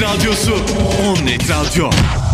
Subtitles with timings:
[0.00, 0.52] Radyosu
[0.98, 2.25] On Net Radyo.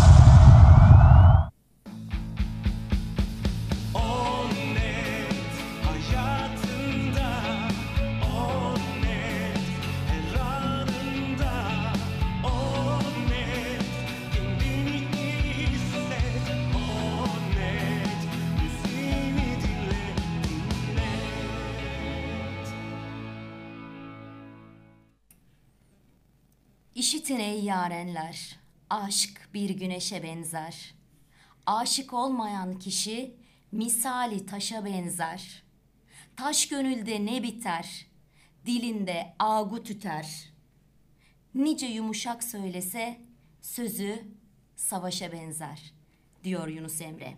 [29.53, 30.93] Bir güneşe benzer.
[31.65, 33.35] Aşık olmayan kişi
[33.71, 35.63] misali taşa benzer.
[36.35, 38.07] Taş gönülde ne biter,
[38.65, 40.53] dilinde agu tüter.
[41.55, 43.21] Nice yumuşak söylese
[43.61, 44.27] sözü
[44.75, 45.93] savaşa benzer,
[46.43, 47.37] diyor Yunus Emre.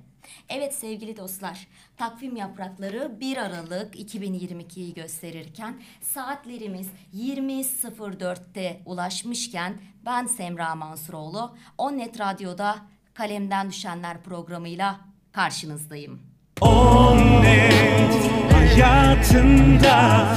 [0.50, 9.74] Evet sevgili dostlar, takvim yaprakları 1 Aralık 2022'yi gösterirken saatlerimiz 20.04'te ulaşmışken
[10.06, 12.76] ben Semra Mansuroğlu, Onnet Radyo'da
[13.14, 15.00] Kalemden Düşenler programıyla
[15.32, 16.20] karşınızdayım.
[16.62, 20.28] Onnet hayatında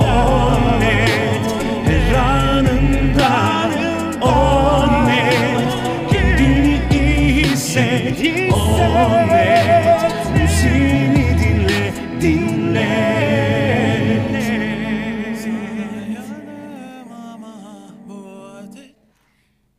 [0.00, 1.52] Onnet
[1.86, 3.70] her anında
[4.22, 5.85] Onnet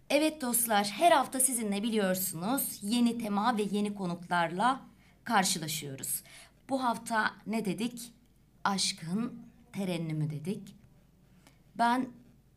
[0.10, 4.82] Evet dostlar, her hafta sizinle biliyorsunuz yeni tema ve yeni konuklarla
[5.24, 6.24] karşılaşıyoruz.
[6.70, 8.12] Bu hafta ne dedik?
[8.64, 9.42] Aşkın
[9.74, 10.76] terennümü dedik.
[11.76, 12.08] Ben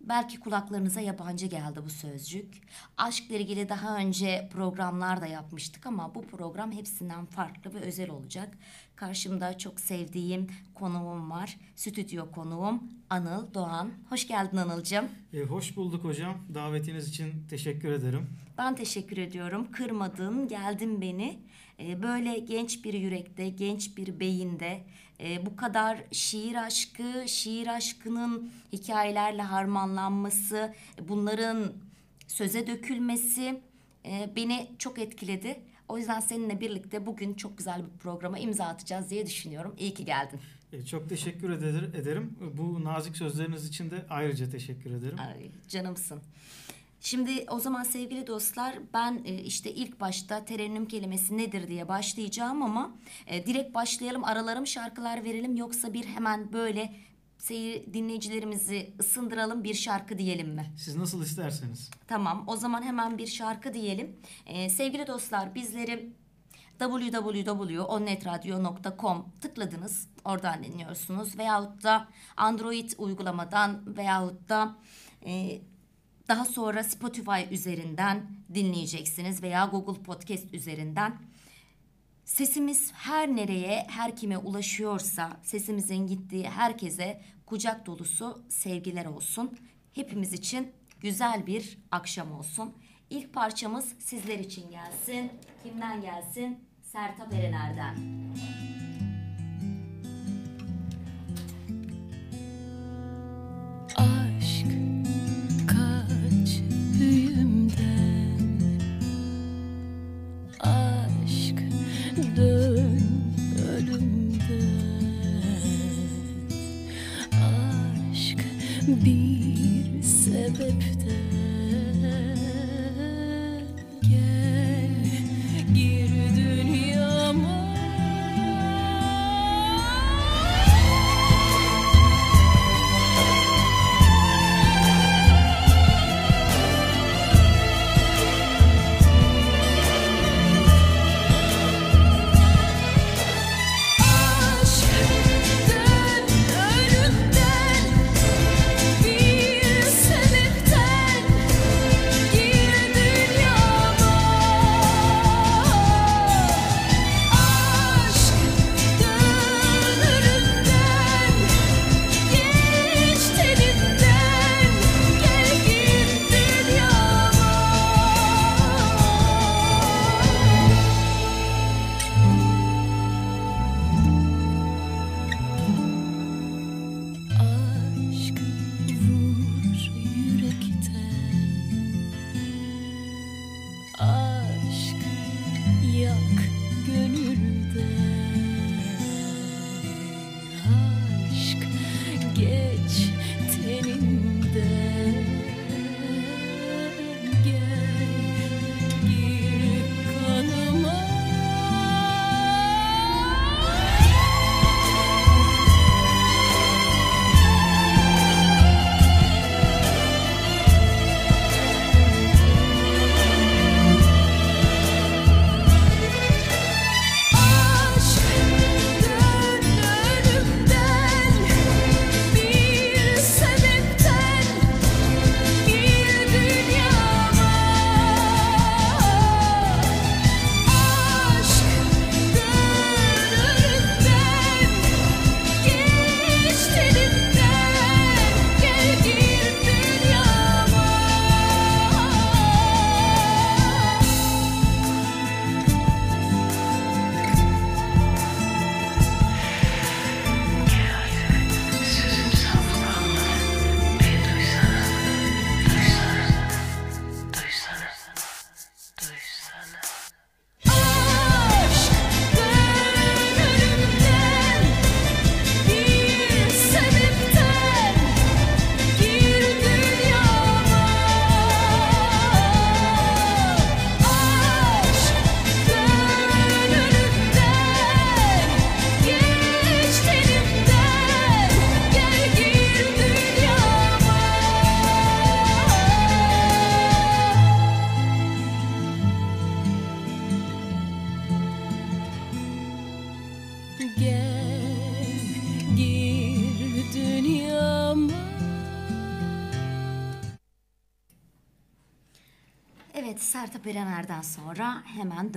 [0.01, 2.55] belki kulaklarınıza yabancı geldi bu sözcük.
[2.97, 8.59] Aşkla ilgili daha önce programlar da yapmıştık ama bu program hepsinden farklı ve özel olacak.
[8.97, 11.57] Karşımda çok sevdiğim konuğum var.
[11.77, 13.91] Stüdyo konuğum Anıl Doğan.
[14.09, 15.05] Hoş geldin Anılcığım.
[15.33, 16.39] E, hoş bulduk hocam.
[16.55, 18.27] Davetiniz için teşekkür ederim.
[18.59, 19.73] Ben teşekkür ediyorum.
[19.73, 21.39] Kırmadın, geldin beni.
[21.81, 24.81] Ee, böyle genç bir yürekte, genç bir beyinde
[25.23, 30.75] e, bu kadar şiir aşkı, şiir aşkının hikayelerle harmanlanması,
[31.09, 31.73] bunların
[32.29, 33.61] söze dökülmesi
[34.05, 35.61] e, beni çok etkiledi.
[35.89, 39.75] O yüzden seninle birlikte bugün çok güzel bir programa imza atacağız diye düşünüyorum.
[39.79, 40.41] İyi ki geldin.
[40.73, 42.37] E, çok teşekkür eder, ederim.
[42.59, 45.19] Bu nazik sözleriniz için de ayrıca teşekkür ederim.
[45.19, 46.21] Ay, canımsın.
[47.01, 52.63] Şimdi o zaman sevgili dostlar ben e, işte ilk başta terennüm kelimesi nedir diye başlayacağım
[52.63, 52.93] ama
[53.27, 56.95] e, direkt başlayalım aralarım şarkılar verelim yoksa bir hemen böyle
[57.39, 60.73] seyir dinleyicilerimizi ısındıralım bir şarkı diyelim mi?
[60.77, 61.91] Siz nasıl isterseniz.
[62.07, 64.17] Tamam o zaman hemen bir şarkı diyelim.
[64.47, 66.13] Ee, sevgili dostlar bizleri
[66.79, 70.09] www.onnetradio.com tıkladınız.
[70.25, 71.39] Oradan dinliyorsunuz.
[71.39, 74.77] Veyahut da Android uygulamadan veyahut da
[75.27, 75.61] e,
[76.31, 81.19] daha sonra Spotify üzerinden dinleyeceksiniz veya Google Podcast üzerinden.
[82.25, 89.59] Sesimiz her nereye, her kime ulaşıyorsa, sesimizin gittiği herkese kucak dolusu sevgiler olsun.
[89.93, 92.75] Hepimiz için güzel bir akşam olsun.
[93.11, 95.33] İlk parçamız sizler için gelsin.
[95.63, 96.59] Kimden gelsin?
[96.83, 97.95] Sertab Erener'den.
[98.33, 99.00] Aşk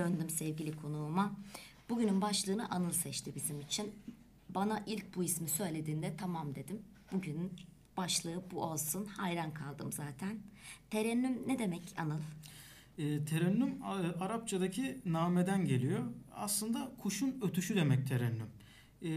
[0.03, 1.33] döndüm sevgili konuğuma.
[1.89, 3.91] Bugünün başlığını Anıl seçti bizim için.
[4.49, 6.81] Bana ilk bu ismi söylediğinde tamam dedim.
[7.11, 7.51] Bugünün
[7.97, 9.05] başlığı bu olsun.
[9.05, 10.37] Hayran kaldım zaten.
[10.89, 12.19] Terennüm ne demek Anıl?
[12.97, 13.83] E, terennüm
[14.19, 15.99] Arapçadaki nameden geliyor.
[16.35, 18.47] Aslında kuşun ötüşü demek terennüm.
[19.01, 19.11] E,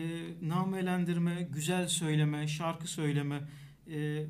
[0.48, 3.48] namelendirme, güzel söyleme, şarkı söyleme.
[3.90, 4.26] E,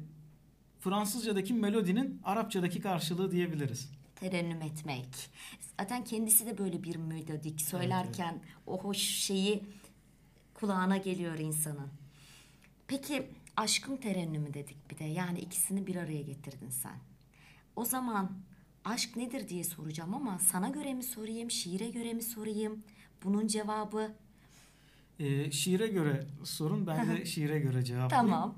[0.80, 3.95] Fransızcadaki melodinin Arapçadaki karşılığı diyebiliriz.
[4.20, 5.06] Terennüm etmek.
[5.80, 9.62] Zaten kendisi de böyle bir melodik söylerken o hoş şeyi
[10.54, 11.88] kulağına geliyor insanın.
[12.86, 13.26] Peki
[13.56, 15.04] aşkın terennümü dedik bir de.
[15.04, 16.96] Yani ikisini bir araya getirdin sen.
[17.76, 18.30] O zaman
[18.84, 22.82] aşk nedir diye soracağım ama sana göre mi sorayım, şiire göre mi sorayım?
[23.24, 24.14] Bunun cevabı
[25.18, 28.30] E, şiire göre sorun, ben de şiire göre cevaplayayım.
[28.30, 28.54] tamam.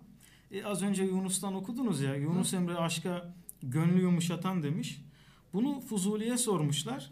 [0.53, 2.15] E, az önce Yunus'tan okudunuz ya.
[2.15, 3.33] Yunus Emre aşka
[3.63, 5.01] gönlü yumuşatan demiş.
[5.53, 7.11] Bunu Fuzuli'ye sormuşlar.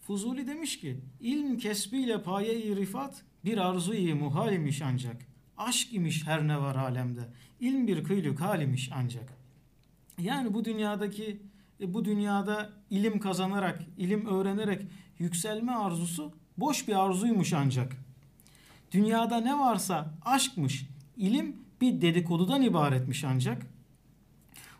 [0.00, 5.16] Fuzuli demiş ki ilm kesbiyle paye-i rifat bir arzu-i muhal imiş ancak.
[5.58, 7.20] Aşk imiş her ne var alemde.
[7.60, 9.32] İlm bir kıyluk hal imiş ancak.
[10.18, 11.42] Yani bu dünyadaki
[11.80, 14.82] e, bu dünyada ilim kazanarak, ilim öğrenerek
[15.18, 17.96] yükselme arzusu boş bir arzuymuş ancak.
[18.92, 20.86] Dünyada ne varsa aşkmış.
[21.16, 23.66] İlim bir dedikodudan ibaretmiş ancak.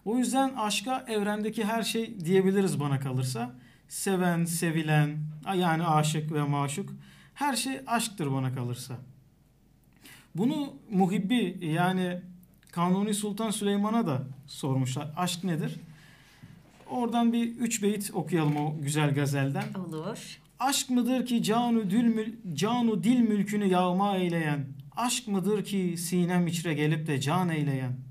[0.04, 3.54] O yüzden aşka evrendeki her şey diyebiliriz bana kalırsa.
[3.88, 5.18] Seven, sevilen,
[5.54, 6.90] yani aşık ve maşuk
[7.34, 8.94] her şey aşktır bana kalırsa.
[10.34, 12.20] Bunu muhibbi yani
[12.72, 15.12] Kanuni Sultan Süleyman'a da sormuşlar.
[15.16, 15.80] Aşk nedir?
[16.90, 19.64] Oradan bir üç beyit okuyalım o güzel gazelden.
[19.88, 20.38] Olur.
[20.60, 24.66] Aşk mıdır ki canu dil mül, canu dil mülkünü yağma eyleyen?
[24.96, 28.09] Aşk mıdır ki sinem içre gelip de can eyleyen?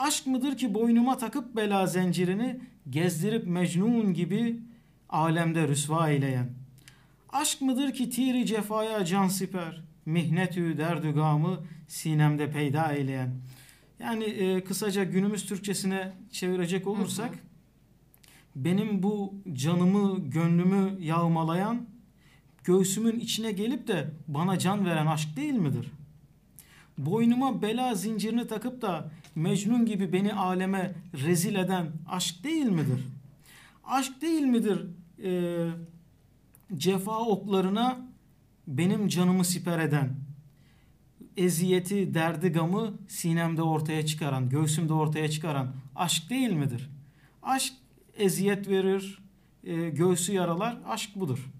[0.00, 4.60] Aşk mıdır ki boynuma takıp bela zincirini gezdirip mecnun gibi
[5.08, 6.50] alemde rüsva eyleyen?
[7.32, 13.34] Aşk mıdır ki tiri cefaya can siper, mihnetü derdü gamı sinemde peyda eyleyen?
[13.98, 17.30] Yani e, kısaca günümüz Türkçesine çevirecek olursak
[18.56, 21.86] benim bu canımı, gönlümü yağmalayan,
[22.64, 25.86] göğsümün içine gelip de bana can veren aşk değil midir?
[26.98, 30.94] Boynuma bela zincirini takıp da Mecnun gibi beni aleme
[31.26, 33.04] rezil eden aşk değil midir?
[33.84, 34.86] Aşk değil midir
[35.24, 35.30] e,
[36.76, 37.98] cefa oklarına
[38.66, 40.14] benim canımı siper eden,
[41.36, 46.90] eziyeti, derdi, gamı sinemde ortaya çıkaran, göğsümde ortaya çıkaran aşk değil midir?
[47.42, 47.72] Aşk
[48.16, 49.18] eziyet verir,
[49.64, 50.78] e, göğsü yaralar.
[50.86, 51.50] Aşk budur.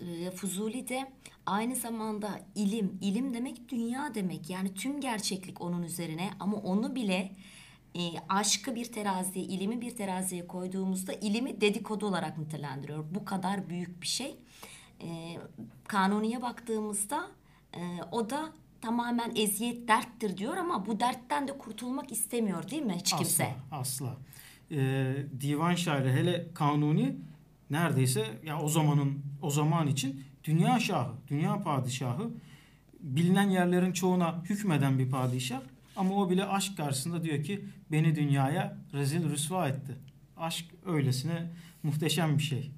[0.00, 1.12] e, Fuzuli de
[1.48, 4.50] aynı zamanda ilim, ilim demek dünya demek.
[4.50, 7.32] Yani tüm gerçeklik onun üzerine ama onu bile
[7.94, 13.04] e, aşkı bir teraziye, ilimi bir teraziye koyduğumuzda ilimi dedikodu olarak nitelendiriyor.
[13.14, 14.36] Bu kadar büyük bir şey.
[15.02, 15.36] E,
[15.88, 17.28] kanuniye baktığımızda
[17.74, 17.80] e,
[18.12, 23.12] o da tamamen eziyet derttir diyor ama bu dertten de kurtulmak istemiyor değil mi hiç
[23.12, 23.54] kimse?
[23.70, 24.06] Asla.
[24.06, 24.16] asla.
[24.70, 24.76] E,
[25.40, 27.16] divan şairi hele Kanuni
[27.70, 32.30] neredeyse ya o zamanın o zaman için dünya şahı, dünya padişahı
[33.00, 35.60] bilinen yerlerin çoğuna hükmeden bir padişah
[35.96, 39.96] ama o bile aşk karşısında diyor ki beni dünyaya rezil rüsva etti.
[40.36, 41.46] Aşk öylesine
[41.82, 42.70] muhteşem bir şey.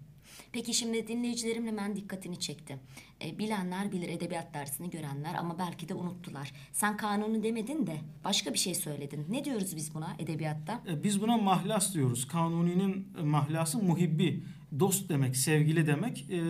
[0.52, 2.76] Peki şimdi dinleyicilerim hemen dikkatini çekti.
[3.24, 6.52] E, bilenler bilir edebiyat dersini görenler ama belki de unuttular.
[6.72, 9.26] Sen kanunu demedin de başka bir şey söyledin.
[9.30, 10.80] Ne diyoruz biz buna edebiyatta?
[10.88, 12.28] E, Biz buna mahlas diyoruz.
[12.28, 14.44] Kanuni'nin mahlası muhibbi,
[14.78, 16.26] dost demek, sevgili demek.
[16.30, 16.40] E,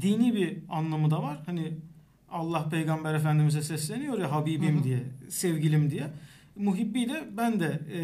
[0.00, 1.42] dini bir anlamı da var.
[1.46, 1.72] Hani
[2.30, 6.10] Allah Peygamber Efendimiz'e sesleniyor ya Habibim diye, sevgilim diye.
[6.56, 8.00] Muhibbi de ben de e,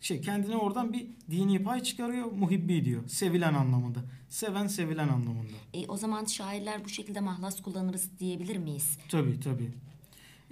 [0.00, 2.32] şey kendine oradan bir dini pay çıkarıyor.
[2.32, 3.08] Muhibbi diyor.
[3.08, 3.98] Sevilen anlamında.
[4.28, 5.52] Seven sevilen anlamında.
[5.74, 8.98] E, o zaman şairler bu şekilde mahlas kullanırız diyebilir miyiz?
[9.08, 9.70] Tabii tabii.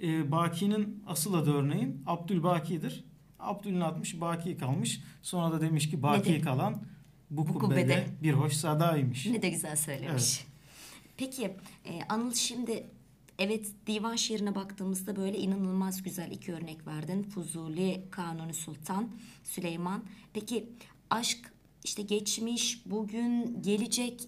[0.03, 3.03] Ee, Baki'nin asıl adı örneğin Abdülbaki'dir.
[3.39, 5.01] Abdül'ün atmış Baki kalmış.
[5.21, 6.81] Sonra da demiş ki Baki Ne de- kalan
[7.29, 8.05] bu, Bu kubbede, kubbede.
[8.23, 9.25] bir hoş sadaymış.
[9.25, 10.45] Ne de güzel söylemiş.
[11.17, 11.43] Peki
[11.85, 12.87] e, Anıl şimdi
[13.39, 17.23] evet divan şiirine baktığımızda böyle inanılmaz güzel iki örnek verdin.
[17.23, 19.09] Fuzuli, Kanuni Sultan,
[19.43, 20.03] Süleyman.
[20.33, 20.69] Peki
[21.09, 21.53] aşk
[21.83, 24.21] işte geçmiş, bugün, gelecek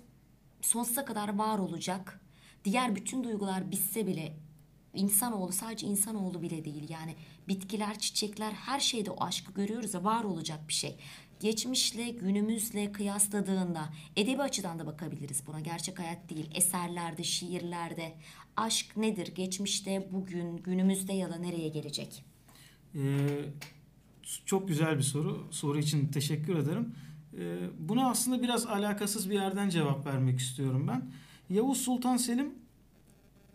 [0.62, 2.22] sonsuza kadar var olacak.
[2.65, 4.36] Diğer bütün duygular bitse bile
[4.94, 7.15] insanoğlu sadece insanoğlu bile değil yani
[7.48, 10.96] bitkiler, çiçekler her şeyde o aşkı görüyoruz ya var olacak bir şey.
[11.39, 15.60] Geçmişle günümüzle kıyasladığında edebi açıdan da bakabiliriz buna.
[15.60, 16.50] Gerçek hayat değil.
[16.55, 18.13] Eserlerde, şiirlerde
[18.58, 19.36] aşk nedir?
[19.36, 22.24] Geçmişte, bugün, günümüzde ya da nereye gelecek?
[22.96, 23.00] Ee,
[24.46, 25.48] çok güzel bir soru.
[25.51, 26.96] Soru için teşekkür ederim.
[27.38, 31.12] Ee, buna aslında biraz alakasız bir yerden cevap vermek istiyorum ben.
[31.55, 32.53] Yavuz Sultan Selim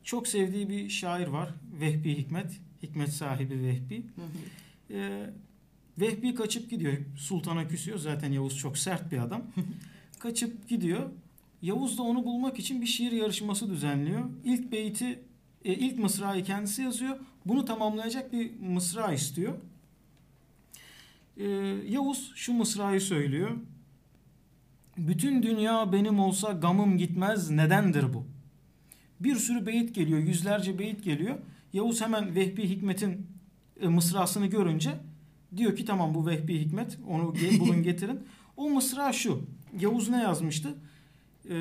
[0.04, 1.54] çok sevdiği bir şair var.
[1.80, 2.60] Vehbi Hikmet.
[2.82, 4.06] Hikmet sahibi Vehbi.
[4.90, 5.30] Ee,
[5.98, 6.96] Vehbi kaçıp gidiyor.
[7.16, 7.98] Sultana küsüyor.
[7.98, 9.42] Zaten Yavuz çok sert bir adam.
[10.18, 11.10] kaçıp gidiyor.
[11.62, 14.24] Yavuz da onu bulmak için bir şiir yarışması düzenliyor.
[14.44, 15.18] İlk beyti,
[15.64, 17.16] e, ilk mısrayı kendisi yazıyor.
[17.46, 19.54] Bunu tamamlayacak bir mısra istiyor.
[21.36, 21.44] Ee,
[21.88, 23.50] Yavuz şu mısrayı söylüyor.
[24.98, 28.26] Bütün dünya benim olsa gamım gitmez nedendir bu?
[29.20, 31.38] Bir sürü beyit geliyor, yüzlerce beyit geliyor.
[31.72, 33.26] Yavuz hemen Vehbi Hikmet'in
[33.80, 34.90] e, mısrasını görünce
[35.56, 38.20] diyor ki tamam bu Vehbi Hikmet onu bulun getirin.
[38.56, 39.42] O mısra şu.
[39.80, 40.75] Yavuz ne yazmıştı?
[41.50, 41.54] Ee,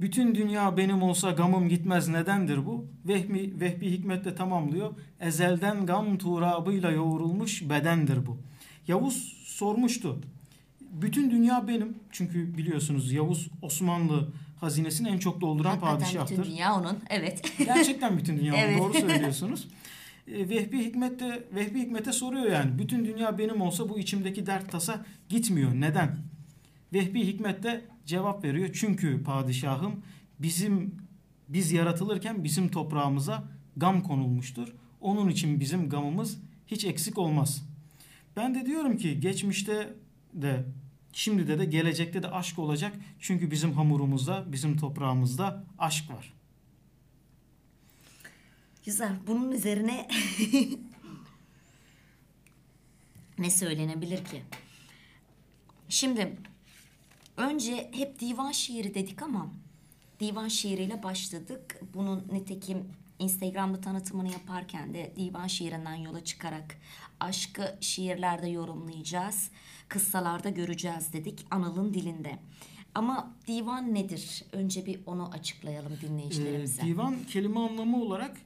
[0.00, 2.86] bütün dünya benim olsa gamım gitmez nedendir bu?
[3.08, 4.94] Vehmi, Vehbi Hikmet de tamamlıyor.
[5.20, 8.38] Ezelden gam turabıyla yoğrulmuş bedendir bu.
[8.88, 10.18] Yavuz sormuştu.
[10.80, 11.94] Bütün dünya benim.
[12.12, 14.28] Çünkü biliyorsunuz Yavuz Osmanlı
[14.60, 16.38] hazinesini en çok dolduran Hakikaten padişahtır.
[16.38, 16.98] bütün dünya onun.
[17.10, 17.52] Evet.
[17.58, 18.78] Gerçekten bütün dünya Evet.
[18.78, 19.68] doğru söylüyorsunuz.
[20.34, 22.78] E, Vehbi Hikmet de Vehbi Hikmet'e soruyor yani.
[22.78, 25.74] Bütün dünya benim olsa bu içimdeki dert tasa gitmiyor.
[25.74, 26.18] Neden?
[26.92, 28.70] Vehbi Hikmet de cevap veriyor.
[28.72, 30.02] Çünkü padişahım
[30.38, 30.94] bizim
[31.48, 33.44] biz yaratılırken bizim toprağımıza
[33.76, 34.68] gam konulmuştur.
[35.00, 37.68] Onun için bizim gamımız hiç eksik olmaz.
[38.36, 39.94] Ben de diyorum ki geçmişte
[40.32, 40.64] de
[41.12, 42.92] şimdi de de gelecekte de aşk olacak.
[43.20, 46.39] Çünkü bizim hamurumuzda, bizim toprağımızda aşk var.
[48.84, 49.12] Güzel.
[49.26, 50.08] Bunun üzerine
[53.38, 54.42] ne söylenebilir ki?
[55.88, 56.36] Şimdi
[57.36, 59.50] önce hep divan şiiri dedik ama
[60.20, 61.80] divan şiiriyle başladık.
[61.94, 66.76] Bunun nitekim Instagram'da tanıtımını yaparken de divan şiirinden yola çıkarak
[67.20, 69.50] aşkı şiirlerde yorumlayacağız.
[69.88, 72.38] Kıssalarda göreceğiz dedik Anıl'ın dilinde.
[72.94, 74.44] Ama divan nedir?
[74.52, 76.82] Önce bir onu açıklayalım dinleyicilerimize.
[76.82, 78.36] Ee, divan kelime anlamı olarak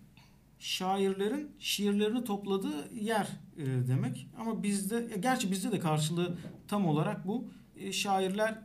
[0.64, 4.28] şairlerin şiirlerini topladığı yer e, demek.
[4.38, 7.48] Ama bizde gerçi bizde de karşılığı tam olarak bu.
[7.76, 8.58] E, şairler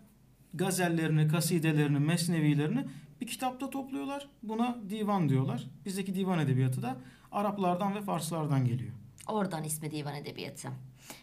[0.53, 2.85] gazellerini, kasidelerini, mesnevilerini
[3.21, 4.29] bir kitapta topluyorlar.
[4.43, 5.67] Buna divan diyorlar.
[5.85, 6.97] Bizdeki divan edebiyatı da
[7.31, 8.93] Araplardan ve Farslardan geliyor.
[9.27, 10.69] Oradan ismi divan edebiyatı.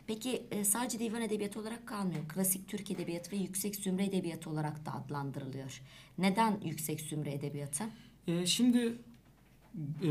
[0.07, 2.29] Peki e, sadece divan edebiyatı olarak kalmıyor.
[2.29, 5.83] Klasik Türk edebiyatı ve yüksek zümre edebiyatı olarak da adlandırılıyor.
[6.19, 7.85] Neden yüksek zümre edebiyatı?
[8.27, 8.99] E, şimdi
[10.03, 10.09] e,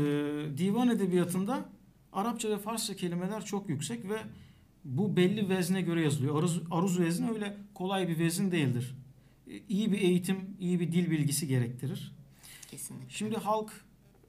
[0.58, 1.68] divan edebiyatında
[2.12, 4.18] Arapça ve Farsça kelimeler çok yüksek ve
[4.84, 6.38] bu belli vezne göre yazılıyor.
[6.38, 8.94] Aruz, aruz vezni öyle kolay bir vezin değildir.
[9.50, 12.12] E, iyi bir eğitim, iyi bir dil bilgisi gerektirir.
[12.70, 13.06] Kesinlikle.
[13.08, 13.72] Şimdi halk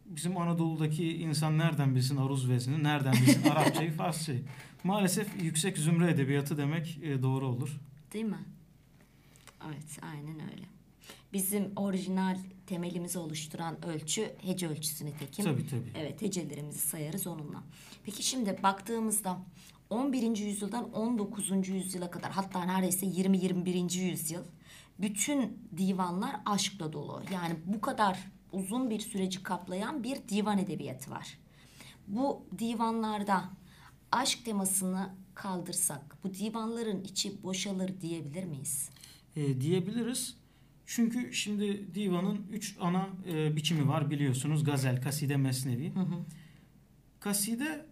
[0.05, 4.43] bizim Anadolu'daki insan nereden bilsin aruz vezni, nereden bilsin Arapçayı, Farsçayı.
[4.83, 7.79] Maalesef yüksek zümre edebiyatı demek e, doğru olur.
[8.13, 8.45] Değil mi?
[9.67, 10.76] Evet, aynen öyle.
[11.33, 15.45] Bizim orijinal temelimizi oluşturan ölçü hece ölçüsü nitekim.
[15.45, 15.91] Tabii tabii.
[15.97, 17.63] Evet, hecelerimizi sayarız onunla.
[18.03, 19.37] Peki şimdi baktığımızda
[19.89, 20.37] 11.
[20.37, 21.67] yüzyıldan 19.
[21.69, 23.99] yüzyıla kadar hatta neredeyse 20-21.
[23.99, 24.43] yüzyıl
[24.99, 27.21] bütün divanlar aşkla dolu.
[27.33, 28.19] Yani bu kadar
[28.51, 31.37] uzun bir süreci kaplayan bir divan edebiyatı var.
[32.07, 33.43] Bu divanlarda
[34.11, 38.89] aşk temasını kaldırsak bu divanların içi boşalır diyebilir miyiz?
[39.35, 40.37] e, diyebiliriz.
[40.87, 44.63] Çünkü şimdi divanın üç ana e, biçimi var biliyorsunuz.
[44.63, 45.93] Gazel, kaside, mesnevi.
[47.19, 47.85] Kaside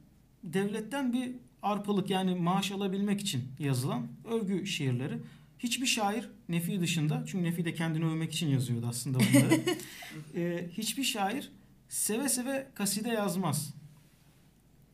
[0.43, 5.17] devletten bir arpalık yani maaş alabilmek için yazılan övgü şiirleri.
[5.59, 9.61] Hiçbir şair Nefi dışında çünkü Nefi de kendini övmek için yazıyordu aslında bunları.
[10.35, 11.51] e, hiçbir şair
[11.89, 13.73] seve seve kaside yazmaz.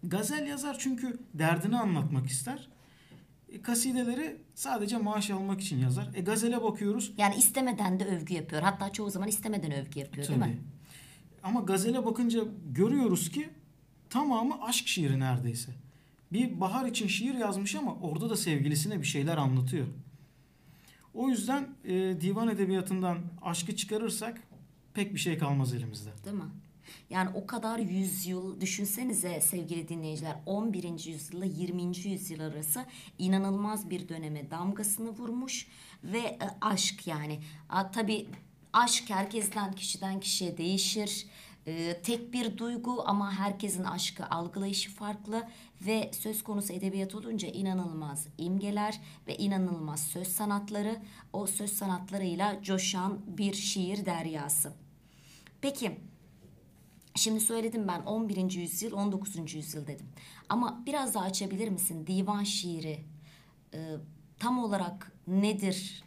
[0.03, 2.71] Gazel yazar çünkü derdini anlatmak ister.
[3.51, 6.10] E, kasideleri sadece maaş almak için yazar.
[6.15, 7.13] E gazele bakıyoruz.
[7.17, 8.62] Yani istemeden de övgü yapıyor.
[8.62, 10.50] Hatta çoğu zaman istemeden övgü yapıyor değil Tabii.
[10.50, 10.60] mi?
[11.43, 13.50] Ama gazele bakınca görüyoruz ki
[14.10, 15.72] tamamı aşk şiiri neredeyse.
[16.34, 19.88] Bir bahar için şiir yazmış ama orada da sevgilisine bir şeyler anlatıyor.
[21.13, 24.41] O yüzden e, divan edebiyatından aşkı çıkarırsak
[24.93, 26.10] pek bir şey kalmaz elimizde.
[26.25, 26.43] Değil mi?
[27.12, 31.06] Yani o kadar yüzyıl düşünsenize sevgili dinleyiciler 11.
[31.06, 31.98] yüzyılla 20.
[31.98, 32.86] yüzyıl arası
[33.18, 35.68] inanılmaz bir döneme damgasını vurmuş
[36.03, 37.39] ve e, aşk yani.
[37.70, 38.27] A, tabii
[38.74, 41.25] aşk herkesten kişiden kişiye değişir.
[41.68, 45.48] Ee, tek bir duygu ama herkesin aşkı algılayışı farklı
[45.82, 51.01] ve söz konusu edebiyat olunca inanılmaz imgeler ve inanılmaz söz sanatları
[51.34, 54.74] o söz sanatlarıyla coşan bir şiir deryası.
[55.62, 55.98] Peki
[57.15, 58.51] Şimdi söyledim ben 11.
[58.51, 59.53] yüzyıl, 19.
[59.53, 60.06] yüzyıl dedim.
[60.50, 62.08] Ama biraz daha açabilir misin?
[62.08, 63.00] Divan şiiri
[63.74, 63.80] e,
[64.39, 66.03] tam olarak nedir?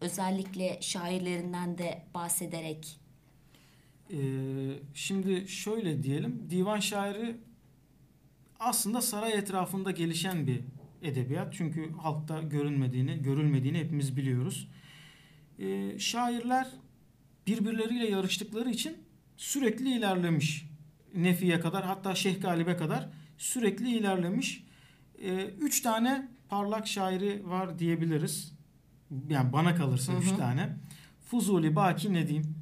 [0.00, 3.00] Özellikle şairlerinden de bahsederek.
[4.12, 4.16] Ee,
[4.94, 6.46] şimdi şöyle diyelim.
[6.50, 7.36] Divan şairi
[8.60, 10.60] aslında saray etrafında gelişen bir
[11.02, 11.54] edebiyat.
[11.54, 14.68] Çünkü halkta görünmediğini, görülmediğini hepimiz biliyoruz.
[15.58, 16.68] Ee, şairler
[17.46, 18.96] birbirleriyle yarıştıkları için
[19.38, 20.68] sürekli ilerlemiş.
[21.14, 24.64] Nefi'ye kadar hatta Şeyh Galip'e kadar sürekli ilerlemiş.
[25.22, 28.52] Ee, üç tane parlak şairi var diyebiliriz.
[29.28, 30.76] Yani bana kalırsa üç tane.
[31.20, 32.54] Fuzuli, Baki, Nedim.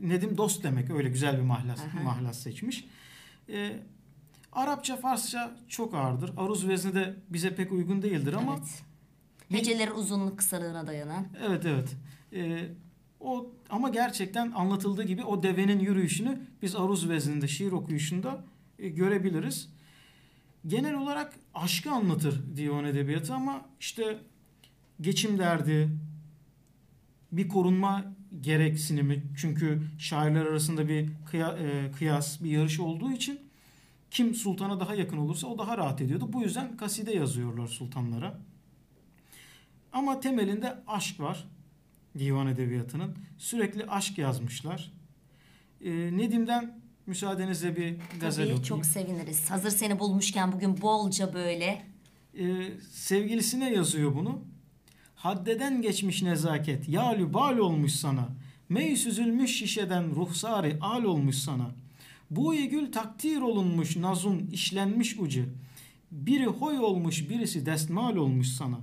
[0.00, 2.02] Nedim dost demek öyle güzel bir mahlas, Aha.
[2.02, 2.84] mahlas seçmiş.
[3.48, 3.82] Ee,
[4.52, 6.32] Arapça, Farsça çok ağırdır.
[6.36, 8.82] Aruz vezni de bize pek uygun değildir ama evet.
[9.48, 11.26] Heceleri uzunluk kısalığına dayanan.
[11.46, 11.96] Evet evet.
[12.32, 12.68] Ee,
[13.24, 18.44] o ama gerçekten anlatıldığı gibi o devenin yürüyüşünü biz aruz vezninde şiir okuyuşunda
[18.78, 19.68] e, görebiliriz.
[20.66, 24.18] Genel olarak aşkı anlatır divan edebiyatı ama işte
[25.00, 25.88] geçim derdi,
[27.32, 33.40] bir korunma gereksinimi çünkü şairler arasında bir kıya- e, kıyas, bir yarış olduğu için
[34.10, 36.28] kim sultana daha yakın olursa o daha rahat ediyordu.
[36.32, 38.38] Bu yüzden kaside yazıyorlar sultanlara.
[39.92, 41.44] Ama temelinde aşk var
[42.18, 43.14] divan edebiyatının.
[43.38, 44.92] Sürekli aşk yazmışlar.
[45.84, 48.62] Ee, Nedim'den müsaadenizle bir gazel Tabii okuyayım.
[48.62, 49.50] çok seviniriz.
[49.50, 51.82] Hazır seni bulmuşken bugün bolca böyle.
[52.38, 52.44] Ee,
[52.90, 54.40] sevgilisine yazıyor bunu.
[55.14, 58.28] Haddeden geçmiş nezaket, yalü bal olmuş sana.
[58.68, 61.70] Mey süzülmüş şişeden ruhsari al olmuş sana.
[62.30, 65.44] Bu gül takdir olunmuş nazun işlenmiş ucu.
[66.10, 68.80] Biri hoy olmuş birisi destmal olmuş sana.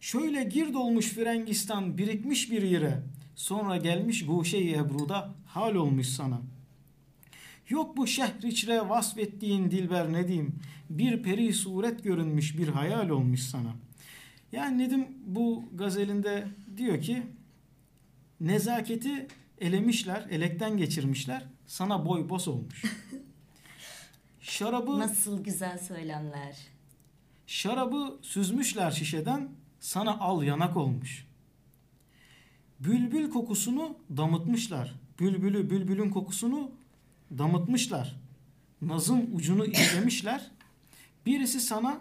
[0.00, 3.02] Şöyle gird olmuş Frengistan birikmiş bir yere.
[3.34, 6.40] Sonra gelmiş guşe-i ebruda hal olmuş sana.
[7.68, 10.58] Yok bu şehriçre vasfettiğin dilber ne diyeyim.
[10.90, 13.74] Bir peri suret görünmüş bir hayal olmuş sana.
[14.52, 17.22] Yani Nedim bu gazelinde diyor ki
[18.40, 19.26] nezaketi
[19.60, 21.44] elemişler, elekten geçirmişler.
[21.66, 22.82] Sana boy boz olmuş.
[24.40, 26.56] Şarabı Nasıl güzel söylemler.
[27.46, 29.48] Şarabı süzmüşler şişeden
[29.86, 31.26] sana al yanak olmuş.
[32.80, 34.94] Bülbül kokusunu damıtmışlar.
[35.20, 36.70] Bülbülü bülbülün kokusunu
[37.38, 38.16] damıtmışlar.
[38.82, 40.50] Nazın ucunu işlemişler.
[41.26, 42.00] Birisi sana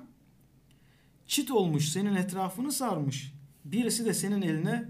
[1.28, 3.34] çit olmuş senin etrafını sarmış.
[3.66, 4.90] Birisi de senin eline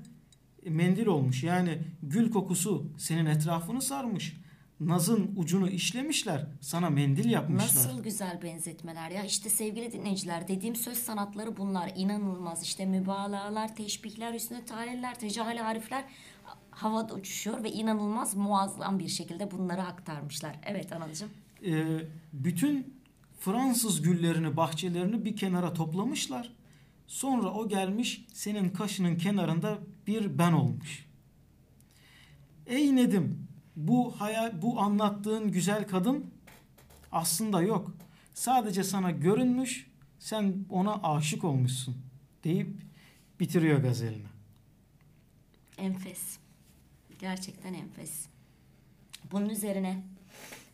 [0.66, 1.44] mendil olmuş.
[1.44, 4.38] Yani gül kokusu senin etrafını sarmış.
[4.80, 6.48] Nazın ucunu işlemişler.
[6.62, 7.66] Sana mendil yapmışlar.
[7.68, 9.24] Nasıl güzel benzetmeler ya.
[9.24, 11.92] İşte sevgili dinleyiciler dediğim söz sanatları bunlar.
[11.96, 12.64] inanılmaz.
[12.64, 16.06] İşte mübalağalar, teşbihler, üstüne taleller, tecahül harifler
[16.72, 20.60] havada uçuşuyor ve inanılmaz muazzam bir şekilde bunları aktarmışlar.
[20.66, 21.30] Evet Anılcığım.
[21.66, 21.98] Ee,
[22.34, 22.96] bütün
[23.40, 26.54] Fransız güllerini, bahçelerini bir kenara toplamışlar.
[27.08, 31.06] Sonra o gelmiş senin kaşının kenarında bir ben olmuş.
[32.68, 33.45] Ey Nedim,
[33.76, 36.34] bu hayal, bu anlattığın güzel kadın
[37.12, 37.96] aslında yok.
[38.34, 41.96] Sadece sana görünmüş, sen ona aşık olmuşsun
[42.44, 42.82] deyip
[43.40, 44.28] bitiriyor gazelini.
[45.78, 46.38] Enfes.
[47.20, 48.26] Gerçekten enfes.
[49.32, 50.04] Bunun üzerine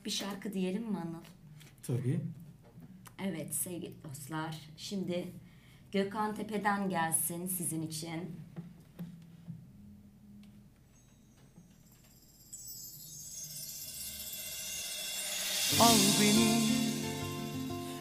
[0.06, 1.24] bir şarkı diyelim mi Anıl?
[1.84, 2.22] Tabii.
[3.20, 4.60] Evet sevgili dostlar.
[4.78, 5.32] Şimdi
[5.92, 8.36] Gökhan Tepe'den gelsin sizin için.
[15.80, 16.62] Al beni.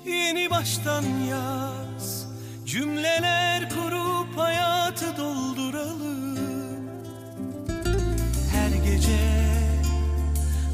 [0.07, 2.27] Yeni baştan yaz.
[2.67, 6.39] Cümleler kurup hayatı dolduralım.
[8.53, 9.19] Her gece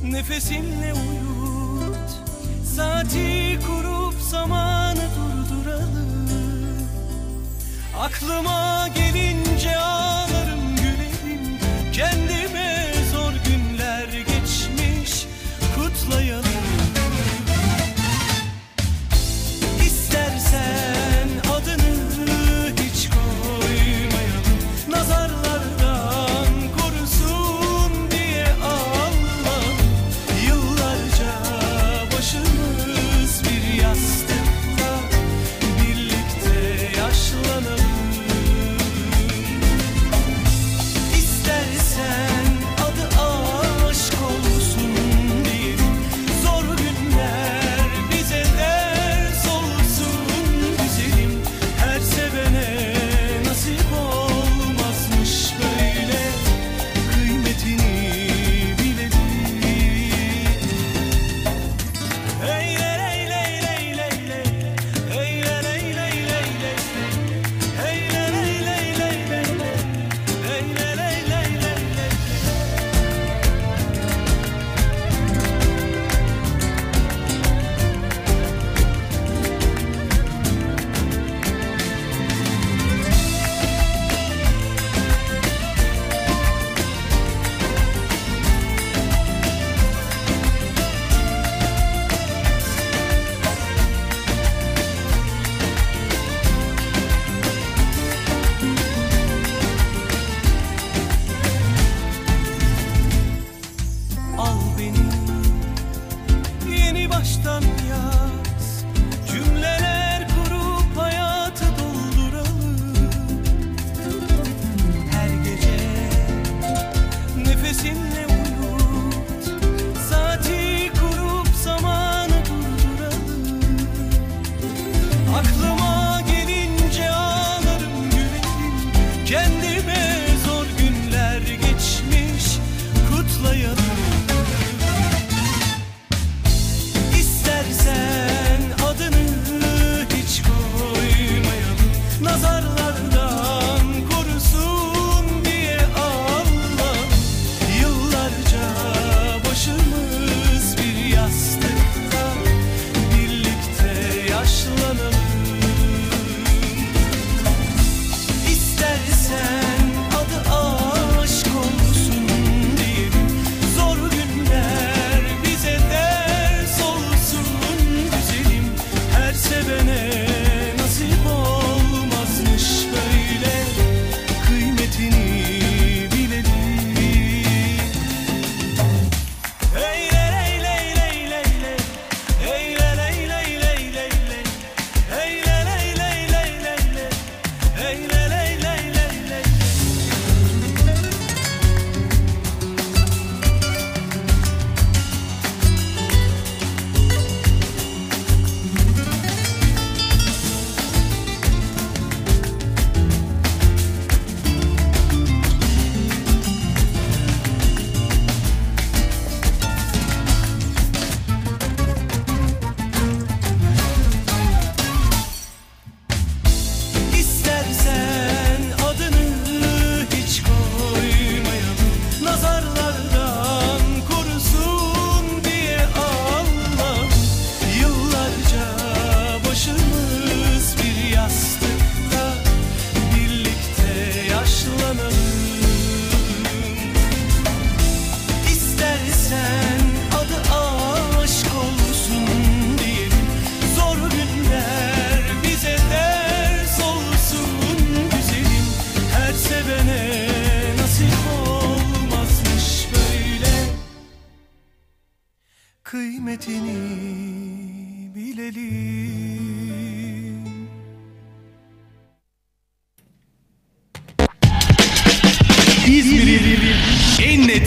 [0.05, 2.11] nefesinle uyut.
[2.77, 6.29] Saati kurup zamanı durduralım.
[8.01, 11.59] Aklıma gelince ağlarım gülerim.
[11.93, 12.36] Kendime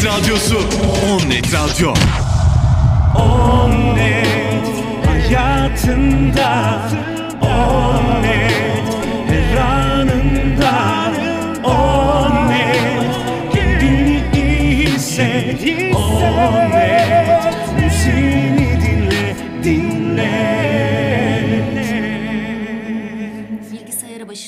[0.09, 1.93] radyosu On Net Radyo.
[3.15, 4.67] On net
[5.05, 6.81] hayatında
[7.41, 8.89] On net
[9.29, 10.73] her anında
[11.63, 13.13] On net
[13.53, 15.61] kendini iyi hisset
[15.95, 19.98] On net müziğini dinle dinle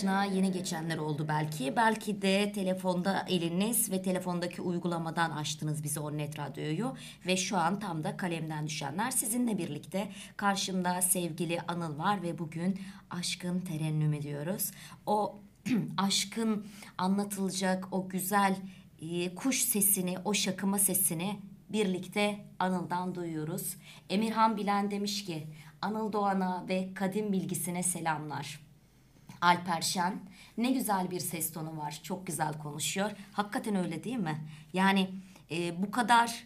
[0.01, 1.75] başına yeni geçenler oldu belki.
[1.75, 6.95] Belki de telefonda eliniz ve telefondaki uygulamadan açtınız bizi Onnet Radyo'yu.
[7.25, 10.11] Ve şu an tam da kalemden düşenler sizinle birlikte.
[10.37, 14.71] Karşımda sevgili Anıl var ve bugün aşkın terennüm diyoruz.
[15.05, 15.39] O
[15.97, 16.65] aşkın
[16.97, 18.55] anlatılacak o güzel
[19.01, 23.75] e, kuş sesini, o şakıma sesini birlikte Anıl'dan duyuyoruz.
[24.09, 25.47] Emirhan Bilen demiş ki
[25.81, 28.70] Anıl Doğan'a ve kadim bilgisine selamlar.
[29.41, 30.19] Alper Şen
[30.57, 31.99] ne güzel bir ses tonu var.
[32.03, 33.11] Çok güzel konuşuyor.
[33.33, 34.41] Hakikaten öyle değil mi?
[34.73, 35.09] Yani
[35.51, 36.45] e, bu kadar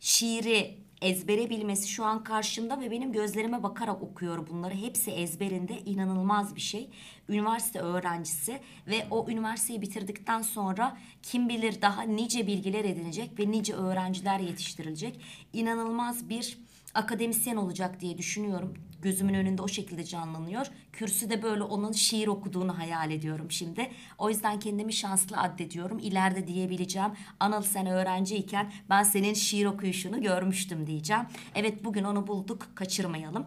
[0.00, 4.74] şiiri ezbere bilmesi şu an karşımda ve benim gözlerime bakarak okuyor bunları.
[4.74, 6.90] Hepsi ezberinde inanılmaz bir şey.
[7.28, 13.74] Üniversite öğrencisi ve o üniversiteyi bitirdikten sonra kim bilir daha nice bilgiler edinecek ve nice
[13.74, 15.20] öğrenciler yetiştirilecek.
[15.52, 16.58] İnanılmaz bir
[16.94, 18.74] akademisyen olacak diye düşünüyorum.
[19.06, 20.66] Gözümün önünde o şekilde canlanıyor.
[20.92, 23.90] Kürsüde böyle onun şiir okuduğunu hayal ediyorum şimdi.
[24.18, 25.98] O yüzden kendimi şanslı addediyorum.
[25.98, 27.10] İleride diyebileceğim.
[27.40, 31.22] Anıl sen öğrenciyken ben senin şiir okuyuşunu görmüştüm diyeceğim.
[31.54, 32.68] Evet bugün onu bulduk.
[32.74, 33.46] Kaçırmayalım.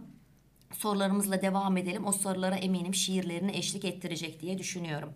[0.74, 2.08] Sorularımızla devam edelim.
[2.08, 5.14] O sorulara eminim şiirlerini eşlik ettirecek diye düşünüyorum.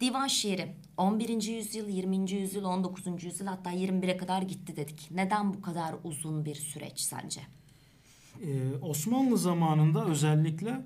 [0.00, 1.42] Divan şiiri 11.
[1.42, 2.30] yüzyıl, 20.
[2.30, 3.24] yüzyıl, 19.
[3.24, 5.08] yüzyıl hatta 21'e kadar gitti dedik.
[5.10, 7.40] Neden bu kadar uzun bir süreç sence?
[8.42, 10.80] Ee, Osmanlı zamanında özellikle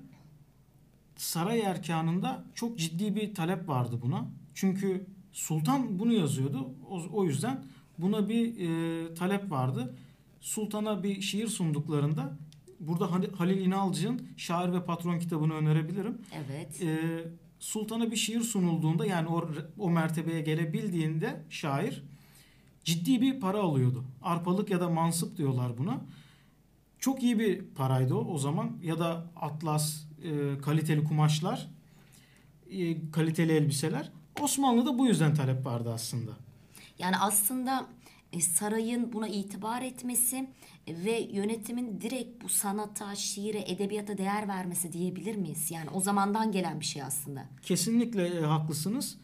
[1.15, 4.27] saray erkanında çok ciddi bir talep vardı buna.
[4.53, 6.69] Çünkü sultan bunu yazıyordu.
[6.89, 7.63] O, o yüzden
[7.97, 9.95] buna bir e, talep vardı.
[10.41, 12.37] Sultana bir şiir sunduklarında
[12.79, 16.17] burada Hal- Halil İnalcı'nın Şair ve Patron kitabını önerebilirim.
[16.33, 16.81] Evet.
[16.83, 16.97] Ee,
[17.59, 22.03] sultana bir şiir sunulduğunda yani o, o mertebeye gelebildiğinde şair
[22.83, 24.03] ciddi bir para alıyordu.
[24.21, 26.01] Arpalık ya da mansıp diyorlar buna.
[26.99, 31.67] Çok iyi bir paraydı o o zaman ya da atlas, e, kaliteli kumaşlar,
[32.71, 34.11] e, kaliteli elbiseler.
[34.41, 36.31] Osmanlı'da bu yüzden talep vardı aslında.
[36.99, 37.87] Yani aslında
[38.33, 40.49] e, sarayın buna itibar etmesi
[40.87, 45.71] ve yönetimin direkt bu sanata, şiire, edebiyata değer vermesi diyebilir miyiz?
[45.71, 47.45] Yani o zamandan gelen bir şey aslında.
[47.61, 49.17] Kesinlikle e, haklısınız.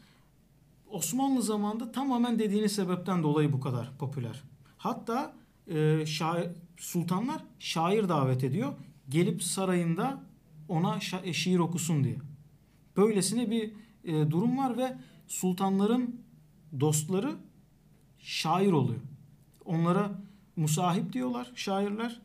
[0.90, 4.44] Osmanlı zamanında tamamen dediğiniz sebepten dolayı bu kadar popüler.
[4.78, 5.34] Hatta
[5.68, 8.74] e, şair, sultanlar şair davet ediyor.
[9.10, 10.24] Gelip sarayında
[10.68, 12.18] ona şa- e, şiir okusun diye.
[12.98, 13.72] Böylesine bir
[14.04, 16.22] e, durum var ve sultanların
[16.80, 17.36] dostları
[18.20, 19.00] şair oluyor.
[19.66, 20.22] Onlara
[20.56, 22.22] musahip diyorlar şairler.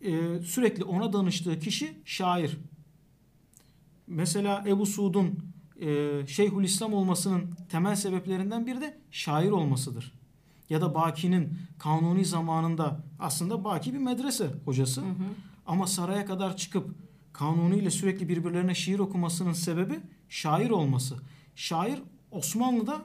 [0.00, 2.58] E, sürekli ona danıştığı kişi şair.
[4.06, 5.38] Mesela Ebu Suud'un
[5.80, 10.12] e, Şeyhülislam olmasının temel sebeplerinden biri de şair olmasıdır.
[10.70, 15.02] Ya da Baki'nin Kanuni zamanında aslında Baki bir medrese hocası.
[15.66, 16.90] Ama saraya kadar çıkıp
[17.32, 21.16] Kanuni ile sürekli birbirlerine şiir okumasının sebebi şair olması.
[21.54, 23.02] Şair Osmanlı'da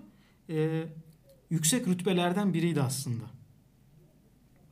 [0.49, 0.83] e,
[1.49, 3.23] yüksek rütbelerden biriydi aslında.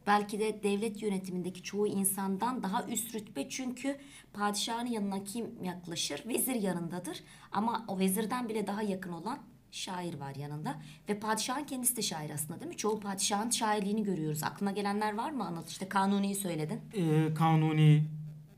[0.08, 3.98] Belki de devlet yönetimindeki çoğu insandan daha üst rütbe çünkü
[4.34, 6.24] padişahın yanına kim yaklaşır?
[6.28, 7.24] Vezir yanındadır.
[7.52, 9.40] Ama o vezirden bile daha yakın olan
[9.72, 10.82] şair var yanında.
[11.10, 12.78] Ve padişahın kendisi de şair aslında değil mi?
[12.78, 14.44] Çoğu padişahın şairliğini görüyoruz.
[14.44, 15.70] Aklına gelenler var mı anlat?
[15.70, 16.80] İşte Kanuni'yi söyledin.
[16.94, 18.04] e, Kanuni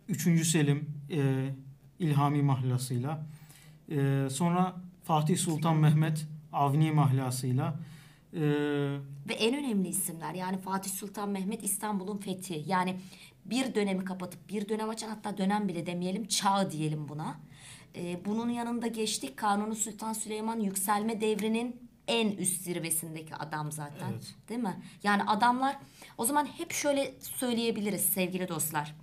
[0.07, 0.47] 3.
[0.47, 1.49] Selim e,
[1.99, 3.25] İlhami mahlasıyla
[3.91, 7.79] e, sonra Fatih Sultan Mehmet Avni mahlasıyla
[8.33, 8.41] e,
[9.29, 12.63] Ve en önemli isimler yani Fatih Sultan Mehmet İstanbul'un fethi.
[12.67, 12.95] Yani
[13.45, 17.39] bir dönemi kapatıp bir dönem açan hatta dönem bile demeyelim çağ diyelim buna.
[17.95, 24.11] Ee, bunun yanında geçtik Kanuni Sultan Süleyman yükselme devrinin en üst zirvesindeki adam zaten.
[24.11, 24.35] Evet.
[24.49, 24.81] Değil mi?
[25.03, 25.77] Yani adamlar
[26.17, 28.95] o zaman hep şöyle söyleyebiliriz sevgili dostlar.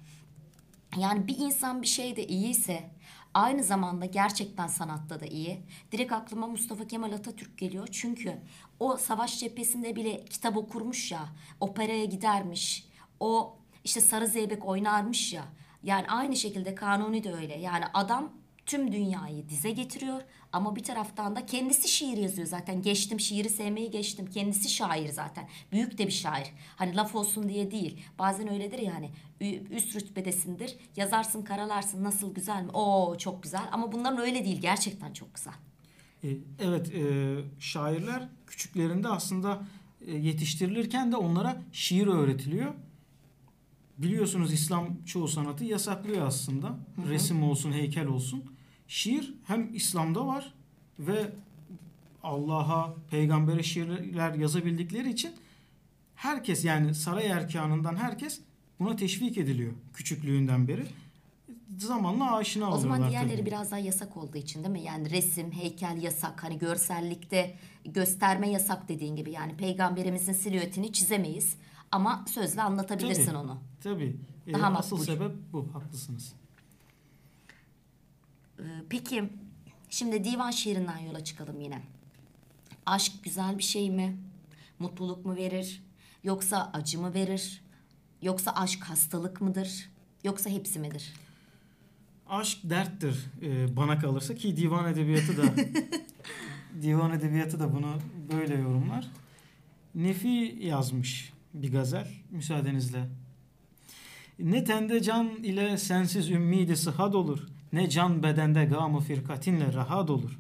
[0.97, 2.91] Yani bir insan bir şeyde iyiyse
[3.35, 5.63] aynı zamanda gerçekten sanatta da iyi.
[5.93, 7.89] Direkt aklıma Mustafa Kemal Atatürk geliyor.
[7.93, 8.37] Çünkü
[8.81, 11.29] o savaş cephesinde bile kitap okurmuş ya,
[11.61, 12.89] operaya gidermiş.
[13.21, 15.45] O işte Sarı Zeybek oynarmış ya.
[15.83, 17.59] Yani aynı şekilde Kanuni de öyle.
[17.59, 18.33] Yani adam
[18.67, 20.21] tüm dünyayı dize getiriyor
[20.53, 22.83] ama bir taraftan da kendisi şiir yazıyor zaten.
[22.83, 24.27] Geçtim şiiri sevmeyi geçtim.
[24.27, 25.49] Kendisi şair zaten.
[25.73, 26.47] Büyük de bir şair.
[26.77, 28.01] Hani laf olsun diye değil.
[28.19, 29.01] Bazen öyledir ya
[29.41, 30.77] ü- üst rütbedesindir.
[30.97, 32.71] Yazarsın karalarsın nasıl güzel mi?
[32.71, 34.61] Oo çok güzel ama bunların öyle değil.
[34.61, 35.53] Gerçekten çok güzel.
[36.25, 36.29] e,
[36.61, 39.63] evet e, şairler küçüklerinde aslında
[40.07, 42.75] e, yetiştirilirken de onlara şiir öğretiliyor.
[43.99, 46.79] Biliyorsunuz İslam çoğu sanatı yasaklıyor aslında.
[47.09, 48.56] Resim olsun, heykel olsun.
[48.89, 50.53] Şiir hem İslam'da var
[50.99, 51.31] ve
[52.23, 55.33] Allah'a, peygambere şiirler yazabildikleri için
[56.15, 58.41] herkes yani saray erkanından herkes
[58.81, 60.87] buna teşvik ediliyor küçüklüğünden beri.
[61.79, 62.97] Zamanla aşina O oluyorlar.
[62.97, 63.47] zaman diğerleri tabii.
[63.47, 64.83] biraz daha yasak olduğu için değil mi?
[64.83, 66.43] Yani resim, heykel yasak.
[66.45, 69.31] Hani görsellikte gösterme yasak dediğin gibi.
[69.33, 71.57] Yani peygamberimizin silüetini çizemeyiz.
[71.93, 73.37] Ama sözle anlatabilirsin Tabii.
[73.37, 73.59] onu.
[73.83, 74.17] Tabii.
[74.47, 75.13] Ee, Daha asıl makbul.
[75.13, 75.69] sebep bu.
[75.75, 76.33] Haklısınız.
[78.59, 79.25] Ee, Peki
[79.91, 81.83] şimdi divan şiirinden yola çıkalım yine.
[82.87, 84.17] Aşk güzel bir şey mi?
[84.79, 85.83] Mutluluk mu verir?
[86.25, 87.63] Yoksa acı mı verir?
[88.23, 89.89] Yoksa aşk hastalık mıdır?
[90.25, 91.13] Yoksa hepsi midir?
[92.29, 95.43] Aşk derttir e, bana kalırsa ki divan edebiyatı da
[96.83, 97.99] divan edebiyatı da bunu
[98.33, 99.07] böyle yorumlar.
[99.95, 103.09] Nefi yazmış bir gazel müsaadenizle.
[104.39, 107.49] Ne tende can ile sensiz ümmidi sıhhat olur.
[107.73, 110.39] Ne can bedende gamı firkatinle rahat olur.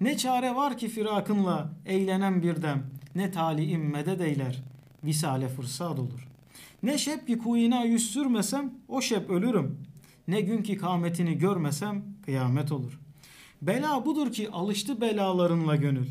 [0.00, 2.82] Ne çare var ki firakınla eğlenen bir dem.
[3.14, 4.62] Ne taliim medet eyler.
[5.04, 6.28] Visale fırsat olur.
[6.82, 9.78] Ne şep ki kuyuna yüz sürmesem o şep ölürüm.
[10.28, 13.00] Ne gün ki kametini görmesem kıyamet olur.
[13.62, 16.06] Bela budur ki alıştı belalarınla gönül.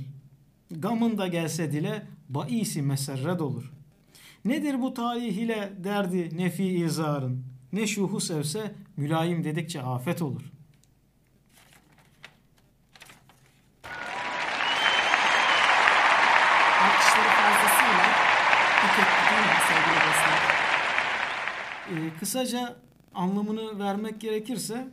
[0.72, 3.72] Gamın da gelse dile baisi meserred olur.
[4.46, 7.44] Nedir bu talih ile derdi nefi izarın?
[7.74, 10.52] Ne şuhu sevse mülayim dedikçe afet olur.
[21.90, 22.76] Ee, kısaca
[23.14, 24.88] anlamını vermek gerekirse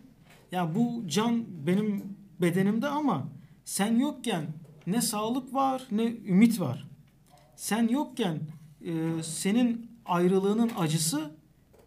[0.52, 3.28] ya bu can benim bedenimde ama
[3.64, 4.46] sen yokken
[4.86, 6.88] ne sağlık var ne ümit var.
[7.56, 8.40] Sen yokken
[8.84, 11.30] e, senin ayrılığının acısı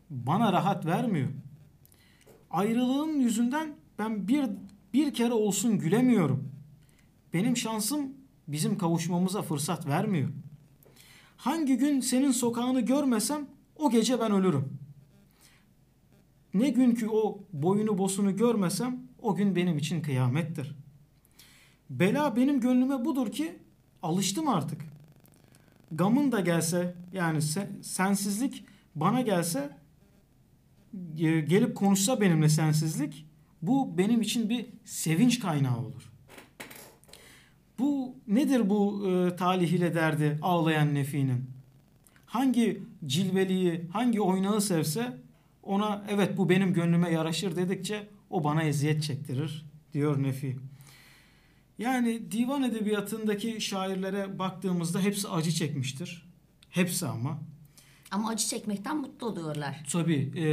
[0.10, 1.30] bana rahat vermiyor.
[2.56, 4.46] Ayrılığın yüzünden ben bir
[4.94, 6.52] bir kere olsun gülemiyorum.
[7.34, 8.14] Benim şansım
[8.48, 10.30] bizim kavuşmamıza fırsat vermiyor.
[11.38, 14.78] Hangi gün senin sokağını görmesem o gece ben ölürüm.
[16.54, 20.76] Ne gün ki o boyunu bosunu görmesem o gün benim için kıyamettir.
[21.90, 23.60] Bela benim gönlüme budur ki
[24.02, 24.82] alıştım artık.
[25.92, 28.66] Gamın da gelse yani se- sensizlik
[28.96, 29.85] bana gelse
[31.16, 33.26] gelip konuşsa benimle sensizlik
[33.62, 36.12] bu benim için bir sevinç kaynağı olur.
[37.80, 41.56] Bu nedir bu e, talih ile derdi ağlayan nefinin?
[42.36, 45.18] hangi cilveliyi, hangi oynağı sevse
[45.64, 50.58] ona evet bu benim gönlüme yaraşır dedikçe o bana eziyet çektirir diyor Nefi.
[51.78, 56.26] Yani divan edebiyatındaki şairlere baktığımızda hepsi acı çekmiştir.
[56.70, 57.40] Hepsi ama.
[58.12, 59.84] Ama acı çekmekten mutlu oluyorlar.
[59.92, 60.46] Tabi e,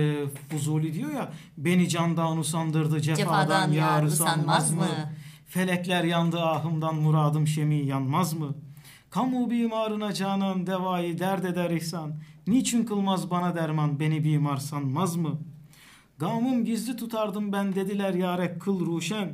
[0.49, 4.81] Fuzuli diyor ya beni candan usandırdı cefadan, Cefadan yar yar usanmaz usanmaz mı?
[4.81, 5.13] mı?
[5.47, 8.55] Felekler yandı ahımdan muradım şemi yanmaz mı?
[9.11, 12.15] Kamu bimarına canan devayı dert eder ihsan.
[12.47, 15.39] Niçin kılmaz bana derman beni bimar sanmaz mı?
[16.19, 19.33] Gamım gizli tutardım ben dediler yare kıl ruşen.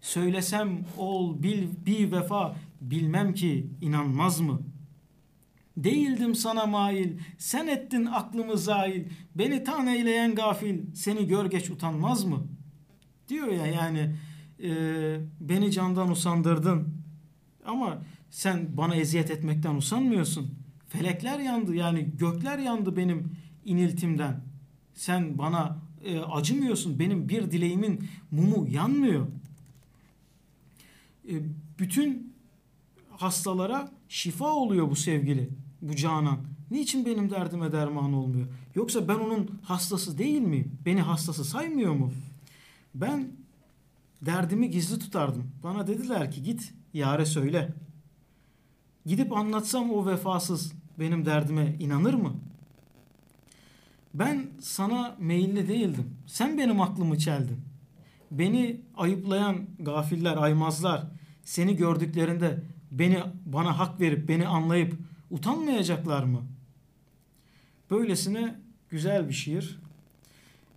[0.00, 4.77] Söylesem ol bil bir vefa bilmem ki inanmaz mı?''
[5.84, 12.24] Değildim sana mail, sen ettin aklımı zail, beni tan eyleyen gafil, seni gör geç utanmaz
[12.24, 12.46] mı?
[13.28, 14.16] Diyor ya yani
[14.62, 14.70] e,
[15.40, 16.88] beni candan usandırdın
[17.64, 20.54] ama sen bana eziyet etmekten usanmıyorsun.
[20.88, 24.40] Felekler yandı yani gökler yandı benim iniltimden.
[24.94, 29.26] Sen bana e, acımıyorsun, benim bir dileğimin mumu yanmıyor.
[31.28, 31.34] E,
[31.78, 32.34] bütün
[33.10, 35.48] hastalara şifa oluyor bu sevgili,
[35.82, 36.38] bu canan.
[36.70, 38.46] Niçin benim derdime derman olmuyor?
[38.74, 40.78] Yoksa ben onun hastası değil miyim?
[40.86, 42.12] Beni hastası saymıyor mu?
[42.94, 43.28] Ben
[44.22, 45.50] derdimi gizli tutardım.
[45.62, 47.74] Bana dediler ki git yare söyle.
[49.06, 52.34] Gidip anlatsam o vefasız benim derdime inanır mı?
[54.14, 56.16] Ben sana meyilli değildim.
[56.26, 57.60] Sen benim aklımı çeldin.
[58.30, 61.04] Beni ayıplayan gafiller, aymazlar
[61.44, 64.94] seni gördüklerinde beni bana hak verip beni anlayıp
[65.30, 66.42] utanmayacaklar mı?
[67.90, 68.54] Böylesine
[68.90, 69.78] güzel bir şiir.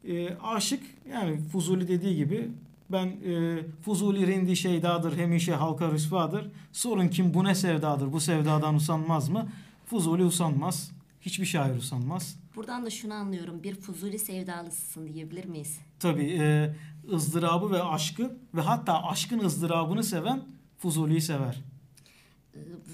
[0.07, 2.51] E, aşık yani Fuzuli dediği gibi
[2.89, 6.51] ben e, Fuzuli rindi şeydadır hemişe halka rüsvadır.
[6.71, 9.49] Sorun kim bu ne sevdadır bu sevdadan usanmaz mı?
[9.85, 10.91] Fuzuli usanmaz.
[11.21, 12.39] Hiçbir şair usanmaz.
[12.55, 13.63] Buradan da şunu anlıyorum.
[13.63, 15.79] Bir fuzuli sevdalısısın diyebilir miyiz?
[15.99, 16.75] Tabii e,
[17.11, 20.41] ızdırabı ve aşkı ve hatta aşkın ızdırabını seven
[20.77, 21.61] Fuzuli'yi sever.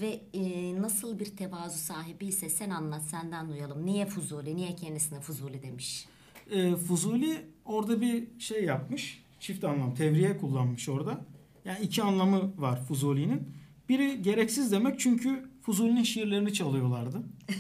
[0.02, 3.86] Ve e, nasıl bir tevazu sahibi ise sen anlat senden duyalım.
[3.86, 4.56] Niye fuzuli?
[4.56, 6.08] Niye kendisine fuzuli demiş?
[6.52, 9.24] E, Fuzuli orada bir şey yapmış.
[9.40, 11.26] Çift anlam, tevriye kullanmış orada.
[11.66, 13.48] Yani iki anlamı var Fuzuli'nin.
[13.90, 17.22] Biri gereksiz demek çünkü Fuzuli'nin şiirlerini çalıyorlardı.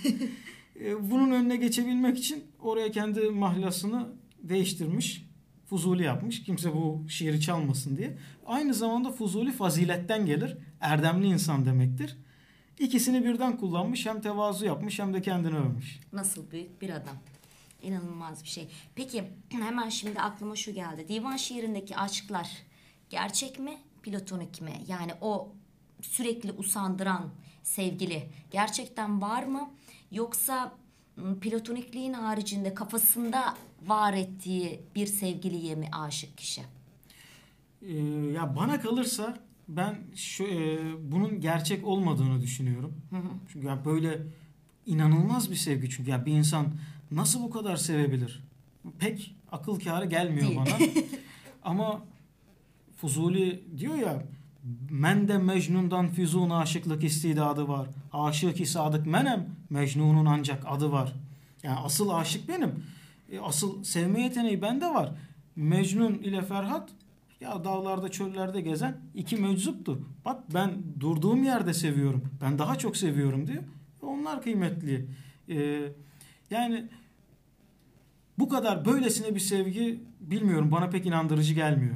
[0.85, 4.07] E, bunun önüne geçebilmek için oraya kendi mahlasını
[4.43, 5.25] değiştirmiş.
[5.65, 6.43] Fuzuli yapmış.
[6.43, 8.17] Kimse bu şiiri çalmasın diye.
[8.45, 10.57] Aynı zamanda Fuzuli faziletten gelir.
[10.81, 12.17] Erdemli insan demektir.
[12.79, 14.05] İkisini birden kullanmış.
[14.05, 15.99] Hem tevazu yapmış hem de kendini övmüş.
[16.13, 17.15] Nasıl büyük bir adam.
[17.81, 18.67] İnanılmaz bir şey.
[18.95, 21.07] Peki hemen şimdi aklıma şu geldi.
[21.07, 22.49] Divan şiirindeki aşklar
[23.09, 24.73] gerçek mi, platonik mi?
[24.87, 25.49] Yani o
[26.01, 27.29] sürekli usandıran
[27.63, 29.69] sevgili gerçekten var mı?
[30.11, 30.71] Yoksa
[31.15, 33.55] m, platonikliğin haricinde kafasında
[33.85, 36.61] var ettiği bir sevgiliye mi aşık kişi?
[37.81, 37.93] Ee,
[38.33, 40.79] ya bana kalırsa ben şu e,
[41.11, 42.93] bunun gerçek olmadığını düşünüyorum.
[43.53, 44.21] Çünkü ya böyle
[44.85, 46.67] inanılmaz bir sevgi çünkü ya bir insan
[47.11, 48.43] nasıl bu kadar sevebilir?
[48.99, 50.57] Pek akıl kârı gelmiyor Değil.
[50.57, 50.77] bana.
[51.63, 52.01] Ama
[52.95, 54.23] Fuzuli diyor ya
[54.89, 57.87] men de Mecnun'dan füzun aşıklık istidadı var.
[58.13, 61.13] Aşık-ı sadık menem, Mecnun'un ancak adı var.
[61.63, 62.83] Yani asıl aşık benim.
[63.31, 65.11] E, asıl sevme yeteneği bende var.
[65.55, 66.89] Mecnun ile Ferhat
[67.41, 70.01] ya dağlarda çöllerde gezen iki meczuptu.
[70.25, 72.23] Bak ben durduğum yerde seviyorum.
[72.41, 73.63] Ben daha çok seviyorum diyor.
[74.01, 75.07] Onlar kıymetli.
[75.49, 75.81] E,
[76.49, 76.85] yani
[78.39, 81.95] bu kadar böylesine bir sevgi bilmiyorum bana pek inandırıcı gelmiyor.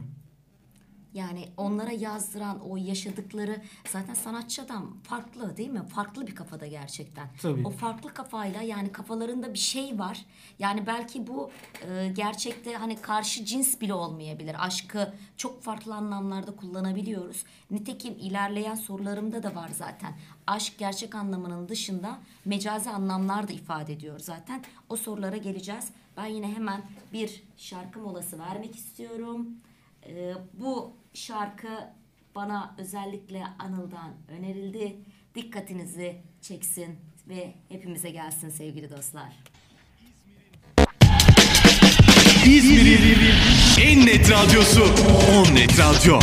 [1.14, 5.82] Yani onlara yazdıran o yaşadıkları zaten sanatçı adam farklı değil mi?
[5.96, 7.28] Farklı bir kafada gerçekten.
[7.42, 7.68] Tabii.
[7.68, 10.26] O farklı kafayla yani kafalarında bir şey var.
[10.60, 11.52] Yani belki bu
[11.88, 14.56] e, gerçekte hani karşı cins bile olmayabilir.
[14.66, 17.44] Aşkı çok farklı anlamlarda kullanabiliyoruz.
[17.72, 20.14] Nitekim ilerleyen sorularımda da var zaten.
[20.48, 24.64] Aşk gerçek anlamının dışında mecazi anlamlar da ifade ediyor zaten.
[24.90, 25.88] O sorulara geleceğiz.
[26.18, 26.82] Ben yine hemen
[27.14, 29.48] bir şarkı molası vermek istiyorum.
[30.06, 31.90] Ee, bu şarkı
[32.36, 34.96] bana özellikle Anıl'dan önerildi.
[35.36, 39.34] Dikkatinizi çeksin ve hepimize gelsin sevgili dostlar.
[42.46, 43.36] İzmir'in
[43.82, 44.84] en net radyosu
[45.52, 46.20] 10 net radyo.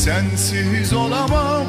[0.00, 1.66] Sensiz olamam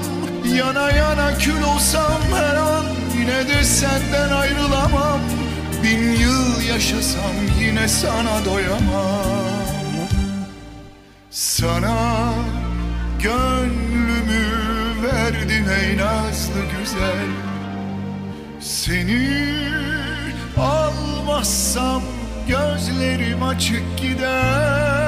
[0.58, 2.86] Yana yana kül olsam her an
[3.18, 5.20] yine de senden ayrılamam.
[5.84, 9.62] Bin yıl yaşasam yine sana doyamam.
[11.30, 12.34] Sana
[13.24, 14.46] gönlümü
[15.04, 17.28] verdim ey nazlı güzel.
[18.60, 19.48] Seni
[20.58, 22.02] almazsam
[22.48, 25.01] gözlerim açık gider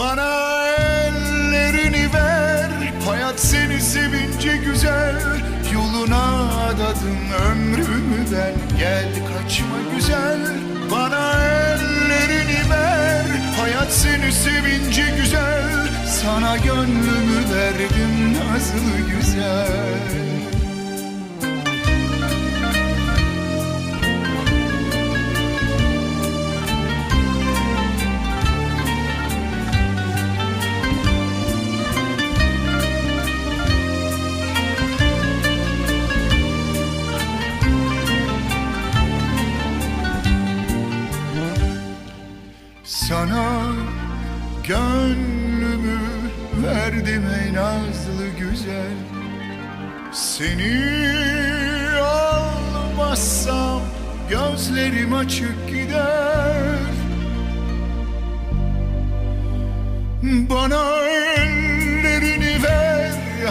[0.00, 2.70] Bana ellerini ver.
[3.06, 5.16] Hayat seni sevince güzel.
[5.72, 6.24] Yoluna
[6.64, 7.18] adadım
[7.50, 10.38] ömrümü ben Gel kaçma güzel.
[10.90, 13.26] Bana ellerini ver.
[13.60, 15.88] Hayat seni sevince güzel.
[16.06, 20.29] Sana gönlümü verdim nazlı güzel
[46.80, 48.96] verdim ey nazlı güzel.
[50.12, 53.80] Seni almazsam
[54.30, 56.80] gözlerim açık gider.
[60.22, 63.10] Bana ellerini ver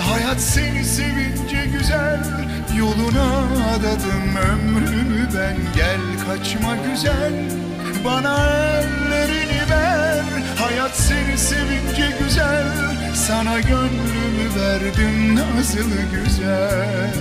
[0.10, 2.20] Hayat seni sevince güzel.
[2.78, 3.44] Yoluna
[3.76, 7.34] adadım ömrümü ben Gel kaçma güzel.
[8.06, 8.46] Bana
[8.80, 9.89] ellerini ver
[10.60, 12.66] Hayat seni sevince güzel.
[13.16, 17.14] Sana gönlümü verdim nazlı güzel.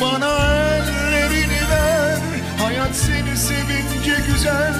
[0.00, 2.18] Bana ellerini ver
[2.58, 4.74] Hayat seni sevince güzel.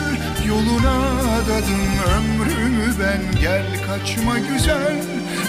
[0.48, 0.96] Yoluna
[1.36, 1.84] adadım
[2.16, 4.96] ömrümü ben Gel kaçma güzel.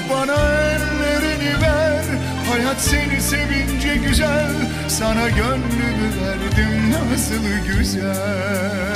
[0.10, 2.04] Bana ellerini ver
[2.52, 4.52] Hayat seni sevince güzel.
[4.88, 8.93] Sana gönlümü verdim nasıl güzel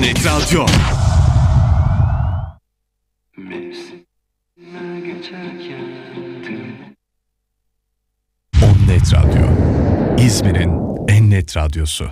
[0.00, 0.66] Net Radyo.
[8.62, 9.48] On Net Radyo.
[10.18, 10.72] İzmir'in
[11.08, 12.10] en net radyosu.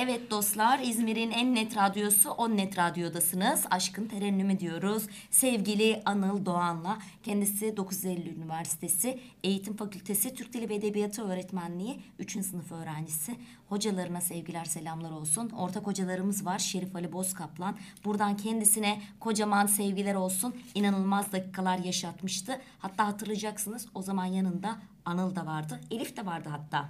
[0.00, 3.64] Evet dostlar İzmir'in en net radyosu On Net Radyo'dasınız.
[3.70, 5.06] Aşkın terennümü diyoruz.
[5.30, 12.32] Sevgili Anıl Doğan'la kendisi 9 Eylül Üniversitesi Eğitim Fakültesi Türk Dili ve Edebiyatı Öğretmenliği 3.
[12.32, 13.36] sınıf öğrencisi.
[13.68, 15.50] Hocalarına sevgiler selamlar olsun.
[15.50, 17.76] Ortak hocalarımız var Şerif Ali Bozkaplan.
[18.04, 20.56] Buradan kendisine kocaman sevgiler olsun.
[20.74, 22.60] İnanılmaz dakikalar yaşatmıştı.
[22.78, 25.80] Hatta hatırlayacaksınız o zaman yanında Anıl da vardı.
[25.90, 26.88] Elif de vardı hatta.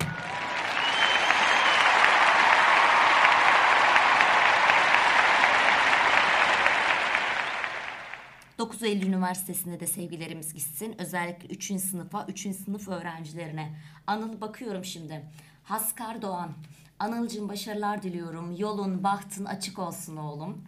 [8.58, 10.94] 9 Eylül Üniversitesi'ne de sevgilerimiz gitsin.
[10.98, 11.80] Özellikle 3.
[11.80, 12.56] sınıfa, 3.
[12.56, 13.76] sınıf öğrencilerine.
[14.06, 15.24] Anıl bakıyorum şimdi.
[15.64, 16.52] Haskar Doğan.
[16.98, 18.56] Anılcım başarılar diliyorum.
[18.56, 20.64] Yolun, bahtın açık olsun oğlum.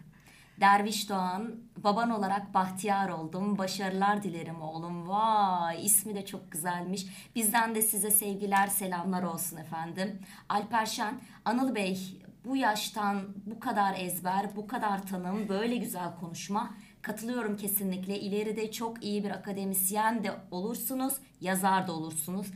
[0.59, 3.57] Derviş Doğan, baban olarak bahtiyar oldum.
[3.57, 5.07] Başarılar dilerim oğlum.
[5.07, 7.05] Vay, ismi de çok güzelmiş.
[7.35, 10.19] Bizden de size sevgiler, selamlar olsun efendim.
[10.49, 16.73] Alper Şen, Anıl Bey, bu yaştan bu kadar ezber, bu kadar tanım, böyle güzel konuşma.
[17.01, 18.19] Katılıyorum kesinlikle.
[18.19, 22.47] İleride çok iyi bir akademisyen de olursunuz, yazar da olursunuz.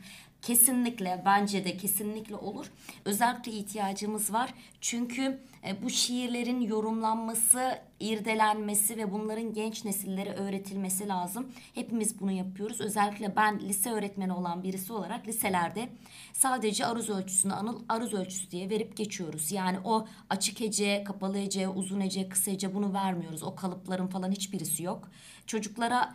[0.46, 2.66] Kesinlikle bence de kesinlikle olur.
[3.04, 4.54] Özellikle ihtiyacımız var.
[4.80, 11.52] Çünkü e, bu şiirlerin yorumlanması, irdelenmesi ve bunların genç nesillere öğretilmesi lazım.
[11.74, 12.80] Hepimiz bunu yapıyoruz.
[12.80, 15.88] Özellikle ben lise öğretmeni olan birisi olarak liselerde
[16.32, 19.52] sadece aruz ölçüsünü anıl aruz ölçüsü diye verip geçiyoruz.
[19.52, 23.42] Yani o açık hece, kapalı hece, uzun hece, kısa hece bunu vermiyoruz.
[23.42, 25.08] O kalıpların falan hiçbirisi yok.
[25.46, 26.14] Çocuklara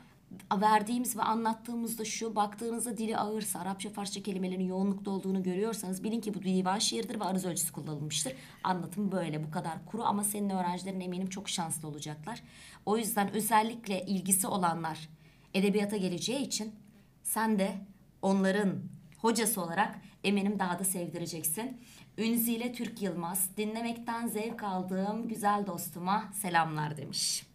[0.53, 6.33] verdiğimiz ve anlattığımızda şu baktığınızda dili ağırsa Arapça Farsça kelimelerin yoğunlukta olduğunu görüyorsanız bilin ki
[6.33, 8.33] bu divan şiirdir ve arız ölçüsü kullanılmıştır.
[8.63, 12.43] Anlatım böyle bu kadar kuru ama senin öğrencilerin eminim çok şanslı olacaklar.
[12.85, 15.09] O yüzden özellikle ilgisi olanlar
[15.53, 16.75] edebiyata geleceği için
[17.23, 17.75] sen de
[18.21, 18.75] onların
[19.17, 21.81] hocası olarak eminim daha da sevdireceksin.
[22.17, 27.50] Ünzile Türk Yılmaz dinlemekten zevk aldığım güzel dostuma selamlar demiş.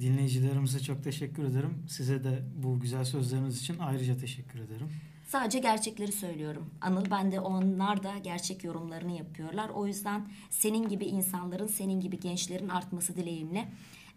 [0.00, 1.84] Dinleyicilerimize çok teşekkür ederim.
[1.88, 4.88] Size de bu güzel sözleriniz için ayrıca teşekkür ederim.
[5.28, 6.70] Sadece gerçekleri söylüyorum.
[6.80, 9.68] Anıl ben de onlar da gerçek yorumlarını yapıyorlar.
[9.68, 13.68] O yüzden senin gibi insanların, senin gibi gençlerin artması dileğimle.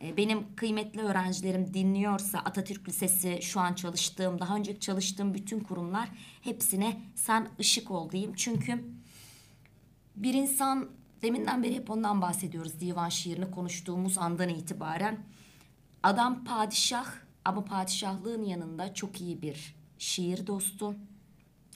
[0.01, 6.09] e, Benim kıymetli öğrencilerim dinliyorsa Atatürk Lisesi şu an çalıştığım, daha önce çalıştığım bütün kurumlar
[6.41, 8.33] hepsine sen ışık ol diyeyim.
[8.35, 8.83] Çünkü
[10.15, 10.89] bir insan
[11.21, 15.19] deminden beri hep ondan bahsediyoruz divan şiirini konuştuğumuz andan itibaren.
[16.03, 17.05] Adam padişah
[17.45, 20.95] ama padişahlığın yanında çok iyi bir şiir dostu.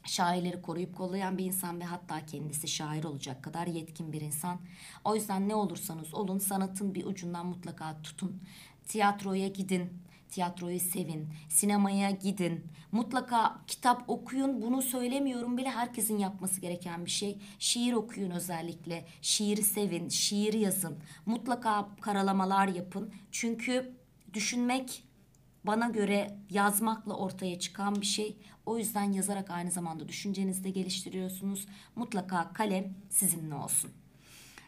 [0.05, 4.59] Şairleri koruyup kollayan bir insan ve hatta kendisi şair olacak kadar yetkin bir insan.
[5.03, 8.41] O yüzden ne olursanız olun sanatın bir ucundan mutlaka tutun.
[8.87, 9.89] Tiyatroya gidin,
[10.29, 12.67] tiyatroyu sevin, sinemaya gidin.
[12.91, 14.61] Mutlaka kitap okuyun.
[14.61, 17.37] Bunu söylemiyorum bile herkesin yapması gereken bir şey.
[17.59, 19.05] Şiir okuyun özellikle.
[19.21, 20.97] Şiiri sevin, şiir yazın.
[21.25, 23.13] Mutlaka karalamalar yapın.
[23.31, 23.95] Çünkü
[24.35, 25.03] düşünmek
[25.63, 28.37] bana göre yazmakla ortaya çıkan bir şey.
[28.65, 31.67] O yüzden yazarak aynı zamanda düşüncenizi de geliştiriyorsunuz.
[31.95, 33.91] Mutlaka kalem sizinle olsun.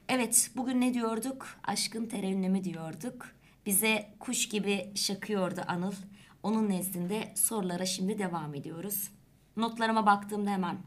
[0.10, 1.48] Evet, bugün ne diyorduk?
[1.64, 3.28] Aşkın terennümü diyorduk.
[3.66, 5.94] Bize kuş gibi şakıyordu Anıl.
[6.44, 9.10] Onun nezdinde sorulara şimdi devam ediyoruz.
[9.58, 10.78] Notlarıma baktığımda hemen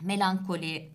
[0.00, 0.92] melankoli,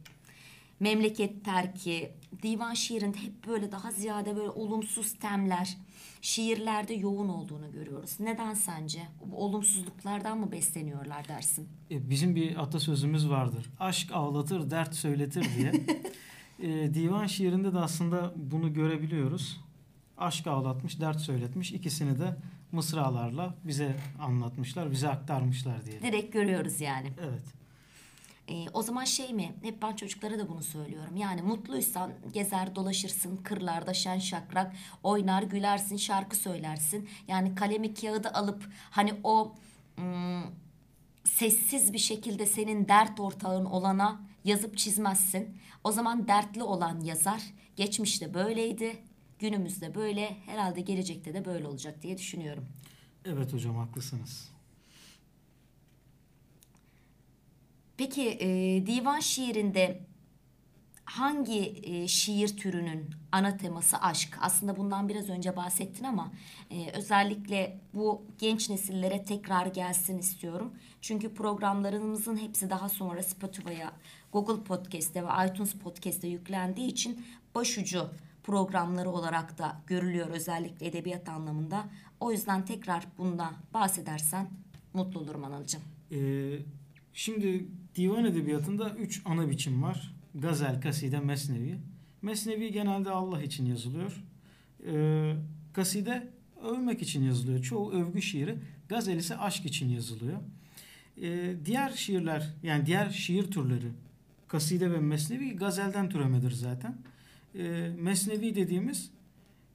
[0.79, 2.11] memleket terki,
[2.43, 5.77] divan şiirinde hep böyle daha ziyade böyle olumsuz temler,
[6.21, 8.19] şiirlerde yoğun olduğunu görüyoruz.
[8.19, 8.99] Neden sence?
[9.25, 11.67] Bu olumsuzluklardan mı besleniyorlar dersin?
[11.91, 13.65] E, Bizim bir atasözümüz vardır.
[13.79, 15.71] Aşk ağlatır, dert söyletir diye.
[16.59, 19.61] E, divan şiirinde de aslında bunu görebiliyoruz.
[20.17, 21.71] Aşk ağlatmış, dert söyletmiş.
[21.73, 22.37] İkisini de
[22.71, 26.01] mısralarla bize anlatmışlar, bize aktarmışlar diye.
[26.01, 27.07] Direkt görüyoruz yani.
[27.21, 27.43] Evet.
[28.49, 29.55] Ee, o zaman şey mi?
[29.61, 31.17] Hep ben çocuklara da bunu söylüyorum.
[31.17, 37.09] Yani mutluysan gezer dolaşırsın kırlarda şen şakrak oynar gülersin şarkı söylersin.
[37.27, 39.55] Yani kalemi kağıdı alıp hani o
[39.97, 40.43] ım,
[41.23, 45.57] sessiz bir şekilde senin dert ortağın olana yazıp çizmezsin.
[45.83, 47.41] O zaman dertli olan yazar.
[47.75, 48.97] Geçmişte böyleydi.
[49.39, 50.37] Günümüzde böyle.
[50.45, 52.65] Herhalde gelecekte de böyle olacak diye düşünüyorum.
[53.25, 54.56] Evet hocam haklısınız.
[57.97, 58.47] Peki e,
[58.87, 60.07] divan şiirinde
[61.05, 64.37] hangi e, şiir türünün ana teması aşk?
[64.41, 66.31] Aslında bundan biraz önce bahsettin ama
[66.71, 70.73] e, özellikle bu genç nesillere tekrar gelsin istiyorum.
[71.01, 73.91] Çünkü programlarımızın hepsi daha sonra Spotify'a,
[74.31, 77.25] Google Podcast'te ve iTunes Podcast'te yüklendiği için
[77.55, 78.09] başucu
[78.43, 81.85] programları olarak da görülüyor özellikle edebiyat anlamında.
[82.19, 84.47] O yüzden tekrar bundan bahsedersen
[84.93, 85.81] mutlu olurum Anılcığım.
[86.11, 86.59] Ee,
[87.13, 87.65] şimdi
[87.97, 90.13] divan edebiyatında üç ana biçim var.
[90.35, 91.77] Gazel, kaside, mesnevi.
[92.21, 94.23] Mesnevi genelde Allah için yazılıyor.
[94.87, 95.35] Ee,
[95.73, 96.27] kaside
[96.63, 97.61] övmek için yazılıyor.
[97.61, 98.55] Çoğu övgü şiiri.
[98.89, 100.37] Gazel ise aşk için yazılıyor.
[101.21, 103.87] Ee, diğer şiirler yani diğer şiir türleri
[104.47, 106.97] kaside ve mesnevi gazelden türemedir zaten.
[107.55, 109.09] Ee, mesnevi dediğimiz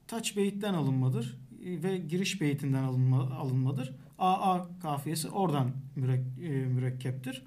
[0.07, 3.93] taç beyitten alınmadır e, ve giriş beytinden alınma, alınmadır.
[4.19, 7.43] AA kafiyesi oradan mürek- e, mürekkeptir.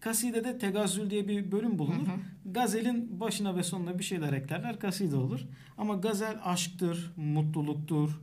[0.00, 2.08] Kasidede tegazzül diye bir bölüm bulunur.
[2.44, 4.78] Gazelin başına ve sonuna bir şeyler eklerler.
[4.80, 5.40] Kaside olur.
[5.78, 8.20] Ama gazel aşktır, mutluluktur,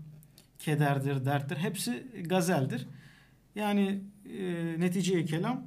[0.59, 1.57] kederdir, derttir.
[1.57, 2.87] Hepsi gazeldir.
[3.55, 3.99] Yani
[4.37, 5.63] e, netice kelam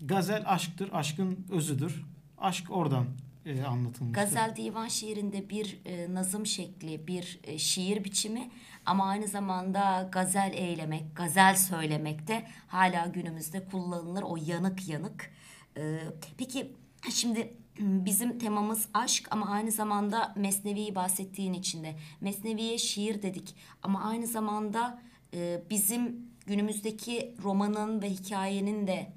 [0.00, 2.04] gazel aşktır, aşkın özüdür.
[2.38, 3.06] Aşk oradan
[3.46, 4.22] e, anlatılmıştır.
[4.22, 8.50] Gazel divan şiirinde bir e, nazım şekli, bir e, şiir biçimi
[8.86, 15.30] ama aynı zamanda gazel eylemek, gazel söylemek de hala günümüzde kullanılır o yanık yanık.
[15.76, 15.98] E,
[16.38, 16.72] peki
[17.10, 21.94] şimdi bizim temamız aşk ama aynı zamanda Mesnevi'yi bahsettiğin içinde.
[22.20, 25.02] Mesnevi'ye şiir dedik ama aynı zamanda
[25.34, 26.16] e, bizim
[26.46, 29.12] günümüzdeki romanın ve hikayenin de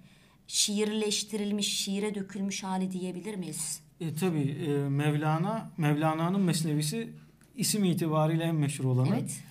[0.48, 3.82] şiirleştirilmiş, şiire dökülmüş hali diyebilir miyiz?
[4.00, 7.10] E, tabii e, Mevlana, Mevlana'nın Mesnevisi
[7.56, 9.16] isim itibariyle en meşhur olanı.
[9.20, 9.44] Evet.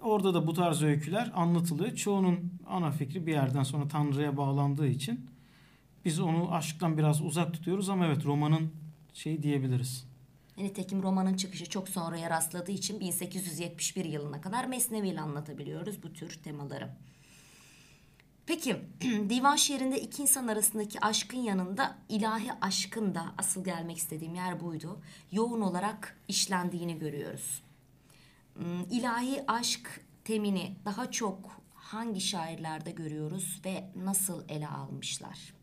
[0.00, 1.96] Orada da bu tarz öyküler anlatılıyor.
[1.96, 5.29] Çoğunun ana fikri bir yerden sonra Tanrı'ya bağlandığı için
[6.04, 8.72] biz onu aşktan biraz uzak tutuyoruz ama evet romanın
[9.12, 10.06] şeyi diyebiliriz.
[10.56, 16.40] Nitekim romanın çıkışı çok sonraya rastladığı için 1871 yılına kadar Mesnevi ile anlatabiliyoruz bu tür
[16.44, 16.90] temaları.
[18.46, 18.76] Peki
[19.28, 25.00] divan şiirinde iki insan arasındaki aşkın yanında ilahi aşkın da asıl gelmek istediğim yer buydu.
[25.32, 27.62] Yoğun olarak işlendiğini görüyoruz.
[28.54, 35.59] Hmm, İlahi aşk temini daha çok hangi şairlerde görüyoruz ve nasıl ele almışlar?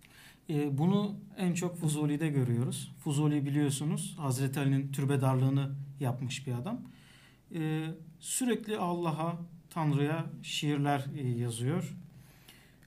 [0.50, 2.92] E, bunu en çok Fuzuli'de görüyoruz.
[3.04, 6.82] Fuzuli biliyorsunuz Hazreti Ali'nin türbedarlığını yapmış bir adam.
[7.56, 7.88] E,
[8.20, 9.36] sürekli Allah'a,
[9.70, 11.98] Tanrı'ya şiirler e, yazıyor.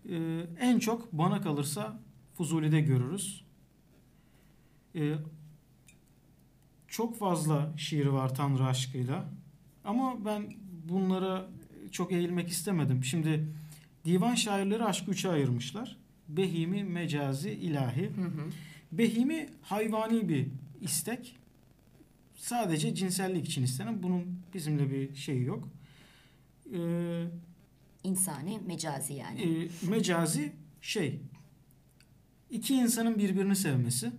[0.09, 2.01] E, en çok bana kalırsa
[2.35, 3.45] Fuzuli'de görürüz.
[4.95, 5.15] E,
[6.89, 9.25] çok fazla şiir var Tanrı aşkıyla.
[9.85, 10.55] Ama ben
[10.89, 11.47] bunlara
[11.91, 13.05] çok eğilmek istemedim.
[13.05, 13.49] Şimdi
[14.05, 16.00] divan şairleri aşkı üçe ayırmışlar.
[16.37, 18.03] Behimi, mecazi, ilahi.
[18.17, 18.51] Hı hı.
[18.93, 20.47] Behimi hayvani bir
[20.81, 21.37] istek.
[22.37, 24.03] Sadece cinsellik için istenen.
[24.03, 25.69] Bunun bizimle bir şeyi yok.
[26.75, 27.25] Ee,
[28.05, 29.43] İnsani, mecazi yani.
[29.43, 31.21] e, mecazi şey
[32.51, 34.13] iki insanın birbirini sevmesi.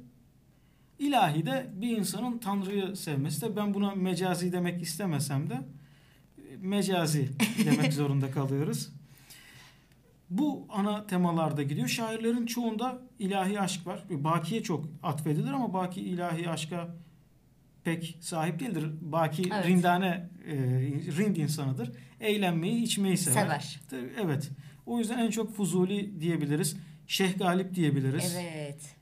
[0.99, 5.62] İlahi de bir insanın Tanrı'yı sevmesi de ben buna mecazi demek istemesem de
[6.62, 7.30] mecazi
[7.66, 8.89] demek zorunda kalıyoruz.
[10.32, 11.88] Bu ana temalarda gidiyor.
[11.88, 14.03] Şairlerin çoğunda ilahi aşk var.
[14.09, 16.95] Baki'ye çok atfedilir ama Baki ilahi aşka
[17.84, 18.91] pek sahip değildir.
[19.01, 19.67] Baki Evet.
[19.67, 20.55] rindane, e,
[21.17, 21.91] rind insanıdır.
[22.19, 23.79] Eğlenmeyi, içmeyi sever.
[23.89, 24.11] Sever.
[24.23, 24.49] Evet.
[24.86, 26.77] O yüzden en çok Fuzuli diyebiliriz.
[27.07, 28.36] Şeyh Galip diyebiliriz.
[28.39, 28.95] Evet.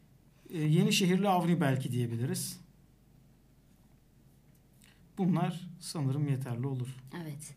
[0.49, 2.59] Ee, Yenişehirli Avni belki diyebiliriz.
[5.17, 6.87] Bunlar sanırım yeterli olur.
[7.23, 7.55] Evet.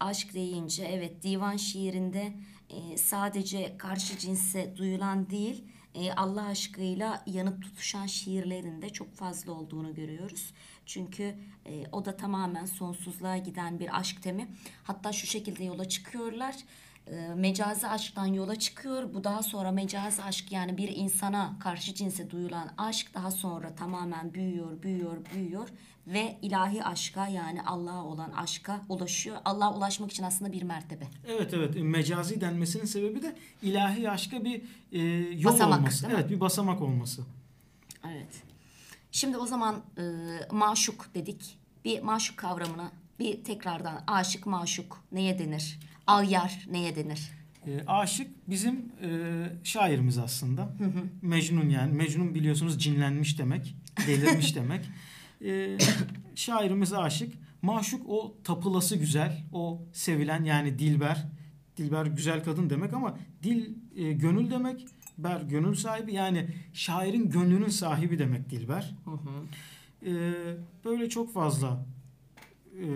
[0.00, 2.32] Aşk deyince evet divan şiirinde
[2.72, 5.64] e, sadece karşı cinse duyulan değil
[5.94, 10.54] e, Allah aşkıyla yanıp tutuşan şiirlerin de çok fazla olduğunu görüyoruz.
[10.86, 11.34] Çünkü
[11.66, 14.48] e, o da tamamen sonsuzluğa giden bir aşk temi.
[14.84, 16.56] Hatta şu şekilde yola çıkıyorlar.
[17.06, 19.14] E, mecazi aşktan yola çıkıyor.
[19.14, 24.34] Bu daha sonra mecazi aşk yani bir insana karşı cinse duyulan aşk daha sonra tamamen
[24.34, 25.68] büyüyor, büyüyor, büyüyor
[26.06, 29.36] ve ilahi aşka yani Allah'a olan aşka ulaşıyor.
[29.44, 31.06] Allah'a ulaşmak için aslında bir mertebe.
[31.26, 35.00] Evet evet mecazi denmesinin sebebi de ilahi aşka bir e,
[35.40, 36.06] yol Basamak, olması.
[36.12, 37.22] Evet bir basamak olması.
[38.10, 38.42] Evet.
[39.12, 40.02] Şimdi o zaman e,
[40.50, 41.58] maşuk dedik.
[41.84, 45.78] Bir maşuk kavramına bir tekrardan aşık maşuk neye denir?
[46.06, 47.30] Alyar neye denir?
[47.66, 49.08] E, aşık bizim e,
[49.64, 50.76] şairimiz aslında.
[51.22, 51.92] Mecnun yani.
[51.92, 53.76] Mecnun biliyorsunuz cinlenmiş demek.
[54.06, 54.90] Delirmiş demek.
[55.44, 55.78] E,
[56.34, 57.34] şairimiz aşık.
[57.62, 59.44] Maşuk o tapılası güzel.
[59.52, 61.24] O sevilen yani dilber.
[61.76, 64.86] Dilber güzel kadın demek ama dil e, gönül demek.
[65.18, 68.94] Ber gönül sahibi yani şairin gönlünün sahibi demek Dilber.
[70.06, 70.12] E,
[70.84, 71.86] böyle çok fazla
[72.72, 72.86] e,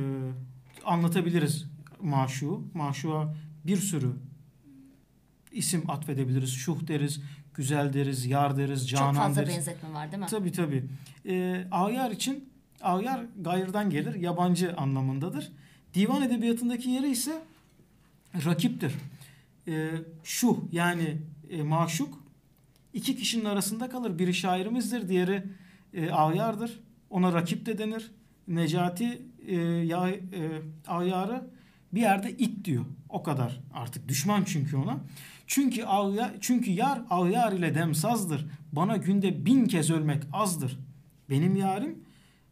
[0.84, 1.66] anlatabiliriz
[2.06, 2.64] maşuğu.
[2.74, 3.34] Maşuğa
[3.66, 4.12] bir sürü
[5.52, 6.52] isim atfedebiliriz.
[6.52, 7.20] Şuh deriz,
[7.54, 9.54] güzel deriz, yar deriz, canan Çok fazla deriz.
[9.54, 10.26] benzetme var değil mi?
[10.30, 10.84] Tabii tabii.
[11.26, 12.48] Ee, Ağyar için
[12.82, 15.52] Ağyar gayrdan gelir, yabancı anlamındadır.
[15.94, 17.42] Divan edebiyatındaki yeri ise
[18.44, 18.92] rakiptir.
[19.68, 19.90] Ee,
[20.24, 21.16] şuh yani
[21.50, 22.22] e, maşuk
[22.94, 24.18] iki kişinin arasında kalır.
[24.18, 25.42] Biri şairimizdir, diğeri
[25.94, 26.80] e, Ağyar'dır.
[27.10, 28.10] Ona rakip de denir.
[28.48, 30.18] Necati e, ya, e,
[30.86, 31.50] Ağyar'ı
[31.92, 32.84] bir yerde it diyor.
[33.08, 35.00] O kadar artık düşman çünkü ona.
[35.46, 38.46] Çünkü ağya, çünkü yar ağyar ile demsazdır.
[38.72, 40.78] Bana günde bin kez ölmek azdır.
[41.30, 41.98] Benim yarim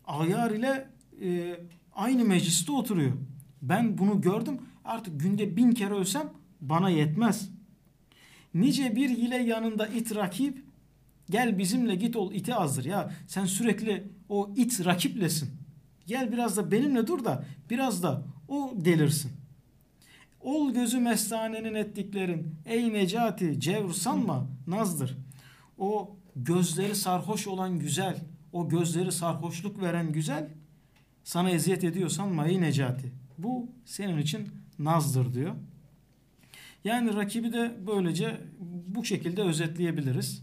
[0.07, 0.89] ağyar ile
[1.22, 1.57] e,
[1.95, 3.12] aynı mecliste oturuyor.
[3.62, 4.59] Ben bunu gördüm.
[4.85, 6.28] Artık günde bin kere ölsem
[6.61, 7.51] bana yetmez.
[8.55, 10.64] Nice bir ile yanında it rakip
[11.30, 12.85] gel bizimle git ol iti azdır.
[12.85, 15.51] Ya sen sürekli o it rakiplesin.
[16.07, 19.32] Gel biraz da benimle dur da biraz da o delirsin.
[20.40, 25.16] Ol gözü mestanenin ettiklerin ey Necati cevr sanma nazdır.
[25.78, 28.16] O gözleri sarhoş olan güzel,
[28.53, 30.49] o gözleri sarhoşluk veren güzel
[31.24, 33.12] sana eziyet ediyor sanma ey Necati.
[33.38, 35.55] Bu senin için nazdır diyor.
[36.84, 38.40] Yani rakibi de böylece
[38.88, 40.42] bu şekilde özetleyebiliriz.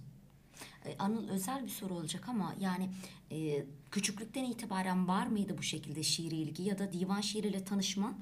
[0.86, 2.90] E, Anıl özel bir soru olacak ama yani
[3.32, 8.16] e, küçüklükten itibaren var mıydı bu şekilde şiiri ilgi ya da divan şiiriyle tanışman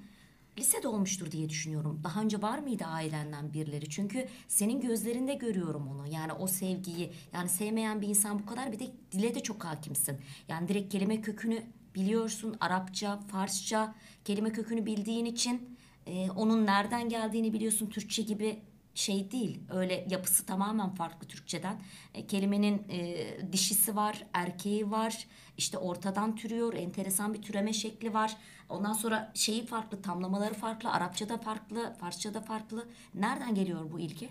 [0.57, 2.01] lisede olmuştur diye düşünüyorum.
[2.03, 3.89] Daha önce var mıydı ailenden birileri?
[3.89, 6.07] Çünkü senin gözlerinde görüyorum onu.
[6.07, 10.17] Yani o sevgiyi yani sevmeyen bir insan bu kadar bir de dile de çok hakimsin.
[10.47, 11.63] Yani direkt kelime kökünü
[11.95, 12.57] biliyorsun.
[12.59, 13.95] Arapça, Farsça
[14.26, 17.89] kelime kökünü bildiğin için e, onun nereden geldiğini biliyorsun.
[17.89, 18.59] Türkçe gibi
[18.93, 19.59] şey değil.
[19.70, 21.82] Öyle yapısı tamamen farklı Türkçeden.
[22.13, 25.28] E, kelimenin e, dişisi var, erkeği var.
[25.60, 26.74] İşte ortadan türüyor.
[26.74, 28.38] Enteresan bir türeme şekli var.
[28.70, 30.91] Ondan sonra şeyi farklı, tamlamaları farklı.
[30.91, 32.88] Arapçada farklı, Farsçada farklı.
[33.16, 34.30] Nereden geliyor bu ilgi?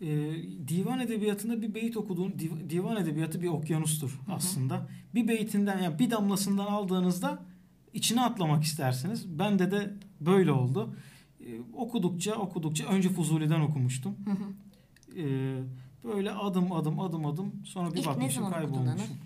[0.00, 0.06] Ee,
[0.68, 4.88] divan edebiyatında bir beyit okuduğun div- divan edebiyatı bir okyanustur aslında.
[5.14, 7.38] Bir beytinden yani bir damlasından aldığınızda
[7.94, 9.38] içine atlamak istersiniz.
[9.38, 10.94] Bende de böyle oldu.
[11.40, 14.16] Ee, okudukça okudukça önce Fuzuli'den okumuştum.
[15.16, 15.58] Ee,
[16.04, 19.16] böyle adım adım adım adım sonra bir İlk bakmışım kaybolmuşum.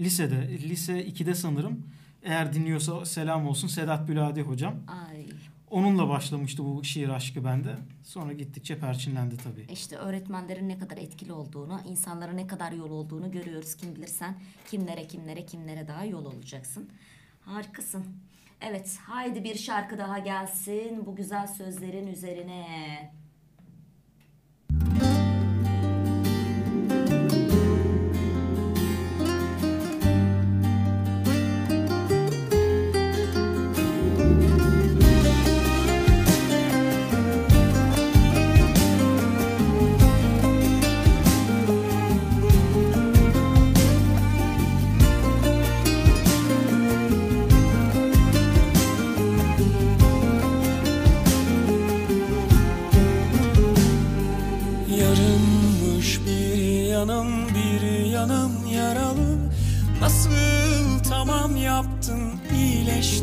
[0.00, 1.86] Lisede, lise 2'de sanırım
[2.22, 4.74] Eğer dinliyorsa selam olsun Sedat Büladi hocam.
[5.08, 5.26] Ay
[5.70, 7.76] Onunla başlamıştı bu şiir aşkı bende.
[8.04, 9.72] Sonra gittikçe perçinlendi tabii.
[9.72, 13.74] işte öğretmenlerin ne kadar etkili olduğunu, insanlara ne kadar yol olduğunu görüyoruz.
[13.74, 14.34] Kim bilir sen
[14.70, 16.90] kimlere kimlere kimlere daha yol olacaksın.
[17.40, 18.04] Harikasın.
[18.60, 22.66] Evet haydi bir şarkı daha gelsin bu güzel sözlerin üzerine.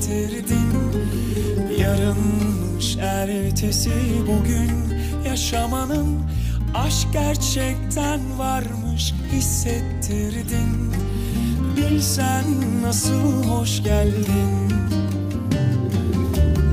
[0.10, 0.70] İyileştirdin
[1.80, 3.92] Yarınmış ertesi
[4.28, 4.72] bugün
[5.26, 6.20] yaşamanın
[6.74, 10.94] Aşk gerçekten varmış hissettirdin.
[11.78, 12.44] Bilsen
[12.82, 14.74] nasıl hoş geldin.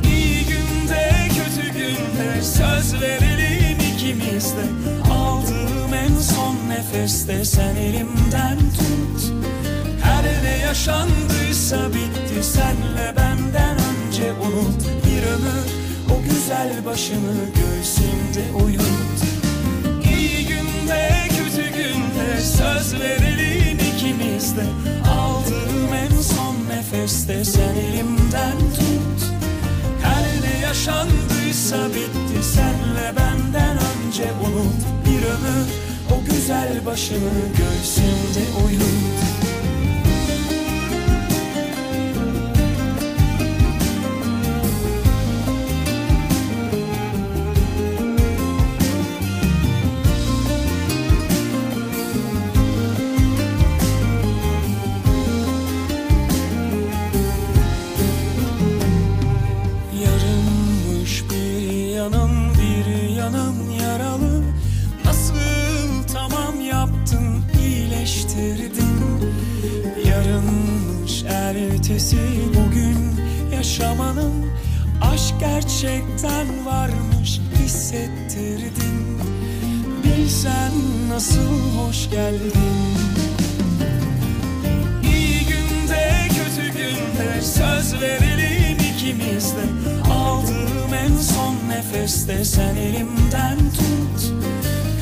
[0.04, 4.64] İyi günde kötü günde söz verelim ikimiz de
[5.12, 9.32] Aldığım en son nefeste sen elimden tut.
[10.02, 10.58] Her ne
[11.66, 15.66] yaşandıysa bitti senle benden önce unut Bir ömür
[16.10, 19.20] o güzel başını göğsümde uyut.
[20.16, 24.64] İyi günde kötü günde söz verelim ikimiz de.
[25.10, 29.30] Aldığım en son nefeste sen elimden tut.
[30.02, 35.66] Her ne yaşandıysa bitti senle benden önce unut Bir ömür
[36.10, 39.35] o güzel başını göğsümde uyut
[82.06, 82.52] hoş geldin.
[85.02, 89.90] İyi günde kötü günde söz verelim ikimiz de.
[90.12, 94.32] Aldığım en son nefeste sen elimden tut.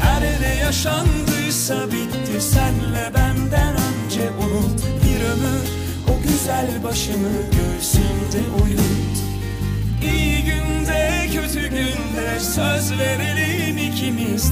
[0.03, 4.81] Her ne yaşandıysa bitti senle benden önce unut.
[5.05, 5.69] Bir ömür
[6.09, 9.17] o güzel başını göğsümde uyut.
[10.03, 13.44] İyi günde kötü günde söz verelim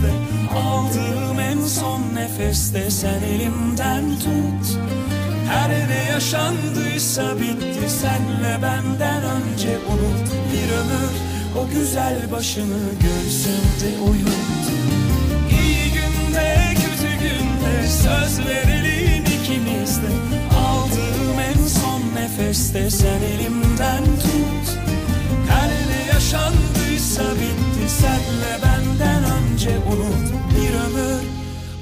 [0.02, 4.78] de Aldığım en son nefeste sen elimden tut.
[5.48, 10.28] Her ne yaşandıysa bitti senle benden önce unut.
[10.52, 11.12] Bir ömür
[11.60, 14.64] o güzel başını göğsümde uyut.
[15.50, 20.10] İyi günde kötü günde söz verelim ikimiz de.
[20.58, 24.78] Aldığım en son nefeste sen elimden tut.
[25.48, 31.22] Her ne yaşandıysa bitti senle benden önce unut Bir ömür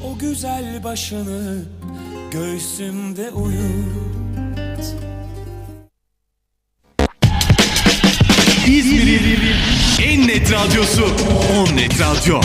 [0.05, 1.65] o güzel başını
[2.31, 4.21] göğsümde uyut
[8.67, 9.57] İzmir'in
[10.03, 11.05] en net radyosu
[11.57, 12.41] On Net Radyo.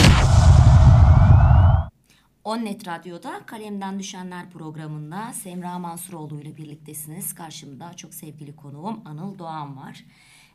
[2.44, 7.34] Onnet Radyo'da Kalemden Düşenler programında Semra Mansuroğlu ile birliktesiniz.
[7.34, 10.04] Karşımda çok sevgili konuğum Anıl Doğan var.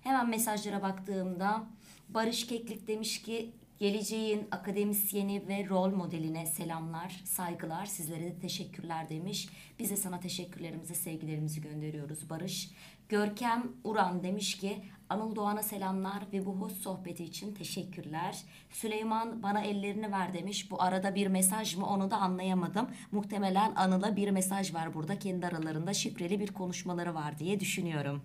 [0.01, 1.63] Hemen mesajlara baktığımda
[2.09, 3.51] Barış Keklik demiş ki
[3.81, 9.49] geleceğin akademisyeni ve rol modeline selamlar, saygılar, sizlere de teşekkürler demiş.
[9.79, 12.69] Biz de sana teşekkürlerimizi, sevgilerimizi gönderiyoruz Barış.
[13.09, 18.37] Görkem Uran demiş ki Anıl Doğan'a selamlar ve bu hoş sohbeti için teşekkürler.
[18.69, 20.71] Süleyman bana ellerini ver demiş.
[20.71, 22.89] Bu arada bir mesaj mı onu da anlayamadım.
[23.11, 25.19] Muhtemelen Anıl'a bir mesaj var burada.
[25.19, 28.21] Kendi aralarında şifreli bir konuşmaları var diye düşünüyorum.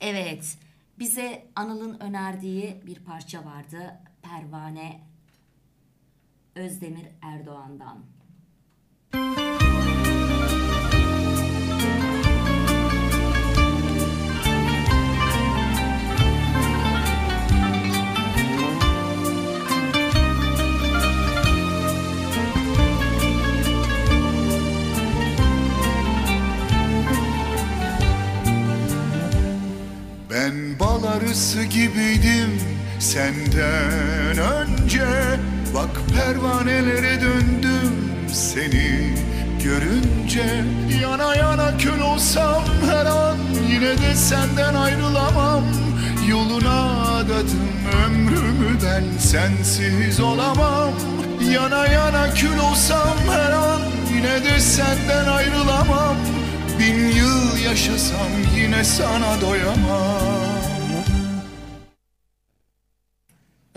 [0.00, 0.58] Evet,
[0.98, 4.00] bize Anıl'ın önerdiği bir parça vardı.
[4.22, 5.00] Pervane
[6.56, 8.04] Özdemir Erdoğan'dan.
[9.14, 9.51] arısı
[33.12, 35.06] senden önce
[35.74, 39.14] Bak pervanelere döndüm seni
[39.64, 40.64] görünce.
[41.02, 43.36] Yana yana kül olsam her an
[43.70, 45.62] yine de senden ayrılamam.
[46.28, 47.72] Yoluna adadım
[48.04, 50.90] ömrümü ben sensiz olamam.
[51.50, 53.80] Yana yana kül olsam her an
[54.14, 56.16] yine de senden ayrılamam.
[56.78, 60.31] Bin yıl yaşasam yine sana doyamam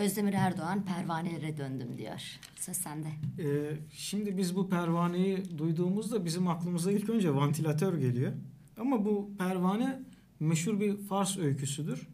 [0.06, 2.22] Özdemir Erdoğan pervanelere döndüm diyor.
[2.60, 3.08] Söz sende.
[3.40, 8.32] Ee, şimdi biz bu pervaneyi duyduğumuzda bizim aklımıza ilk önce vantilatör geliyor.
[8.78, 10.02] Ama bu pervane
[10.40, 12.08] meşhur bir Fars öyküsüdür.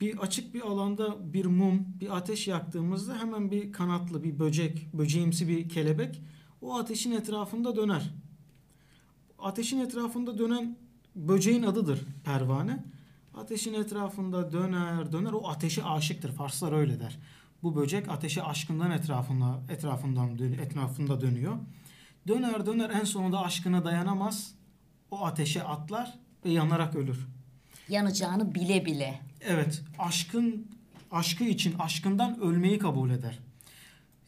[0.00, 5.48] Bir açık bir alanda bir mum, bir ateş yaktığımızda hemen bir kanatlı bir böcek, böceğimsi
[5.48, 6.22] bir kelebek
[6.60, 8.14] o ateşin etrafında döner.
[9.38, 10.76] Ateşin etrafında dönen
[11.14, 12.84] böceğin adıdır pervane.
[13.36, 16.32] Ateşin etrafında döner döner o ateşe aşıktır.
[16.32, 17.18] Farslar öyle der.
[17.62, 21.56] Bu böcek ateşe aşkından etrafında etrafından etrafında dönüyor.
[22.28, 24.54] Döner döner en sonunda aşkına dayanamaz.
[25.10, 26.14] O ateşe atlar
[26.44, 27.26] ve yanarak ölür.
[27.88, 29.20] Yanacağını bile bile.
[29.40, 30.66] Evet, aşkın
[31.10, 33.38] aşkı için aşkından ölmeyi kabul eder.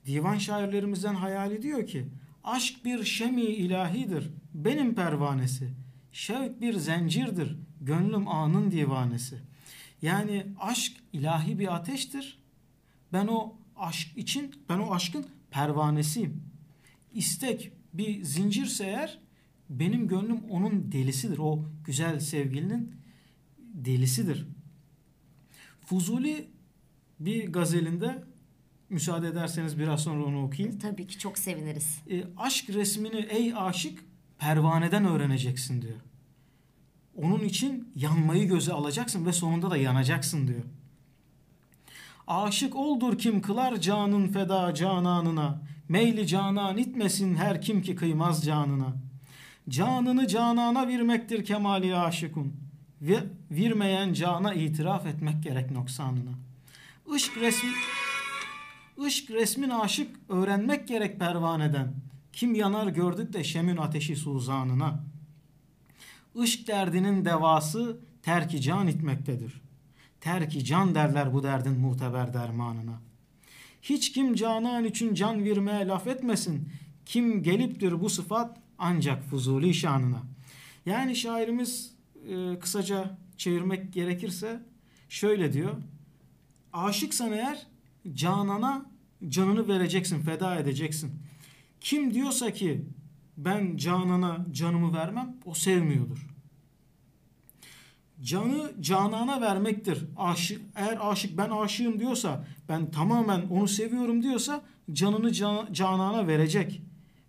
[0.06, 2.08] Divan şairlerimizden hayali diyor ki:
[2.44, 5.70] Aşk bir şemi ilahidir, benim pervanesi.
[6.12, 9.38] Şevk bir zincirdir, gönlüm anın divanesi.
[10.02, 12.38] Yani aşk ilahi bir ateştir.
[13.12, 16.42] Ben o aşk için, ben o aşkın pervanesiyim.
[17.14, 19.18] İstek bir zincirse eğer
[19.70, 21.38] benim gönlüm onun delisidir.
[21.38, 22.92] O güzel sevgilinin
[23.58, 24.46] delisidir.
[25.86, 26.48] Fuzuli
[27.20, 28.24] bir gazelinde
[28.90, 30.78] müsaade ederseniz biraz sonra onu okuyayım.
[30.78, 31.98] Tabii ki çok seviniriz.
[32.10, 34.04] E, aşk resmini ey aşık
[34.38, 36.00] pervaneden öğreneceksin diyor.
[37.16, 40.62] Onun için yanmayı göze alacaksın ve sonunda da yanacaksın diyor.
[42.26, 45.62] Aşık oldur kim kılar canın feda cananına.
[45.88, 48.94] Meyli canan itmesin her kim ki kıymaz canına.
[49.68, 52.56] Canını canana vermektir kemali aşıkun.
[53.02, 53.18] Ve
[53.50, 56.30] vermeyen cana itiraf etmek gerek noksanına.
[57.16, 57.70] Işk resmi
[59.06, 61.94] Işk resmin aşık öğrenmek gerek pervaneden.
[62.38, 65.04] Kim yanar gördük de şemin ateşi suzanına.
[66.42, 69.60] Işk derdinin devası terki can itmektedir.
[70.20, 73.00] Terki can derler bu derdin muteber dermanına.
[73.82, 76.68] Hiç kim canan için can vermeye laf etmesin.
[77.06, 80.22] Kim geliptir bu sıfat ancak fuzuli şanına.
[80.86, 81.94] Yani şairimiz
[82.28, 84.62] e, kısaca çevirmek gerekirse
[85.08, 85.74] şöyle diyor.
[86.72, 87.66] Aşıksan eğer
[88.14, 88.86] canana
[89.28, 91.12] canını vereceksin, feda edeceksin.
[91.80, 92.84] Kim diyorsa ki
[93.36, 96.26] ben canana canımı vermem, o sevmiyordur.
[98.22, 100.04] Canı canana vermektir.
[100.16, 104.62] Aşık, eğer aşık ben aşığım diyorsa, ben tamamen onu seviyorum diyorsa
[104.92, 106.82] canını can, canana verecek.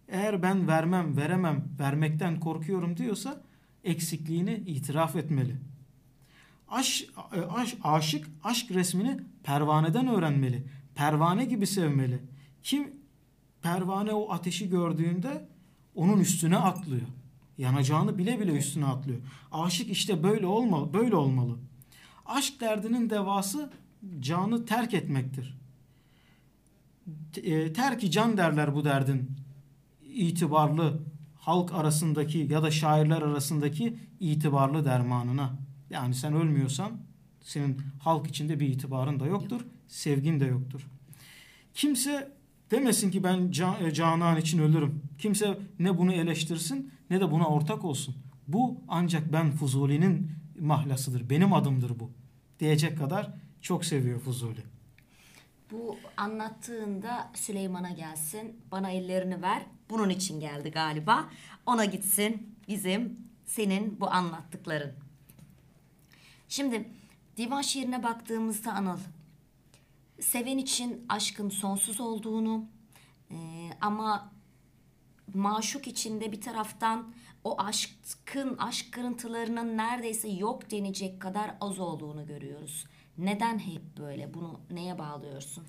[0.08, 3.42] Eğer ben vermem, veremem, vermekten korkuyorum diyorsa
[3.84, 5.56] eksikliğini itiraf etmeli.
[6.68, 7.06] Aş,
[7.50, 10.64] aş, aşık aşk resmini pervaneden öğrenmeli.
[10.96, 12.20] Pervane gibi sevmeli.
[12.64, 12.99] Kim
[13.62, 15.48] pervane o ateşi gördüğünde
[15.96, 17.08] onun üstüne atlıyor.
[17.58, 19.20] Yanacağını bile bile üstüne atlıyor.
[19.52, 21.58] Aşık işte böyle olmalı, böyle olmalı.
[22.26, 23.70] Aşk derdinin devası
[24.20, 25.58] canı terk etmektir.
[27.44, 29.32] E, terki can derler bu derdin
[30.02, 31.00] itibarlı
[31.36, 35.60] halk arasındaki ya da şairler arasındaki itibarlı dermanına.
[35.90, 36.92] Yani sen ölmüyorsan
[37.42, 40.88] senin halk içinde bir itibarın da yoktur, sevgin de yoktur.
[41.74, 42.39] Kimse
[42.72, 45.02] demesin ki ben can, e, canan için ölürüm.
[45.18, 48.16] Kimse ne bunu eleştirsin ne de buna ortak olsun.
[48.48, 51.30] Bu ancak ben Fuzuli'nin mahlasıdır.
[51.30, 52.12] Benim adımdır bu.
[52.60, 54.64] Diyecek kadar çok seviyor Fuzuli.
[55.72, 59.62] Bu anlattığında Süleyman'a gelsin, bana ellerini ver.
[59.90, 61.30] Bunun için geldi galiba.
[61.66, 64.92] Ona gitsin bizim, senin bu anlattıkların.
[66.48, 66.90] Şimdi
[67.38, 69.00] divan şiirine baktığımızda Anıl,
[70.22, 72.66] seven için aşkın sonsuz olduğunu
[73.32, 73.38] e,
[73.82, 74.32] ama
[75.34, 77.14] maşuk içinde bir taraftan
[77.44, 82.86] o aşkın, aşk kırıntılarının neredeyse yok denecek kadar az olduğunu görüyoruz.
[83.18, 84.34] Neden hep böyle?
[84.34, 85.64] Bunu neye bağlıyorsun?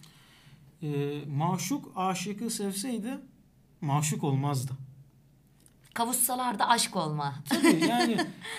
[0.83, 3.19] E, maşuk aşıkı sevseydi
[3.81, 4.73] maşuk olmazdı.
[5.95, 7.35] Kavuşsalar da aşk olma.
[7.49, 8.17] Tabii yani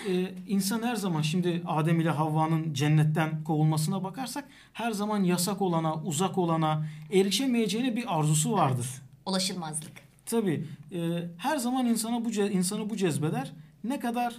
[0.09, 5.95] e, insan her zaman şimdi Adem ile Havva'nın cennetten kovulmasına bakarsak her zaman yasak olana,
[5.95, 8.87] uzak olana, erişemeyeceğine bir arzusu vardır.
[9.25, 9.91] Ulaşılmazlık.
[10.25, 10.99] Tabii e,
[11.37, 13.51] her zaman insana bu insanı bu cezbeder.
[13.83, 14.35] Ne kadar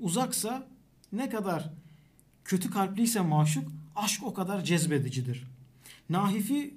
[0.00, 0.66] uzaksa,
[1.12, 1.70] ne kadar
[2.44, 5.44] Kötü kalpliyse maşuk, aşk o kadar cezbedicidir.
[6.10, 6.74] Nahifi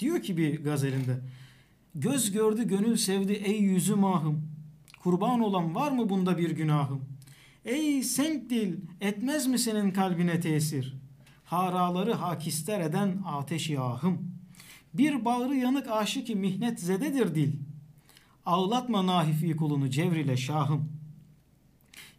[0.00, 1.18] diyor ki bir gazelinde,
[2.00, 4.48] Göz gördü gönül sevdi ey yüzü mahım.
[5.02, 7.04] Kurban olan var mı bunda bir günahım?
[7.64, 10.94] Ey senk dil etmez mi senin kalbine tesir?
[11.44, 14.18] Haraları hakister eden ateş yahım.
[14.94, 17.52] Bir bağrı yanık aşık mihnet zededir dil.
[18.46, 20.92] Ağlatma nahifi kulunu cevrile şahım.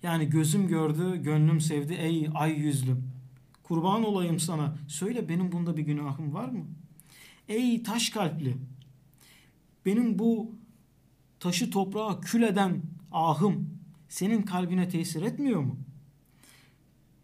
[0.04, 3.12] Yani gözüm gördü, gönlüm sevdi ey ay yüzlüm.
[3.64, 4.76] Kurban olayım sana.
[4.88, 6.66] Söyle benim bunda bir günahım var mı?
[7.50, 8.58] Ey taş kalpli.
[9.86, 10.52] Benim bu
[11.40, 15.78] taşı toprağa kül eden ahım senin kalbine tesir etmiyor mu?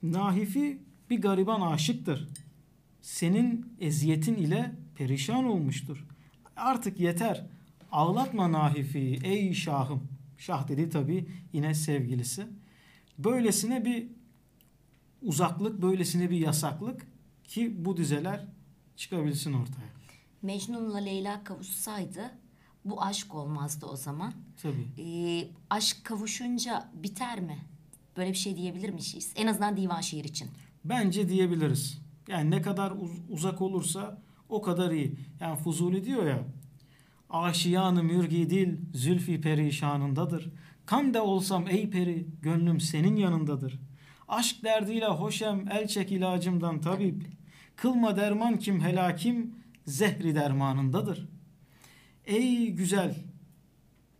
[0.04, 0.80] Nahifi
[1.10, 2.28] bir gariban aşıktır.
[3.02, 6.06] Senin eziyetin ile perişan olmuştur.
[6.56, 7.46] Artık yeter.
[7.92, 10.08] Ağlatma Nahifi ey şahım.
[10.38, 12.48] Şah dedi tabi yine sevgilisi.
[13.18, 14.08] Böylesine bir
[15.22, 17.08] uzaklık, böylesine bir yasaklık
[17.44, 18.46] ki bu dizeler
[18.96, 19.90] çıkabilsin ortaya.
[20.42, 22.32] Mecnun'la Leyla kavuşsaydı
[22.86, 24.34] bu aşk olmazdı o zaman.
[24.62, 24.88] Tabii.
[25.02, 27.58] Ee, aşk kavuşunca biter mi?
[28.18, 29.34] Böyle bir şey diyebilir miyiz?
[29.36, 30.48] En azından divan şiir için.
[30.86, 32.02] Bence diyebiliriz.
[32.28, 35.16] Yani ne kadar uz- uzak olursa o kadar iyi.
[35.40, 36.44] Yani Fuzuli diyor ya.
[37.30, 40.50] Aşiyanı mürgi dil zülfi perişanındadır.
[40.86, 43.80] Kan da olsam ey peri gönlüm senin yanındadır.
[44.28, 47.28] Aşk derdiyle hoşem el çek ilacımdan tabip.
[47.76, 49.56] Kılma derman kim helakim
[49.86, 51.28] zehri dermanındadır.
[52.26, 53.16] Ey güzel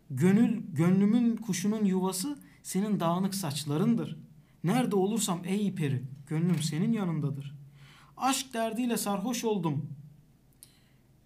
[0.10, 4.18] gönül gönlümün kuşunun yuvası senin dağınık saçlarındır.
[4.64, 7.56] Nerede olursam ey peri gönlüm senin yanındadır.
[8.18, 9.90] Aşk derdiyle sarhoş oldum.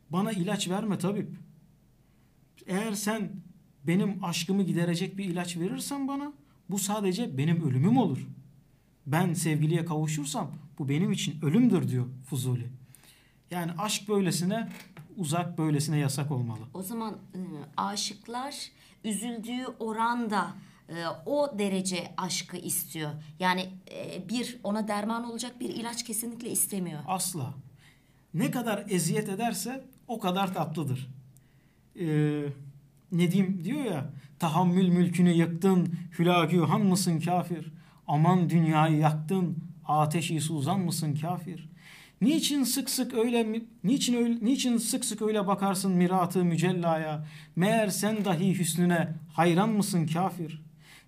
[0.09, 1.29] Bana ilaç verme tabip.
[2.67, 3.31] Eğer sen
[3.83, 6.33] benim aşkımı giderecek bir ilaç verirsen bana
[6.69, 8.27] bu sadece benim ölümüm olur.
[9.07, 12.67] Ben sevgiliye kavuşursam bu benim için ölümdür diyor Fuzuli.
[13.51, 14.69] Yani aşk böylesine
[15.19, 16.59] uzak böylesine yasak olmalı.
[16.73, 17.39] O zaman e,
[17.77, 18.55] aşıklar
[19.03, 20.47] üzüldüğü oranda
[20.89, 20.93] e,
[21.25, 23.11] o derece aşkı istiyor.
[23.39, 26.99] Yani e, bir ona derman olacak bir ilaç kesinlikle istemiyor.
[27.07, 27.53] Asla.
[28.33, 31.09] Ne kadar eziyet ederse o kadar tatlıdır.
[31.99, 32.45] Ee,
[33.11, 34.09] Nedim diyor ya
[34.39, 37.71] tahammül mülkünü yıktın hülagühan mısın kafir?
[38.07, 41.69] Aman dünyayı yaktın ateşi suzan mısın kafir?
[42.21, 47.25] Niçin sık sık öyle niçin öyle, niçin sık sık öyle bakarsın miratı mücellaya?
[47.55, 50.61] Meğer sen dahi hüsnüne hayran mısın kafir?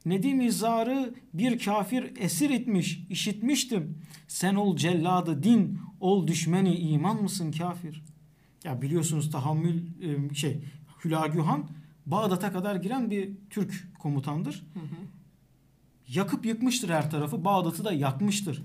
[0.05, 3.97] Nedim izarı bir kafir esir etmiş, işitmiştim.
[4.27, 8.03] Sen ol celladı din, ol düşmeni iman mısın kafir?
[8.63, 9.81] Ya biliyorsunuz tahammül
[10.31, 10.63] e, şey
[11.05, 11.65] Hülagühan
[12.05, 14.63] Bağdat'a kadar giren bir Türk komutandır.
[16.07, 17.45] Yakıp yıkmıştır her tarafı.
[17.45, 18.63] Bağdat'ı da yakmıştır.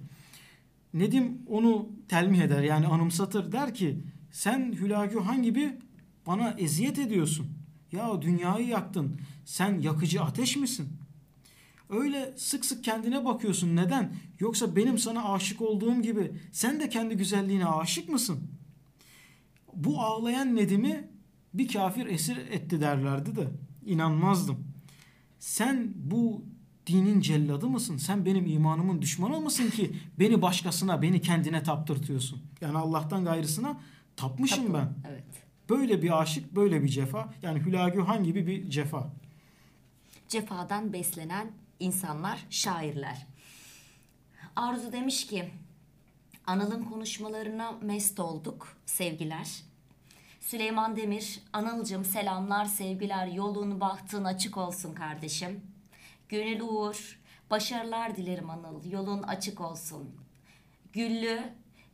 [0.96, 5.72] Nedim onu telmih eder yani anımsatır der ki sen Hülagühan gibi
[6.26, 7.46] bana eziyet ediyorsun.
[7.92, 9.20] Ya dünyayı yaktın.
[9.44, 10.88] Sen yakıcı ateş misin?
[11.90, 13.76] Öyle sık sık kendine bakıyorsun.
[13.76, 14.14] Neden?
[14.40, 18.50] Yoksa benim sana aşık olduğum gibi sen de kendi güzelliğine aşık mısın?
[19.74, 21.10] Bu ağlayan Nedim'i
[21.54, 23.48] bir kafir esir etti derlerdi de
[23.86, 24.64] inanmazdım.
[25.38, 26.44] Sen bu
[26.86, 27.96] dinin celladı mısın?
[27.96, 32.42] Sen benim imanımın düşmanı mısın ki beni başkasına, beni kendine taptırtıyorsun?
[32.60, 33.80] Yani Allah'tan gayrısına
[34.16, 34.94] tapmışım ben.
[35.08, 35.24] Evet.
[35.70, 37.34] Böyle bir aşık, böyle bir cefa.
[37.42, 39.12] Yani Hülagühan gibi bir cefa.
[40.28, 43.26] cefadan beslenen insanlar, şairler.
[44.56, 45.50] Arzu demiş ki,
[46.46, 49.62] Anıl'ın konuşmalarına mest olduk sevgiler.
[50.40, 55.60] Süleyman Demir, Anıl'cım selamlar, sevgiler, yolun, bahtın açık olsun kardeşim.
[56.28, 57.20] Gönül Uğur,
[57.50, 60.14] başarılar dilerim Anıl, yolun açık olsun.
[60.92, 61.42] Güllü,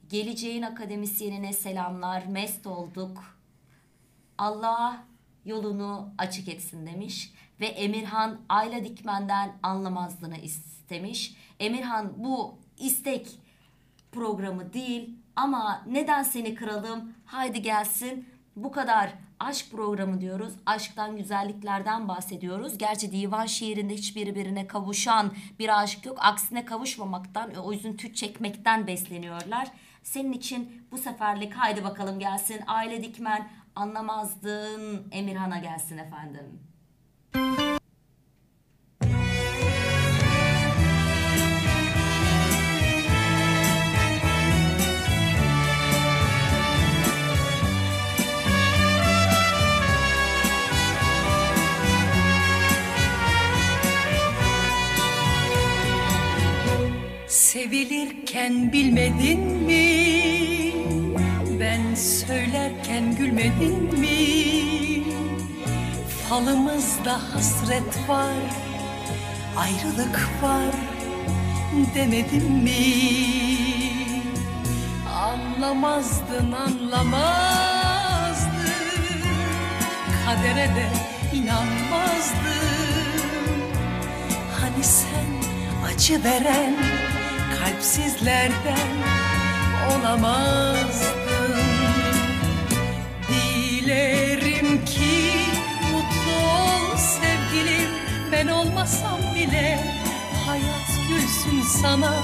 [0.09, 3.39] geleceğin akademisyenine selamlar, mest olduk.
[4.39, 5.05] Allah
[5.45, 11.37] yolunu açık etsin demiş ve Emirhan Ayla Dikmen'den anlamazdığını istemiş.
[11.61, 13.39] Emirhan bu istek
[14.12, 17.14] programı değil ama neden seni kıralım?
[17.26, 18.28] Haydi gelsin.
[18.57, 19.12] Bu kadar
[19.45, 20.53] aşk programı diyoruz.
[20.66, 22.78] Aşktan, güzelliklerden bahsediyoruz.
[22.78, 26.18] Gerçi divan şiirinde hiçbir birbirine kavuşan bir aşk yok.
[26.20, 29.68] Aksine kavuşmamaktan, o üzüntü çekmekten besleniyorlar.
[30.03, 32.61] Senin için bu seferlik haydi bakalım gelsin.
[32.66, 36.61] Aile Dikmen anlamazdın Emirhan'a gelsin efendim.
[37.34, 37.61] Sevim
[58.12, 60.12] Gelirken bilmedin mi?
[61.60, 64.16] Ben söylerken gülmedin mi?
[66.28, 68.34] Falımızda hasret var,
[69.56, 70.74] ayrılık var
[71.94, 72.84] demedim mi?
[75.14, 77.32] Anlamazdın anlamazdın
[80.26, 80.88] Kadere de
[81.34, 82.42] inanmazdın
[84.61, 85.26] Hani sen
[85.87, 86.74] acı veren
[87.63, 88.89] kalpsizlerden
[89.91, 91.57] olamazdın.
[93.29, 95.30] Dilerim ki
[95.93, 97.91] mutlu ol sevgilim.
[98.33, 99.79] Ben olmasam bile
[100.47, 102.14] hayat gülsün sana.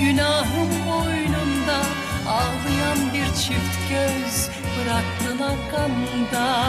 [0.00, 1.80] Günahım boynunda
[2.28, 6.64] ağlayan bir çift göz Bıraktın arkamda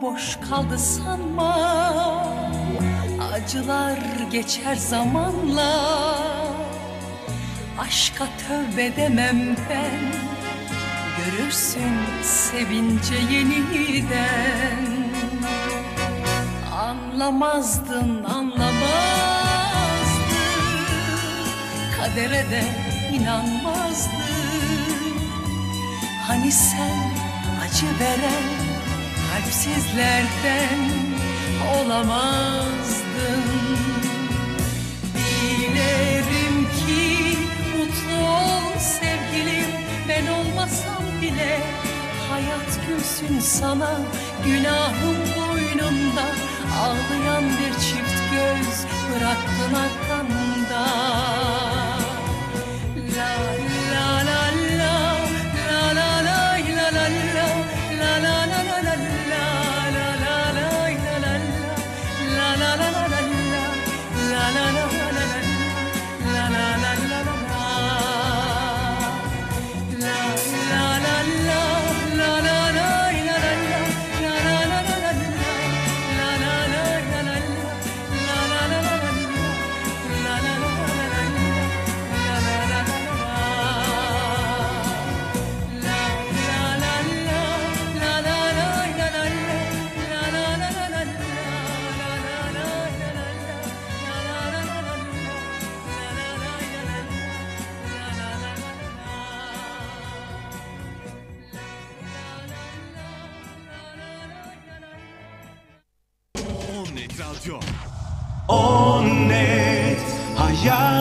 [0.00, 1.54] Bomboş kaldı sanma.
[3.32, 3.98] Acılar
[4.32, 5.72] geçer zamanla.
[7.78, 10.12] Aşka tövbe demem ben.
[11.16, 14.86] Görürsün sevince yeniden.
[16.74, 18.80] Anlamazdın anlamazdın.
[21.96, 22.64] Kadere de
[23.12, 24.20] inanmazdın.
[26.26, 27.10] Hani sen
[27.64, 28.59] acı veren
[29.40, 30.78] kalpsizlerden
[31.74, 33.44] olamazdın.
[35.14, 37.38] Dilerim ki
[37.78, 39.70] mutlu ol sevgilim.
[40.08, 41.58] Ben olmasam bile
[42.30, 44.00] hayat gülsün sana.
[44.44, 46.24] Günahım boynunda
[46.82, 50.86] ağlayan bir çift göz Bıraktın arkanda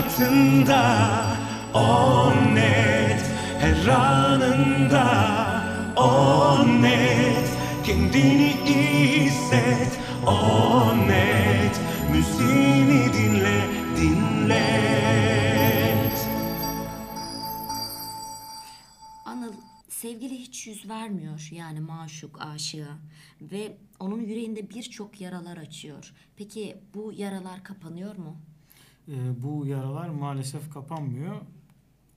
[0.10, 1.38] hayatında
[1.73, 3.22] On net
[3.60, 5.06] her anında
[5.98, 7.49] On net
[7.86, 11.80] kendini hisset On net
[12.11, 13.68] müziğini dinle
[13.98, 14.60] dinlet
[19.26, 19.53] Anıl
[19.90, 22.99] sevgili hiç yüz vermiyor yani maşuk aşığa
[23.41, 26.14] ve onun yüreğinde birçok yaralar açıyor.
[26.36, 28.38] Peki bu yaralar kapanıyor mu?
[29.07, 31.35] Ee, bu yaralar maalesef kapanmıyor.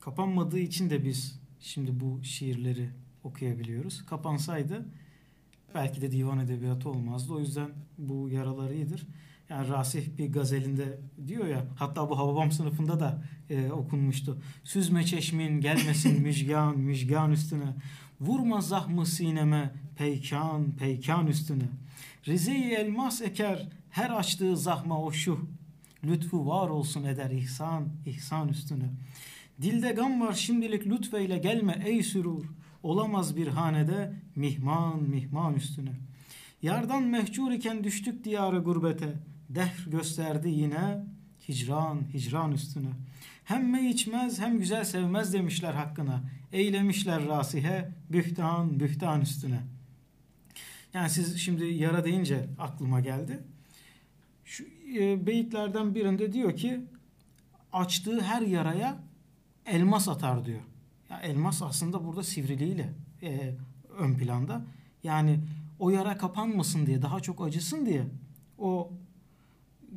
[0.00, 2.90] Kapanmadığı için de biz şimdi bu şiirleri
[3.24, 4.06] okuyabiliyoruz.
[4.06, 4.86] Kapansaydı
[5.74, 7.32] belki de divan edebiyatı olmazdı.
[7.32, 7.68] O yüzden
[7.98, 9.06] bu yaralar iyidir.
[9.48, 14.42] Yani Rasih bir gazelinde diyor ya hatta bu Hababam sınıfında da e, okunmuştu.
[14.64, 17.74] Süzme çeşmin gelmesin müjgan müjgan üstüne.
[18.20, 21.68] Vurma zahmı sineme peykan peykan üstüne.
[22.28, 25.40] Rize-i elmas eker her açtığı zahma o şu.
[26.04, 28.90] Lütfu var olsun eder ihsan ihsan üstüne.
[29.62, 32.44] Dilde gam var şimdilik lütfeyle gelme ey sürur.
[32.82, 35.92] Olamaz bir hanede mihman mihman üstüne.
[36.62, 39.14] Yardan mehcur iken düştük diyarı gurbete.
[39.48, 41.04] Dehr gösterdi yine
[41.48, 42.90] hicran hicran üstüne.
[43.44, 46.22] Hem me içmez hem güzel sevmez demişler hakkına.
[46.52, 49.60] Eylemişler rasihe bühtan bühtan üstüne.
[50.94, 53.38] Yani siz şimdi yara deyince aklıma geldi.
[54.44, 54.64] Şu
[54.98, 56.80] e, beyitlerden birinde diyor ki
[57.72, 58.98] açtığı her yaraya
[59.66, 60.60] elmas atar diyor.
[61.10, 62.92] Ya elmas aslında burada sivriliğiyle
[63.22, 63.54] e,
[63.98, 64.62] ön planda.
[65.02, 65.40] Yani
[65.78, 68.06] o yara kapanmasın diye, daha çok acısın diye
[68.58, 68.92] o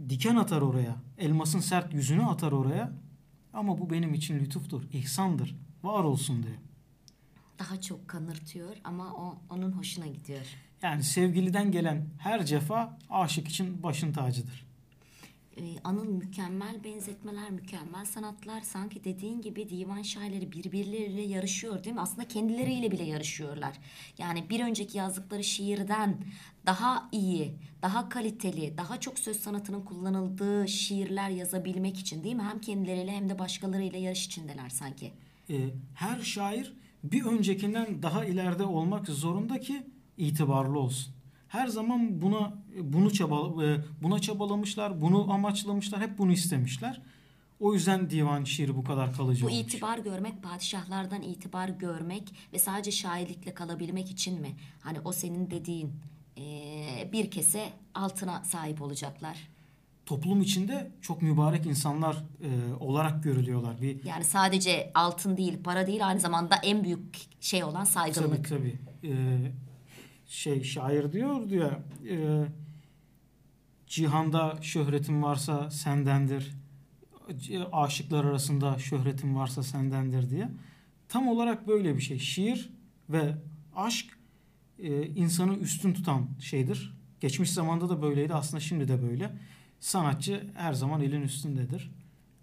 [0.09, 0.95] diken atar oraya.
[1.17, 2.91] Elmasın sert yüzünü atar oraya.
[3.53, 5.55] Ama bu benim için lütuftur, ihsandır.
[5.83, 6.55] Var olsun diye.
[7.59, 10.45] Daha çok kanırtıyor ama o onun hoşuna gidiyor.
[10.81, 14.65] Yani sevgiliden gelen her cefa aşık için başın tacıdır.
[15.57, 18.61] Ee, Anıl mükemmel benzetmeler, mükemmel sanatlar.
[18.61, 22.01] Sanki dediğin gibi divan şairleri birbirleriyle yarışıyor değil mi?
[22.01, 23.73] Aslında kendileriyle bile yarışıyorlar.
[24.17, 26.17] Yani bir önceki yazdıkları şiirden
[26.65, 32.43] daha iyi, daha kaliteli, daha çok söz sanatının kullanıldığı şiirler yazabilmek için değil mi?
[32.43, 35.13] Hem kendileriyle hem de başkalarıyla yarış içindeler sanki.
[35.49, 36.73] Ee, her şair
[37.03, 39.83] bir öncekinden daha ileride olmak zorunda ki
[40.17, 41.14] itibarlı olsun.
[41.47, 47.01] Her zaman buna bunu çaba e, buna çabalamışlar, bunu amaçlamışlar, hep bunu istemişler.
[47.59, 49.59] O yüzden divan şiiri bu kadar kalıcı Bu olmuş.
[49.61, 52.23] itibar görmek, padişahlardan itibar görmek
[52.53, 54.55] ve sadece şairlikle kalabilmek için mi?
[54.81, 55.91] Hani o senin dediğin
[56.37, 59.37] eee, bir kese altına sahip olacaklar.
[60.05, 63.81] Toplum içinde çok mübarek insanlar e, olarak görülüyorlar.
[63.81, 68.49] Bir Yani sadece altın değil, para değil aynı zamanda en büyük şey olan Tabii saygınlık.
[68.49, 68.75] tabii.
[69.03, 69.11] Ee,
[70.27, 71.71] şey şair diyor diyor
[72.09, 72.47] e,
[73.87, 76.55] cihanda şöhretin varsa sendendir.
[77.71, 80.49] Aşıklar arasında şöhretin varsa sendendir diye.
[81.09, 82.19] Tam olarak böyle bir şey.
[82.19, 82.69] Şiir
[83.09, 83.35] ve
[83.75, 84.19] aşk
[84.79, 86.95] e, insanı üstün tutan şeydir.
[87.19, 88.33] Geçmiş zamanda da böyleydi.
[88.33, 89.35] Aslında şimdi de böyle.
[89.79, 91.91] Sanatçı her zaman elin üstündedir.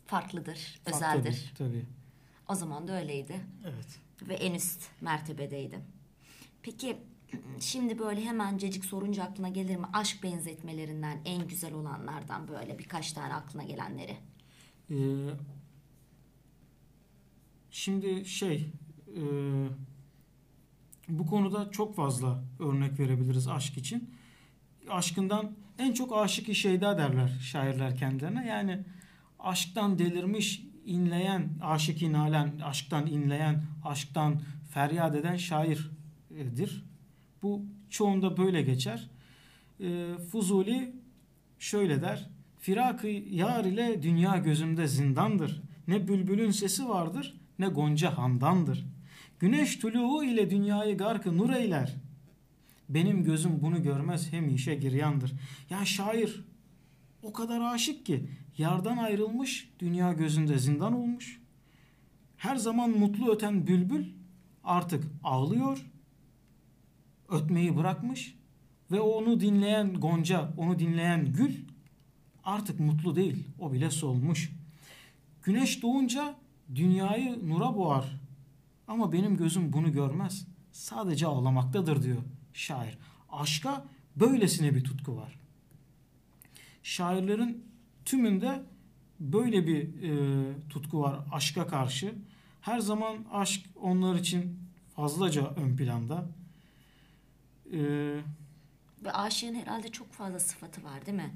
[0.06, 1.52] Farklıdır, Tabii, özeldir.
[1.58, 1.84] Tabii.
[2.48, 3.40] O zaman da öyleydi.
[3.64, 4.00] Evet.
[4.28, 5.78] ve en üst mertebedeydi.
[6.62, 6.96] Peki
[7.60, 9.86] şimdi böyle hemencecik sorunca aklına gelir mi?
[9.92, 14.16] Aşk benzetmelerinden en güzel olanlardan böyle birkaç tane aklına gelenleri.
[14.90, 14.96] Ee,
[17.70, 18.70] şimdi şey
[19.16, 19.22] e,
[21.08, 24.14] bu konuda çok fazla örnek verebiliriz aşk için.
[24.88, 28.46] Aşkından en çok aşık şeyda derler şairler kendilerine.
[28.46, 28.84] Yani
[29.38, 34.40] aşktan delirmiş, inleyen, aşık inalen, aşktan inleyen, aşktan
[34.70, 36.91] feryat eden şairdir.
[37.42, 39.10] Bu çoğunda böyle geçer.
[39.80, 40.92] Ee, Fuzuli
[41.58, 42.30] şöyle der.
[42.58, 45.62] Firakı yar ile dünya gözümde zindandır.
[45.88, 48.86] Ne bülbülün sesi vardır ne gonca handandır.
[49.38, 51.94] Güneş tuluğu ile dünyayı garkı nur eyler.
[52.88, 55.32] Benim gözüm bunu görmez hem işe giryandır.
[55.70, 56.44] Yani şair
[57.22, 58.28] o kadar aşık ki
[58.58, 61.40] yardan ayrılmış dünya gözünde zindan olmuş.
[62.36, 64.06] Her zaman mutlu öten bülbül
[64.64, 65.86] artık ağlıyor.
[67.32, 68.34] Ötmeyi bırakmış
[68.90, 71.54] ve onu dinleyen gonca, onu dinleyen gül
[72.44, 73.44] artık mutlu değil.
[73.58, 74.52] O bile solmuş.
[75.42, 76.34] Güneş doğunca
[76.74, 78.20] dünyayı nura boğar.
[78.88, 80.46] Ama benim gözüm bunu görmez.
[80.72, 82.22] Sadece ağlamaktadır diyor
[82.54, 82.98] şair.
[83.30, 83.84] Aşka
[84.16, 85.38] böylesine bir tutku var.
[86.82, 87.64] Şairlerin
[88.04, 88.62] tümünde
[89.20, 92.14] böyle bir e, tutku var aşka karşı.
[92.60, 94.58] Her zaman aşk onlar için
[94.96, 96.26] fazlaca ön planda.
[97.72, 97.78] E,
[99.04, 101.30] Ve aşığın herhalde çok fazla sıfatı var değil mi?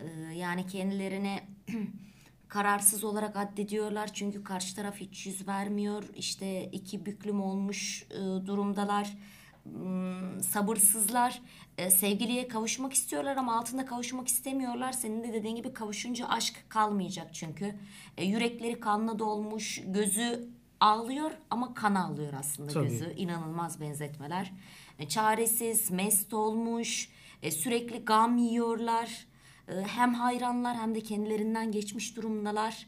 [0.00, 1.40] Ee, yani kendilerini
[2.48, 6.04] kararsız olarak addediyorlar çünkü karşı taraf hiç yüz vermiyor.
[6.16, 9.16] İşte iki büklüm olmuş e, durumdalar.
[9.64, 11.42] Hmm, sabırsızlar.
[11.78, 14.92] E, sevgiliye kavuşmak istiyorlar ama altında kavuşmak istemiyorlar.
[14.92, 17.74] Senin de dediğin gibi kavuşunca aşk kalmayacak çünkü.
[18.16, 20.48] E, yürekleri kanla dolmuş, gözü
[20.80, 22.88] ağlıyor ama kan ağlıyor aslında Tabii.
[22.88, 23.12] gözü.
[23.16, 24.52] İnanılmaz benzetmeler.
[24.98, 27.08] E, çaresiz, mest olmuş,
[27.42, 29.26] e, sürekli gam yiyorlar.
[29.68, 32.86] E, hem hayranlar hem de kendilerinden geçmiş durumdalar.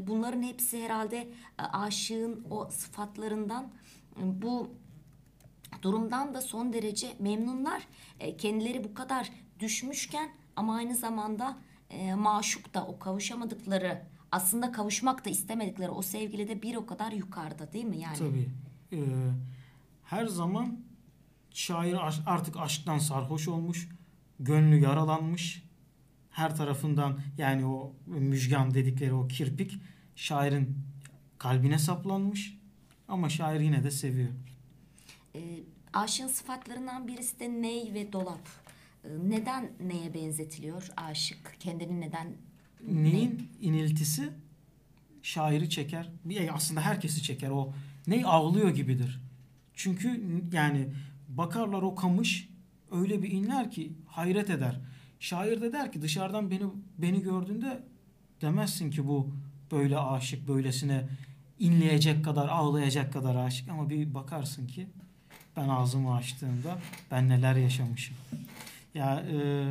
[0.00, 3.72] Bunların hepsi herhalde aşığın o sıfatlarından.
[4.16, 4.70] Bu
[5.82, 7.88] durumdan da son derece memnunlar.
[8.38, 9.30] Kendileri bu kadar
[9.60, 11.58] düşmüşken ama aynı zamanda
[12.16, 14.02] maşuk da o kavuşamadıkları
[14.32, 18.18] aslında kavuşmak da istemedikleri o sevgili de bir o kadar yukarıda değil mi yani?
[18.18, 18.48] Tabii.
[18.92, 18.96] Ee,
[20.04, 20.78] her zaman
[21.56, 21.96] şair
[22.26, 23.88] artık aşktan sarhoş olmuş,
[24.40, 25.62] gönlü yaralanmış.
[26.30, 29.78] Her tarafından yani o müjgan dedikleri o kirpik
[30.16, 30.78] şairin
[31.38, 32.58] kalbine saplanmış.
[33.08, 34.28] Ama şair yine de seviyor.
[35.34, 35.40] E,
[35.92, 38.48] aşığın sıfatlarından birisi de ney ve dolap.
[39.04, 41.56] E, neden neye benzetiliyor aşık?
[41.60, 42.32] Kendini neden
[42.88, 44.30] Neyin iniltisi
[45.22, 46.10] şairi çeker.
[46.52, 47.50] Aslında herkesi çeker.
[47.50, 47.72] O
[48.06, 49.20] ney ağlıyor gibidir.
[49.74, 50.22] Çünkü
[50.52, 50.88] yani
[51.36, 52.48] bakarlar o kamış
[52.90, 54.80] öyle bir inler ki hayret eder.
[55.20, 56.64] Şair de der ki dışarıdan beni
[56.98, 57.82] beni gördüğünde
[58.40, 59.30] demezsin ki bu
[59.72, 61.08] böyle aşık böylesine
[61.58, 64.86] inleyecek kadar ağlayacak kadar aşık ama bir bakarsın ki
[65.56, 66.78] Ben ağzımı açtığımda
[67.10, 68.16] ben neler yaşamışım.
[68.94, 69.64] Ya e,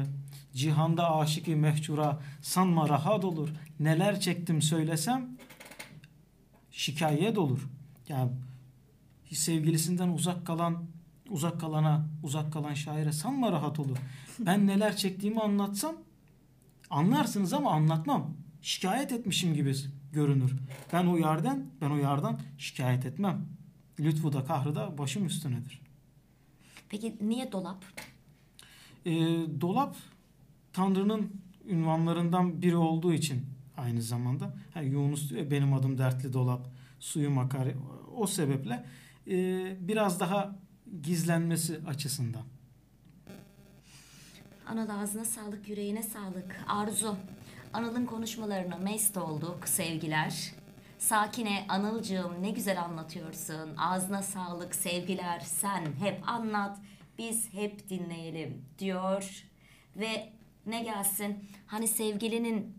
[0.53, 3.49] cihanda aşık-ı mehcura sanma rahat olur.
[3.79, 5.37] Neler çektim söylesem
[6.71, 7.67] şikayet olur.
[8.09, 8.31] Yani
[9.31, 10.83] sevgilisinden uzak kalan
[11.29, 13.97] uzak kalana uzak kalan şaire sanma rahat olur.
[14.39, 15.95] Ben neler çektiğimi anlatsam
[16.89, 18.33] anlarsınız ama anlatmam.
[18.61, 19.75] Şikayet etmişim gibi
[20.13, 20.55] görünür.
[20.93, 23.45] Ben o yerden ben o yerden şikayet etmem.
[23.99, 25.81] Lütfu da kahrı da başım üstünedir.
[26.89, 27.85] Peki niye dolap?
[29.05, 29.11] Ee,
[29.61, 29.95] dolap
[30.73, 31.31] Tanrı'nın
[31.67, 33.45] ünvanlarından biri olduğu için
[33.77, 34.55] aynı zamanda.
[34.73, 36.67] Ha, Yunus diyor ya, benim adım dertli dolap,
[36.99, 37.67] suyum akar.
[38.15, 38.85] O sebeple
[39.27, 39.37] e,
[39.87, 40.55] biraz daha
[41.03, 42.43] gizlenmesi açısından.
[44.67, 46.59] Anıl ağzına sağlık, yüreğine sağlık.
[46.67, 47.15] Arzu,
[47.73, 50.51] Anıl'ın konuşmalarına mest olduk sevgiler.
[50.99, 53.77] Sakine, Anılcığım ne güzel anlatıyorsun.
[53.77, 55.39] Ağzına sağlık, sevgiler.
[55.39, 56.77] Sen hep anlat,
[57.17, 59.43] biz hep dinleyelim diyor.
[59.95, 60.29] Ve
[60.65, 62.75] ne gelsin, hani sevgilinin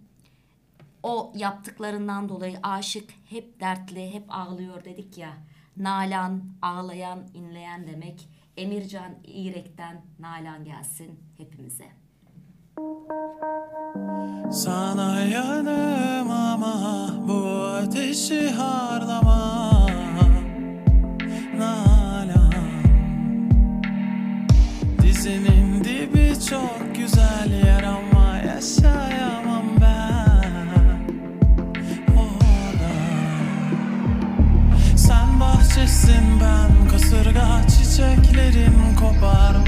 [1.02, 5.36] o yaptıklarından dolayı aşık hep dertli, hep ağlıyor dedik ya.
[5.76, 8.28] Nalan, ağlayan, inleyen demek.
[8.56, 11.86] Emircan İrek'ten Nalan gelsin hepimize.
[14.52, 19.25] Sana yanım ama bu ateşi harlama
[39.26, 39.65] bottom.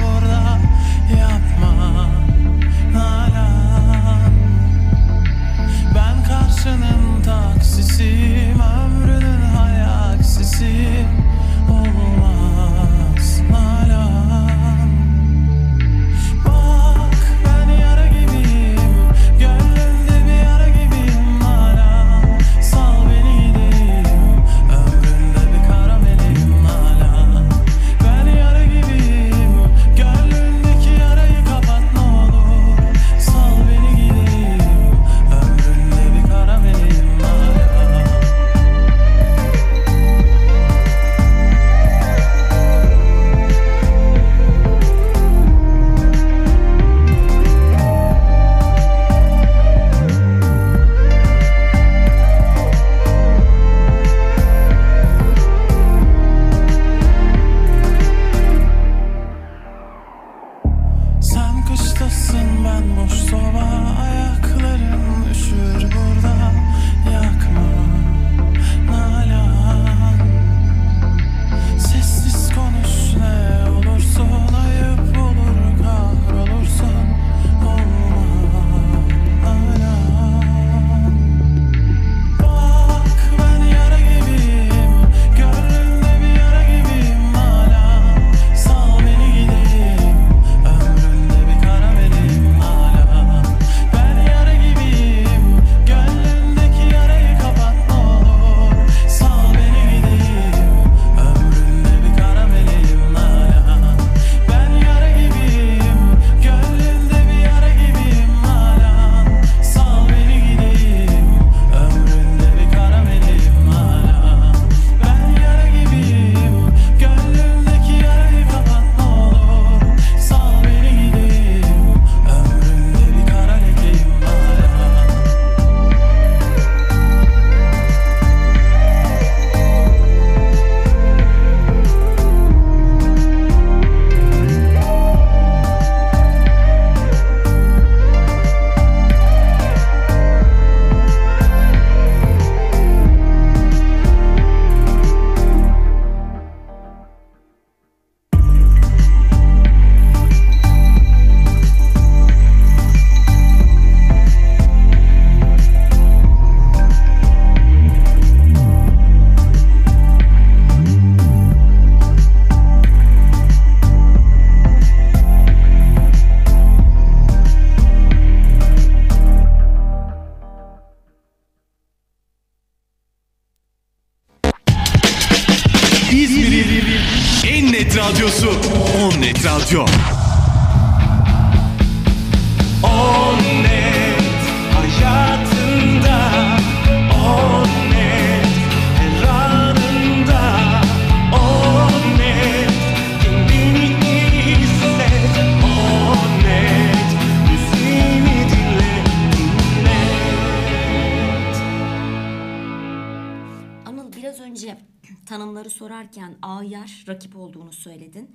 [205.38, 208.30] Tanımları sorarken ayar rakip olduğunu söyledin.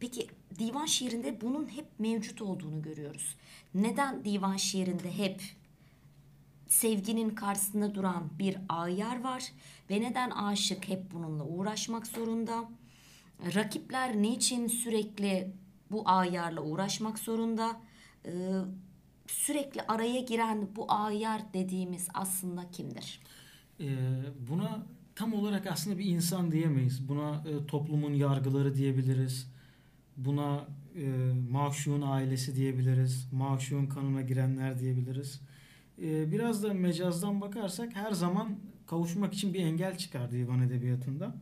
[0.00, 0.26] Peki
[0.58, 3.36] divan şiirinde bunun hep mevcut olduğunu görüyoruz.
[3.74, 5.42] Neden divan şiirinde hep
[6.68, 9.52] sevginin karşısında duran bir ayar var
[9.90, 12.64] ve neden aşık hep bununla uğraşmak zorunda?
[13.54, 15.52] Rakipler niçin sürekli
[15.90, 17.80] bu ayarla uğraşmak zorunda?
[18.24, 18.30] Ee,
[19.26, 23.20] sürekli araya giren bu ayar dediğimiz aslında kimdir?
[23.80, 23.86] Ee,
[24.48, 24.86] buna
[25.18, 27.08] tam olarak aslında bir insan diyemeyiz.
[27.08, 29.50] Buna e, toplumun yargıları diyebiliriz.
[30.16, 30.64] Buna
[30.96, 33.28] e, maşuğun ailesi diyebiliriz.
[33.32, 35.40] Maşuğun kanına girenler diyebiliriz.
[36.02, 41.34] E, biraz da mecazdan bakarsak her zaman kavuşmak için bir engel çıkar divan edebiyatında.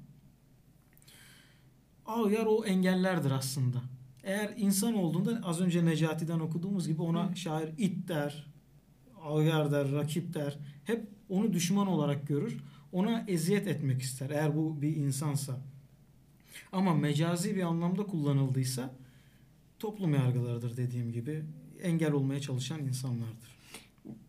[2.07, 3.83] Ağyar o engellerdir aslında.
[4.23, 8.47] Eğer insan olduğunda az önce Necati'den okuduğumuz gibi ona şair it der,
[9.23, 10.59] ağyar der, rakip der.
[10.85, 12.59] Hep onu düşman olarak görür.
[12.97, 15.61] Ona eziyet etmek ister eğer bu bir insansa.
[16.73, 18.95] Ama mecazi bir anlamda kullanıldıysa
[19.79, 21.45] toplum yargılarıdır dediğim gibi.
[21.83, 23.57] Engel olmaya çalışan insanlardır.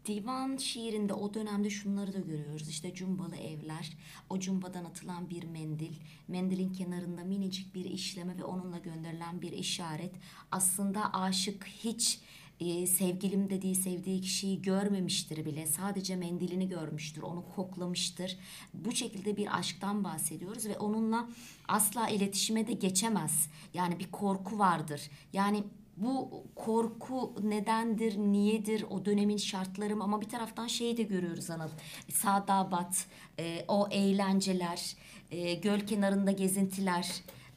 [0.06, 2.70] Divan şiirinde o dönemde şunları da görüyoruz.
[2.70, 3.98] İşte cumbalı evler,
[4.30, 5.94] o cumbadan atılan bir mendil,
[6.28, 10.12] mendilin kenarında minicik bir işleme ve onunla gönderilen bir işaret.
[10.52, 12.20] Aslında aşık hiç
[12.60, 15.68] e, sevgilim dediği sevdiği kişiyi görmemiştir bile.
[15.68, 18.38] Sadece mendilini görmüştür, onu koklamıştır.
[18.74, 21.30] Bu şekilde bir aşktan bahsediyoruz ve onunla
[21.68, 23.50] asla iletişime de geçemez.
[23.74, 25.02] Yani bir korku vardır.
[25.34, 25.64] Yani
[25.98, 30.04] bu korku nedendir, niyedir, o dönemin şartları mı?
[30.04, 31.70] Ama bir taraftan şeyi de görüyoruz Anıl.
[32.14, 33.06] Sadabat,
[33.40, 34.96] e, o eğlenceler,
[35.32, 37.12] e, göl kenarında gezintiler.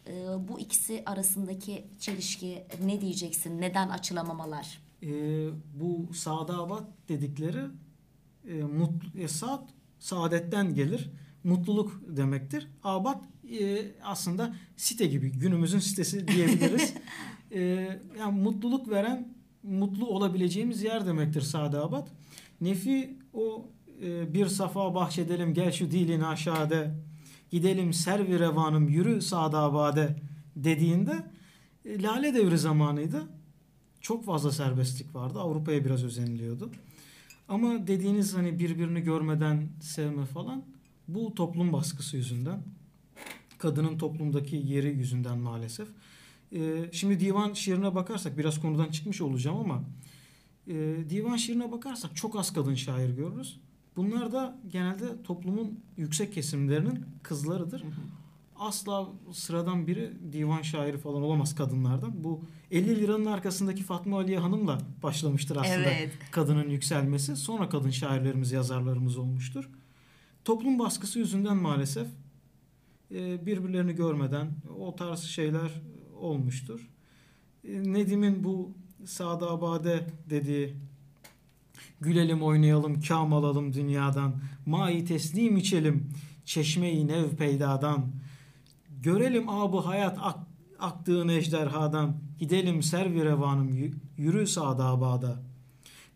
[0.07, 0.13] E,
[0.49, 3.61] bu ikisi arasındaki çelişki ne diyeceksin?
[3.61, 4.90] Neden açılamamalar?
[5.03, 7.63] E, bu sadabat dedikleri
[8.49, 9.69] e, mutlu, e, saat
[9.99, 11.11] saadetten gelir.
[11.45, 12.69] Mutluluk demektir.
[12.83, 13.25] Abat
[13.61, 16.95] e, aslında site gibi günümüzün sitesi diyebiliriz.
[17.51, 17.61] e,
[18.19, 22.09] yani mutluluk veren mutlu olabileceğimiz yer demektir sadabat.
[22.61, 23.69] Nefi o
[24.03, 26.95] e, bir safa bahşedelim gel şu dilin aşağıda
[27.51, 30.17] gidelim servi revanım yürü sadabade
[30.57, 31.27] dediğinde
[31.85, 33.40] e, lale devri zamanıydı
[34.01, 35.39] çok fazla serbestlik vardı.
[35.39, 36.71] Avrupa'ya biraz özeniliyordu.
[37.49, 40.65] Ama dediğiniz hani birbirini görmeden sevme falan
[41.09, 42.63] bu toplum baskısı yüzünden.
[43.59, 45.89] Kadının toplumdaki yeri yüzünden maalesef.
[46.53, 49.85] Ee, şimdi divan şiirine bakarsak biraz konudan çıkmış olacağım ama
[50.69, 53.61] e, divan şiirine bakarsak çok az kadın şair görürüz.
[53.97, 57.85] Bunlar da genelde toplumun yüksek kesimlerinin kızlarıdır.
[58.61, 62.25] Asla sıradan biri divan şairi falan olamaz kadınlardan.
[62.25, 66.13] Bu 50 liranın arkasındaki Fatma Aliye Hanım'la başlamıştır aslında Evet.
[66.31, 67.37] kadının yükselmesi.
[67.37, 69.71] Sonra kadın şairlerimiz, yazarlarımız olmuştur.
[70.45, 72.07] Toplum baskısı yüzünden maalesef
[73.15, 75.71] e, birbirlerini görmeden o tarz şeyler
[76.21, 76.91] olmuştur.
[77.65, 78.75] E, Nedim'in bu
[79.05, 80.77] Sadabade dediği
[82.01, 84.35] Gülelim oynayalım kam alalım dünyadan
[84.67, 86.11] Mai teslim içelim
[86.45, 88.07] çeşmeyi nev peydadan
[89.03, 90.39] Görelim abı hayat ak,
[90.79, 92.17] aktığın ejderhadan.
[92.39, 95.43] Gidelim servi revanım yü- yürü sadabada.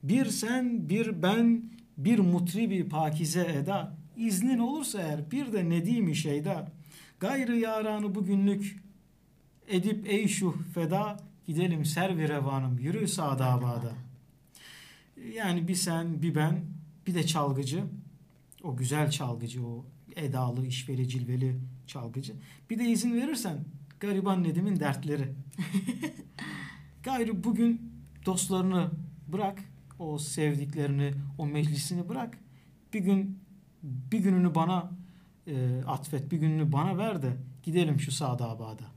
[0.03, 3.97] Bir sen bir ben bir mutribi pakize eda.
[4.17, 6.69] İznin olursa eğer bir de nedimi şeyda.
[7.21, 8.85] Gayrı yaranı bugünlük
[9.69, 11.17] edip ey şu feda
[11.47, 13.93] gidelim servi revanım yürü sadabada.
[15.35, 16.65] Yani bir sen bir ben
[17.07, 17.85] bir de çalgıcı.
[18.63, 19.85] O güzel çalgıcı o
[20.17, 21.57] edalı işveli cilveli
[21.87, 22.35] çalgıcı.
[22.71, 23.65] Bir de izin verirsen
[24.01, 25.35] gariban Nedim'in dertleri.
[27.03, 27.93] Gayrı bugün
[28.27, 28.91] dostlarını
[29.29, 29.59] bırak
[29.99, 32.39] o sevdiklerini o meclisini bırak
[32.93, 33.39] bir gün
[33.83, 34.91] bir gününü bana
[35.47, 38.95] e, atfet bir gününü bana ver de gidelim şu Sadabad'a.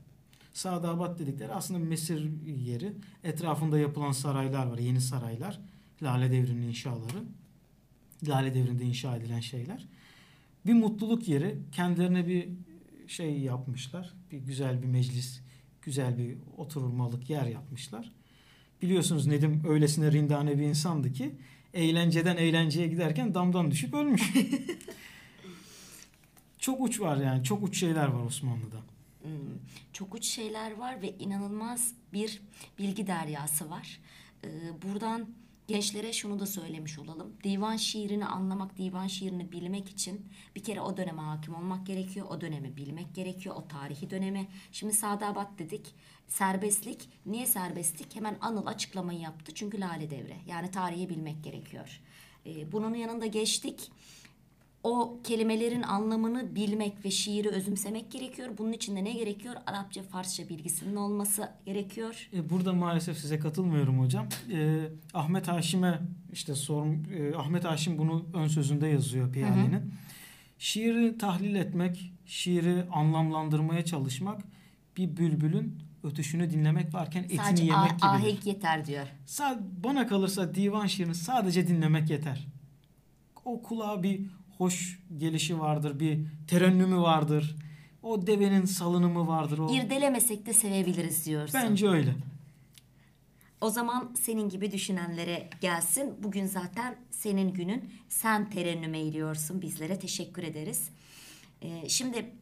[0.52, 2.92] Sadabat dedikleri aslında mesir yeri.
[3.24, 4.78] Etrafında yapılan saraylar var.
[4.78, 5.60] Yeni saraylar.
[6.02, 7.24] Lale Devri'nin inşaları.
[8.28, 9.86] Lale Devri'nde inşa edilen şeyler.
[10.66, 11.58] Bir mutluluk yeri.
[11.72, 12.48] Kendilerine bir
[13.08, 14.14] şey yapmışlar.
[14.30, 15.40] Bir güzel bir meclis,
[15.82, 18.12] güzel bir oturmalık yer yapmışlar.
[18.82, 21.34] Biliyorsunuz Nedim öylesine rindane bir insandı ki
[21.74, 24.22] eğlenceden eğlenceye giderken damdan düşüp ölmüş.
[26.58, 27.44] çok uç var yani.
[27.44, 28.78] Çok uç şeyler var Osmanlı'da.
[29.22, 29.32] Hmm,
[29.92, 32.42] çok uç şeyler var ve inanılmaz bir
[32.78, 34.00] bilgi deryası var.
[34.44, 34.48] Ee,
[34.82, 35.28] buradan
[35.68, 37.32] gençlere şunu da söylemiş olalım.
[37.44, 40.26] Divan şiirini anlamak, divan şiirini bilmek için
[40.56, 42.26] bir kere o döneme hakim olmak gerekiyor.
[42.30, 43.54] O dönemi bilmek gerekiyor.
[43.56, 44.48] O tarihi dönemi.
[44.72, 45.94] Şimdi Sadabat dedik.
[46.28, 47.08] Serbestlik.
[47.26, 48.16] Niye serbestlik?
[48.16, 49.52] Hemen Anıl açıklamayı yaptı.
[49.54, 50.36] Çünkü Lale Devri.
[50.46, 52.00] Yani tarihi bilmek gerekiyor.
[52.46, 53.90] Ee, bunun yanında geçtik
[54.84, 58.48] o kelimelerin anlamını bilmek ve şiiri özümsemek gerekiyor.
[58.58, 59.54] Bunun için de ne gerekiyor?
[59.66, 62.28] Arapça, Farsça bilgisinin olması gerekiyor.
[62.32, 64.28] E, burada maalesef size katılmıyorum hocam.
[64.52, 66.00] E, Ahmet Haşim'e
[66.32, 69.94] işte sor, e, Ahmet Haşim bunu ön sözünde yazıyor Piyali'nin.
[70.58, 74.40] Şiiri tahlil etmek, şiiri anlamlandırmaya çalışmak
[74.96, 78.28] bir bülbülün ötüşünü dinlemek varken etini Sadece yemek ah- gibidir.
[78.28, 79.06] ahenk yeter diyor.
[79.26, 82.46] Sa- bana kalırsa divan şiirini sadece dinlemek yeter.
[83.44, 84.20] O kulağa bir
[84.58, 87.56] hoş gelişi vardır, bir terennümü vardır.
[88.02, 89.58] O devenin salınımı vardır.
[89.58, 89.74] O...
[89.74, 91.60] İrdelemesek de sevebiliriz diyorsun.
[91.64, 92.14] Bence öyle.
[93.60, 96.14] O zaman senin gibi düşünenlere gelsin.
[96.22, 97.92] Bugün zaten senin günün.
[98.08, 99.62] Sen terennüme eğiliyorsun.
[99.62, 100.88] Bizlere teşekkür ederiz.
[101.62, 102.32] Ee, şimdi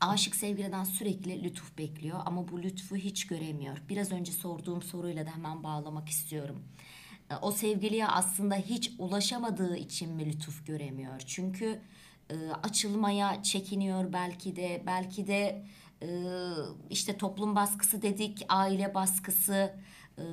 [0.00, 3.76] aşık sevgiliden sürekli lütuf bekliyor ama bu lütfu hiç göremiyor.
[3.88, 6.62] Biraz önce sorduğum soruyla da hemen bağlamak istiyorum.
[7.30, 11.20] Ee, O sevgiliye aslında hiç ulaşamadığı için mi lütuf göremiyor?
[11.20, 11.80] Çünkü
[12.30, 15.64] e, açılmaya çekiniyor belki de, belki de
[16.02, 16.08] e,
[16.90, 19.74] işte toplum baskısı dedik, aile baskısı,
[20.18, 20.24] e,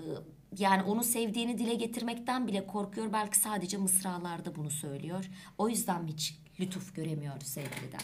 [0.58, 3.14] yani onu sevdiğini dile getirmekten bile korkuyor.
[3.14, 5.30] Belki sadece mısralarda bunu söylüyor.
[5.58, 8.02] O yüzden hiç lütuf göremiyor sevgiliden?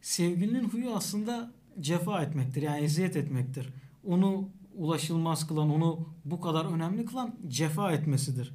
[0.00, 2.62] Sevgilinin huyu aslında cefa etmektir.
[2.62, 3.68] Yani eziyet etmektir.
[4.06, 8.54] Onu ulaşılmaz kılan, onu bu kadar önemli kılan cefa etmesidir.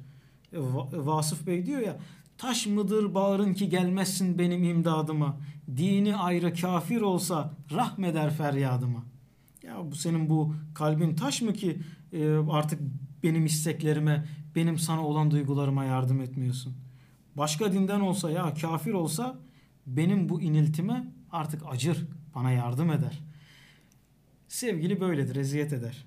[0.52, 1.96] E, Va- Vasıf Bey diyor ya
[2.38, 5.40] Taş mıdır bağrın ki gelmezsin benim imdadıma.
[5.76, 9.04] Dini ayrı kafir olsa rahmeder feryadıma.
[9.62, 11.78] Ya bu senin bu kalbin taş mı ki
[12.12, 12.80] e, artık
[13.22, 16.76] benim isteklerime, benim sana olan duygularıma yardım etmiyorsun?
[17.36, 19.38] Başka dinden olsa ya kafir olsa
[19.86, 23.20] benim bu iniltime artık acır, bana yardım eder.
[24.48, 26.04] Sevgili böyledir, eziyet eder.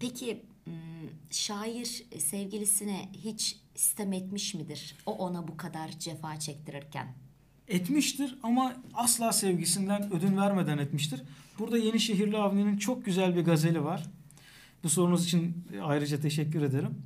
[0.00, 0.72] Peki m,
[1.30, 4.96] şair sevgilisine hiç sitem etmiş midir?
[5.06, 7.14] O ona bu kadar cefa çektirirken.
[7.68, 11.22] Etmiştir ama asla sevgisinden ödün vermeden etmiştir.
[11.58, 14.02] Burada Yenişehirli Avni'nin çok güzel bir gazeli var.
[14.84, 17.02] Bu sorunuz için ayrıca teşekkür ederim.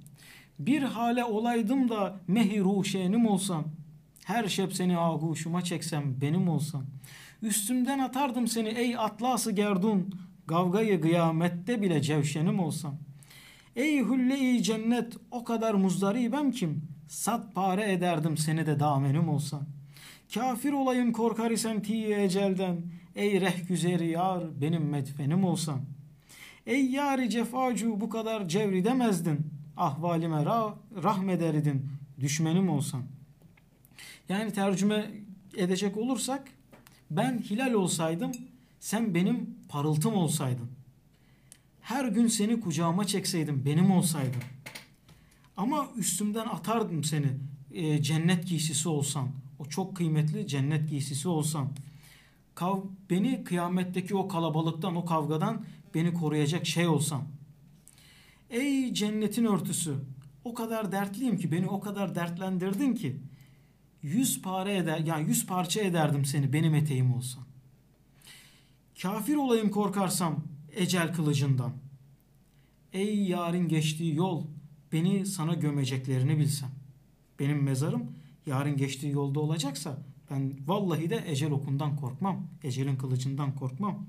[0.58, 3.64] Bir hale olaydım da mehi ruşenim olsam,
[4.24, 6.84] her şep seni aguşuma çeksem benim olsam.
[7.42, 10.14] Üstümden atardım seni ey atlası gerdun,
[10.46, 12.98] kavgayı kıyamette bile cevşenim olsam.
[13.76, 19.62] Ey hülle-i cennet o kadar muzdaribem kim, sat pare ederdim seni de damenim olsam.
[20.34, 22.82] Kafir olayım korkar isem tiye ecelden,
[23.14, 25.80] ey reh güzeri yar benim medfenim olsam.
[26.66, 29.46] Ey yari cefacu bu kadar cevri demezdin,
[29.76, 31.86] ahvalime ra rahmederdin,
[32.20, 33.02] düşmenim olsam.
[34.28, 35.10] Yani tercüme
[35.56, 36.48] edecek olursak,
[37.10, 38.32] ben hilal olsaydım,
[38.86, 40.68] sen benim parıltım olsaydın.
[41.80, 44.42] Her gün seni kucağıma çekseydim, benim olsaydın.
[45.56, 47.26] Ama üstümden atardım seni,
[47.72, 51.68] e, cennet giysisi olsan, o çok kıymetli cennet giysisi olsan.
[52.54, 52.80] Kav,
[53.10, 55.64] beni kıyametteki o kalabalıktan, o kavgadan
[55.94, 57.22] beni koruyacak şey olsan.
[58.50, 59.94] Ey cennetin örtüsü,
[60.44, 63.16] o kadar dertliyim ki, beni o kadar dertlendirdin ki,
[64.02, 67.55] yüz pare eder, yani yüz parça ederdim seni benim eteğim olsan.
[69.02, 70.44] Kafir olayım korkarsam
[70.76, 71.72] ecel kılıcından.
[72.92, 74.44] Ey yarın geçtiği yol,
[74.92, 76.70] beni sana gömeceklerini bilsem.
[77.38, 78.12] Benim mezarım
[78.46, 79.98] yarın geçtiği yolda olacaksa
[80.30, 82.46] ben vallahi de ecel okundan korkmam.
[82.62, 84.06] Ecelin kılıcından korkmam.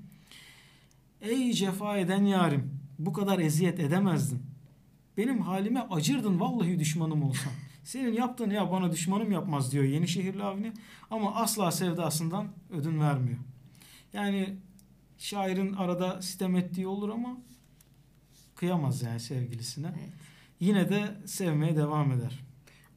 [1.20, 4.42] Ey cefa eden yarim, bu kadar eziyet edemezdin.
[5.16, 7.52] Benim halime acırdın vallahi düşmanım olsam.
[7.84, 10.72] Senin yaptığın ya bana düşmanım yapmaz diyor Yenişehirli Avni
[11.10, 13.38] ama asla sevdasından ödün vermiyor.
[14.12, 14.56] Yani
[15.18, 17.38] şairin arada sitem ettiği olur ama
[18.54, 19.86] kıyamaz yani sevgilisine.
[19.98, 20.12] Evet.
[20.60, 22.40] Yine de sevmeye devam eder.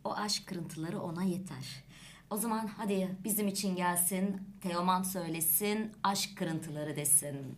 [0.03, 1.83] O aşk kırıntıları ona yeter.
[2.29, 7.57] O zaman hadi bizim için gelsin, Teoman söylesin, aşk kırıntıları desin.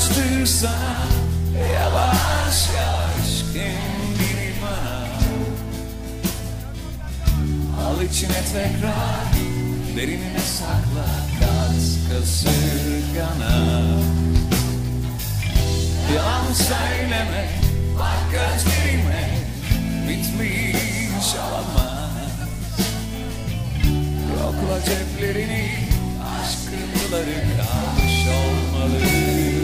[0.00, 0.96] Sana
[1.74, 5.06] yavaş yavaş kendini bana.
[7.86, 9.32] Al içine tekrar
[9.96, 11.06] derinine sakla
[11.40, 13.80] Gaz kasırgana.
[16.14, 17.48] Yalan söyleme
[17.98, 19.28] Bak gözlerime
[20.08, 22.10] Bitmiş olamaz.
[24.32, 25.70] Yokla ceplerini
[26.40, 29.59] Aşkınları kalmış olmalı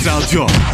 [0.00, 0.69] 10 net radyo.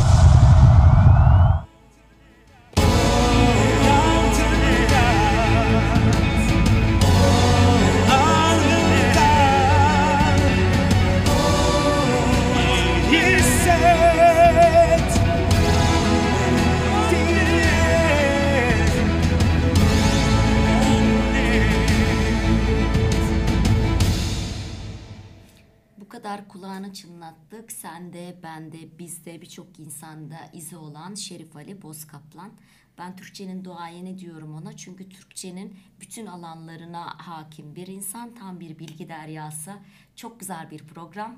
[29.57, 32.51] Birçok insanda izi olan Şerif Ali Bozkaplan.
[32.99, 34.77] Ben Türkçenin duayeni diyorum ona.
[34.77, 38.35] Çünkü Türkçenin bütün alanlarına hakim bir insan.
[38.35, 39.73] Tam bir bilgi deryası.
[40.17, 41.37] Çok güzel bir program.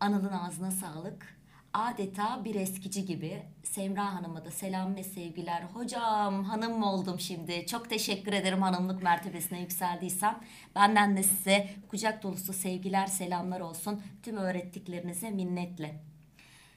[0.00, 1.36] Anıl'ın ağzına sağlık.
[1.72, 3.42] Adeta bir eskici gibi.
[3.62, 5.62] Semra Hanım'a da selam ve sevgiler.
[5.62, 7.66] Hocam hanım mı oldum şimdi?
[7.66, 10.40] Çok teşekkür ederim hanımlık mertebesine yükseldiysem.
[10.74, 14.02] Benden de size kucak dolusu sevgiler, selamlar olsun.
[14.22, 16.15] Tüm öğrettiklerinize minnetle.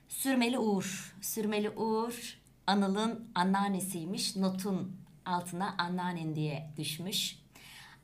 [0.10, 1.16] Sürmeli Uğur.
[1.22, 2.38] Sürmeli Uğur
[2.68, 4.36] Anıl'ın anneannesiymiş.
[4.36, 4.96] Notun
[5.26, 7.40] altına anneannen diye düşmüş.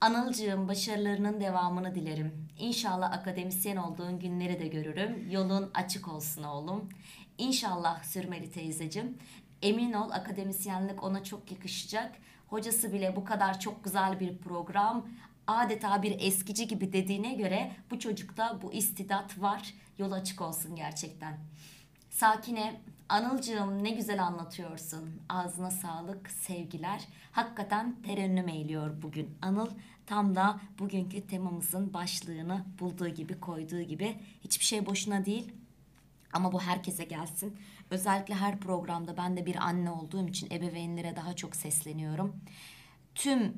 [0.01, 2.47] Anılcığım başarılarının devamını dilerim.
[2.59, 5.31] İnşallah akademisyen olduğun günleri de görürüm.
[5.31, 6.89] Yolun açık olsun oğlum.
[7.37, 9.17] İnşallah Sürmeli teyzecim.
[9.61, 12.15] Emin ol akademisyenlik ona çok yakışacak.
[12.47, 15.05] Hocası bile bu kadar çok güzel bir program.
[15.47, 19.73] Adeta bir eskici gibi dediğine göre bu çocukta bu istidat var.
[19.97, 21.37] Yol açık olsun gerçekten.
[22.15, 25.21] Sakine Anılcığım ne güzel anlatıyorsun.
[25.29, 27.07] Ağzına sağlık, sevgiler.
[27.31, 29.37] Hakikaten terennüm eğiliyor bugün.
[29.41, 29.69] Anıl
[30.05, 34.19] tam da bugünkü temamızın başlığını bulduğu gibi, koyduğu gibi.
[34.43, 35.51] Hiçbir şey boşuna değil.
[36.33, 37.57] Ama bu herkese gelsin.
[37.89, 42.35] Özellikle her programda ben de bir anne olduğum için ebeveynlere daha çok sesleniyorum.
[43.15, 43.53] Tüm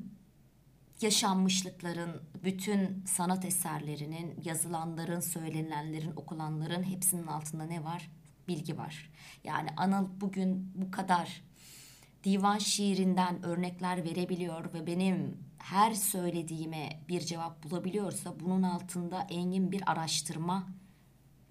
[1.00, 8.10] yaşanmışlıkların, bütün sanat eserlerinin, yazılanların, söylenilenlerin, okulanların hepsinin altında ne var?
[8.48, 9.10] Bilgi var.
[9.44, 11.42] Yani Anıl bugün bu kadar
[12.24, 19.90] divan şiirinden örnekler verebiliyor ve benim her söylediğime bir cevap bulabiliyorsa bunun altında engin bir
[19.90, 20.68] araştırma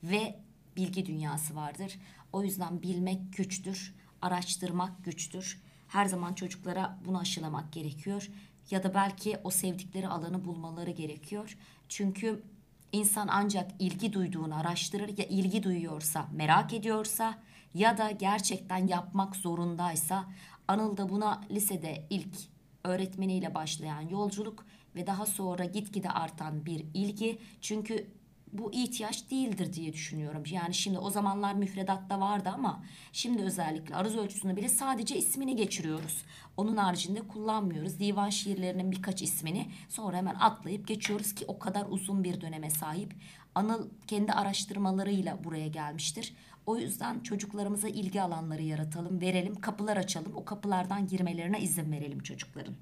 [0.04, 0.40] ve
[0.78, 2.00] bilgi dünyası vardır.
[2.34, 5.62] O yüzden bilmek güçtür, araştırmak güçtür.
[5.88, 8.30] Her zaman çocuklara bunu aşılamak gerekiyor.
[8.72, 11.58] Ya da belki o sevdikleri alanı bulmaları gerekiyor.
[11.90, 12.44] Çünkü
[12.92, 17.38] insan ancak ilgi duyduğunu araştırır ya ilgi duyuyorsa, merak ediyorsa
[17.74, 20.26] ya da gerçekten yapmak zorundaysa
[20.68, 22.36] Anıl da buna lisede ilk
[22.84, 24.66] öğretmeniyle başlayan yolculuk
[24.96, 27.40] ve daha sonra gitgide artan bir ilgi.
[27.62, 28.08] Çünkü
[28.54, 30.44] bu ihtiyaç değildir diye düşünüyorum.
[30.52, 36.24] Yani şimdi o zamanlar müfredatta vardı ama şimdi özellikle aruz ölçüsünde bile sadece ismini geçiriyoruz.
[36.58, 38.00] Onun haricinde kullanmıyoruz.
[38.00, 43.14] Divan şiirlerinin birkaç ismini sonra hemen atlayıp geçiyoruz ki o kadar uzun bir döneme sahip.
[43.56, 46.34] Anıl kendi araştırmalarıyla buraya gelmiştir.
[46.66, 50.32] O yüzden çocuklarımıza ilgi alanları yaratalım, verelim, kapılar açalım.
[50.36, 52.76] O kapılardan girmelerine izin verelim çocukların.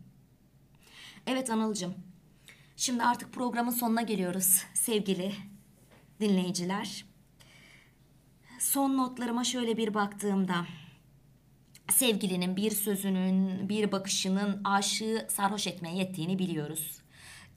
[1.27, 1.93] Evet Anılcım.
[2.77, 5.33] Şimdi artık programın sonuna geliyoruz sevgili
[6.19, 7.05] dinleyiciler.
[8.59, 10.65] Son notlarıma şöyle bir baktığımda
[11.91, 17.01] sevgilinin bir sözünün, bir bakışının aşığı sarhoş etmeye yettiğini biliyoruz.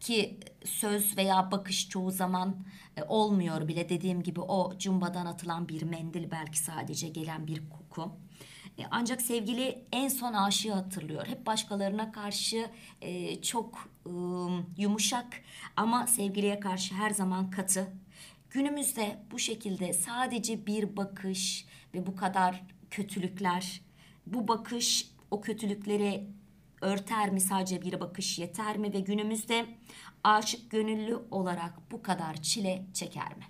[0.00, 2.56] Ki söz veya bakış çoğu zaman
[2.96, 8.12] e, olmuyor bile dediğim gibi o cumbadan atılan bir mendil belki sadece gelen bir koku.
[8.78, 11.26] E, Ancak sevgili en son aşığı hatırlıyor.
[11.26, 12.70] Hep başkalarına karşı
[13.00, 15.42] e, çok ıı, yumuşak
[15.76, 17.92] ama sevgiliye karşı her zaman katı.
[18.50, 23.80] Günümüzde bu şekilde sadece bir bakış ve bu kadar kötülükler,
[24.26, 26.26] bu bakış o kötülükleri
[26.80, 29.66] örter mi sadece bir bakış yeter mi ve günümüzde
[30.24, 33.44] aşık gönüllü olarak bu kadar çile çeker mi?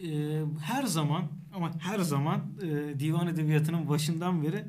[0.00, 4.64] Ee, her zaman ama her zaman e, divan edebiyatının başından beri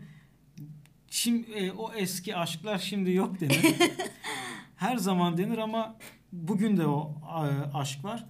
[1.09, 3.76] şimdi e, o eski aşklar şimdi yok denir.
[4.76, 5.97] her zaman denir ama
[6.31, 8.26] bugün de o e, aşk var.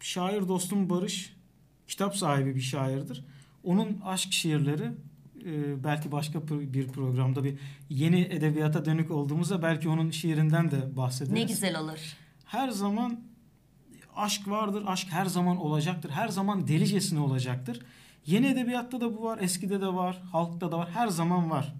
[0.00, 1.36] Şair dostum Barış
[1.88, 3.24] kitap sahibi bir şairdir.
[3.64, 4.92] Onun aşk şiirleri
[5.44, 7.58] e, belki başka bir programda bir
[7.90, 11.32] yeni edebiyata dönük olduğumuzda belki onun şiirinden de bahsederiz.
[11.32, 12.16] Ne güzel olur.
[12.44, 13.20] Her zaman
[14.16, 14.84] aşk vardır.
[14.86, 16.10] Aşk her zaman olacaktır.
[16.10, 17.80] Her zaman delicesine olacaktır.
[18.26, 19.38] Yeni edebiyatta da bu var.
[19.40, 20.22] Eskide de var.
[20.32, 20.90] Halkta da var.
[20.90, 21.74] Her zaman var.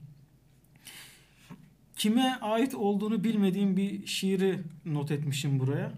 [1.96, 5.92] Kime ait olduğunu bilmediğim bir şiiri not etmişim buraya.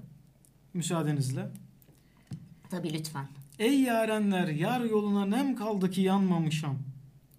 [0.75, 1.51] Müsaadenizle.
[2.73, 3.27] Tabii lütfen.
[3.59, 6.79] Ey yarenler yar yoluna nem kaldı ki yanmamışam.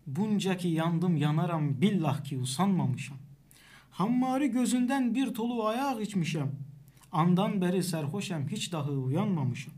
[0.08, 3.18] Bunca ki yandım yanaram billah ki usanmamışam.
[3.92, 6.52] Hammari gözünden bir tolu ayak içmişem.
[7.12, 9.74] Andan beri serhoşem hiç dahi uyanmamışım.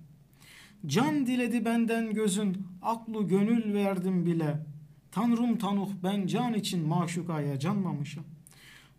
[0.85, 4.65] Can diledi benden gözün, aklı gönül verdim bile.
[5.11, 8.23] Tanrım tanuh ben can için maşukaya canmamışım.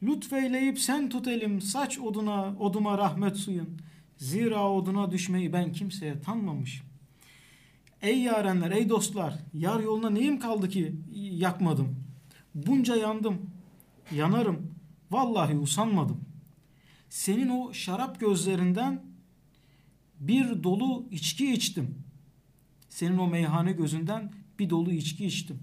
[0.03, 3.69] Lütfeyleyip sen tut elim saç oduna, oduma rahmet suyun.
[4.17, 6.87] Zira oduna düşmeyi ben kimseye tanmamışım.
[8.03, 11.97] Ey yarenler, ey dostlar, yar yoluna neyim kaldı ki yakmadım.
[12.55, 13.51] Bunca yandım,
[14.13, 14.75] yanarım,
[15.11, 16.21] vallahi usanmadım.
[17.09, 19.03] Senin o şarap gözlerinden
[20.21, 21.95] bir dolu içki içtim.
[22.89, 25.59] Senin o meyhane gözünden bir dolu içki içtim.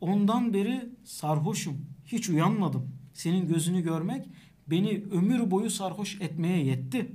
[0.00, 2.90] Ondan beri sarhoşum, hiç uyanmadım.
[3.14, 4.26] Senin gözünü görmek
[4.66, 7.12] beni ömür boyu sarhoş etmeye yetti.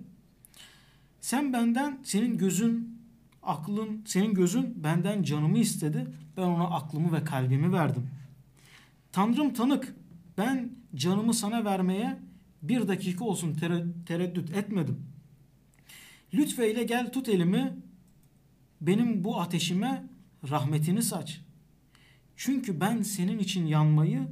[1.22, 3.02] Sen benden, senin gözün,
[3.44, 6.08] aklın, senin gözün benden canımı istedi.
[6.38, 8.10] Ben ona aklımı ve kalbimi verdim.
[9.12, 9.96] Tanrım tanık,
[10.38, 12.20] ben canımı sana vermeye
[12.62, 15.00] bir dakika olsun tere- tereddüt etmedim.
[16.34, 17.74] Lütfeyle gel tut elimi,
[18.82, 20.04] benim bu ateşime
[20.50, 21.42] rahmetini saç.
[22.36, 24.28] Çünkü ben senin için yanmayı,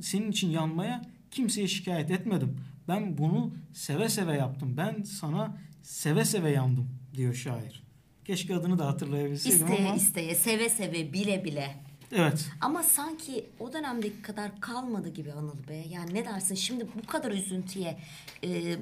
[0.00, 2.56] senin için yanmaya kimseye şikayet etmedim.
[2.88, 4.76] Ben bunu seve seve yaptım.
[4.76, 7.84] Ben sana seve seve yandım diyor şair.
[8.24, 9.96] Keşke adını da hatırlayabilseydim İsteye ama.
[9.96, 11.76] isteye, seve seve, bile bile.
[12.12, 12.50] Evet.
[12.60, 15.84] Ama sanki o dönemdeki kadar kalmadı gibi Anıl be.
[15.90, 17.98] Yani ne dersin şimdi bu kadar üzüntüye
[18.44, 18.76] e,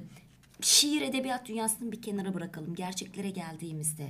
[0.60, 2.74] şiir edebiyat dünyasını bir kenara bırakalım.
[2.74, 4.08] Gerçeklere geldiğimizde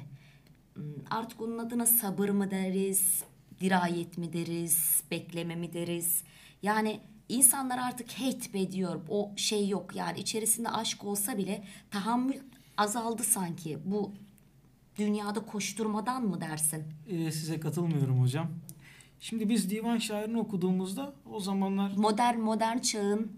[0.75, 3.23] hmm, artık onun adına sabır mı deriz,
[3.61, 6.23] dirayet mi deriz, bekleme mi deriz?
[6.63, 9.01] Yani insanlar artık hate ediyor.
[9.09, 9.97] O şey yok.
[9.97, 12.37] Yani içerisinde aşk olsa bile tahammül
[12.77, 13.79] azaldı sanki.
[13.85, 14.13] Bu
[14.99, 16.85] dünyada koşturmadan mı dersin?
[17.09, 18.49] Ee, size katılmıyorum hocam.
[19.21, 23.33] Şimdi biz divan şairini okuduğumuzda o zamanlar Modern modern çağın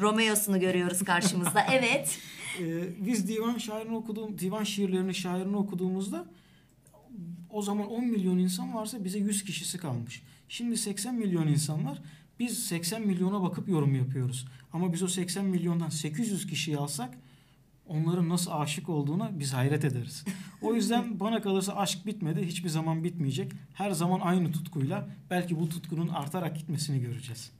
[0.00, 1.66] Romeo'sunu görüyoruz karşımızda.
[1.72, 2.18] evet.
[2.60, 2.64] e,
[3.06, 6.26] biz divan şairini okuduğum divan şiirlerini şairini okuduğumuzda
[7.50, 10.22] o zaman 10 milyon insan varsa bize 100 kişisi kalmış.
[10.48, 12.02] Şimdi 80 milyon insan var.
[12.38, 14.46] Biz 80 milyona bakıp yorum yapıyoruz.
[14.72, 17.18] Ama biz o 80 milyondan 800 kişiyi alsak
[17.90, 20.24] onların nasıl aşık olduğuna biz hayret ederiz.
[20.62, 22.46] O yüzden bana kalırsa aşk bitmedi.
[22.46, 23.52] Hiçbir zaman bitmeyecek.
[23.74, 27.59] Her zaman aynı tutkuyla belki bu tutkunun artarak gitmesini göreceğiz.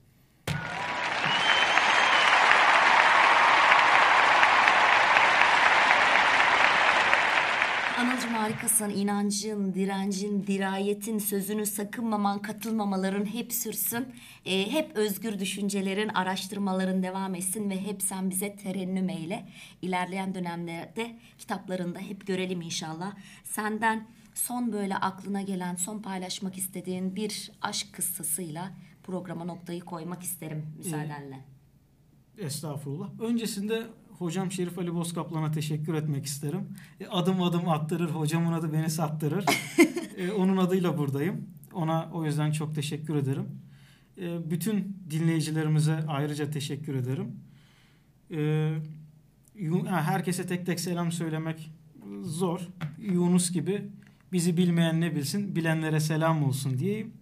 [8.01, 8.89] Anılcım harikasın.
[8.89, 14.07] İnancın, direncin, dirayetin, sözünü sakınmaman, katılmamaların hep sürsün.
[14.45, 19.47] Ee, hep özgür düşüncelerin, araştırmaların devam etsin ve hep sen bize terennüm eyle.
[19.81, 23.15] İlerleyen dönemlerde kitaplarında hep görelim inşallah.
[23.43, 28.71] Senden son böyle aklına gelen, son paylaşmak istediğin bir aşk kıssasıyla
[29.03, 31.45] programa noktayı koymak isterim müsaadenle.
[32.37, 33.19] Estağfurullah.
[33.19, 33.87] Öncesinde
[34.21, 36.67] hocam Şerif Ali Bozkaplan'a teşekkür etmek isterim.
[36.99, 38.09] E, adım adım attırır.
[38.09, 39.45] Hocamın adı beni sattırır.
[40.17, 41.49] E, onun adıyla buradayım.
[41.73, 43.45] Ona o yüzden çok teşekkür ederim.
[44.17, 47.35] E, bütün dinleyicilerimize ayrıca teşekkür ederim.
[48.31, 48.73] E,
[49.85, 51.71] herkese tek tek selam söylemek
[52.23, 52.67] zor.
[52.97, 53.87] Yunus gibi
[54.31, 57.13] bizi bilmeyen ne bilsin, bilenlere selam olsun diyeyim.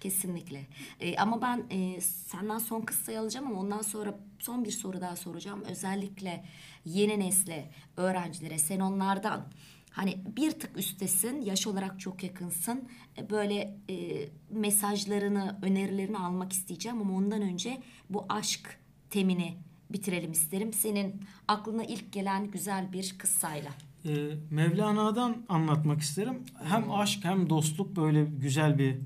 [0.00, 0.66] Kesinlikle.
[1.00, 5.16] Ee, ama ben e, senden son kıssayı alacağım ama ondan sonra son bir soru daha
[5.16, 5.62] soracağım.
[5.70, 6.44] Özellikle
[6.84, 9.46] yeni nesle, öğrencilere sen onlardan
[9.90, 12.88] hani bir tık üstesin, yaş olarak çok yakınsın.
[13.18, 18.78] E, Böyle e, mesajlarını, önerilerini almak isteyeceğim ama ondan önce bu aşk
[19.10, 19.56] temini
[19.90, 20.72] bitirelim isterim.
[20.72, 23.70] Senin aklına ilk gelen güzel bir kıssayla.
[24.04, 26.42] Ee, Mevlana'dan anlatmak isterim.
[26.64, 28.96] Hem aşk hem dostluk böyle güzel bir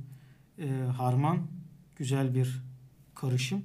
[0.60, 1.38] e, harman,
[1.96, 2.62] güzel bir
[3.14, 3.62] karışım.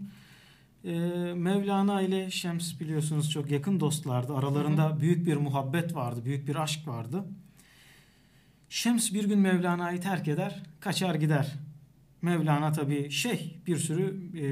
[0.85, 0.89] Ee,
[1.35, 4.35] Mevlana ile Şems biliyorsunuz çok yakın dostlardı.
[4.35, 7.25] Aralarında büyük bir muhabbet vardı, büyük bir aşk vardı.
[8.69, 11.53] Şems bir gün Mevlana'yı terk eder, kaçar gider.
[12.21, 14.45] Mevlana tabii şey, bir sürü e,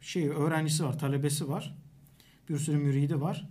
[0.00, 1.74] şey öğrencisi var, talebesi var.
[2.48, 3.48] Bir sürü müridi var.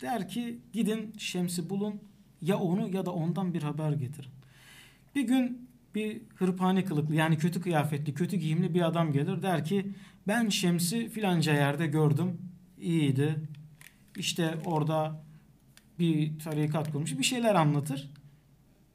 [0.00, 2.00] Der ki gidin Şems'i bulun
[2.40, 4.30] ya onu ya da ondan bir haber getirin.
[5.14, 5.61] Bir gün
[5.94, 9.92] bir hırpani kılıklı yani kötü kıyafetli kötü giyimli bir adam gelir der ki
[10.28, 12.38] ben Şems'i filanca yerde gördüm
[12.78, 13.36] iyiydi
[14.16, 15.22] işte orada
[15.98, 18.10] bir tarikat kurmuş bir şeyler anlatır.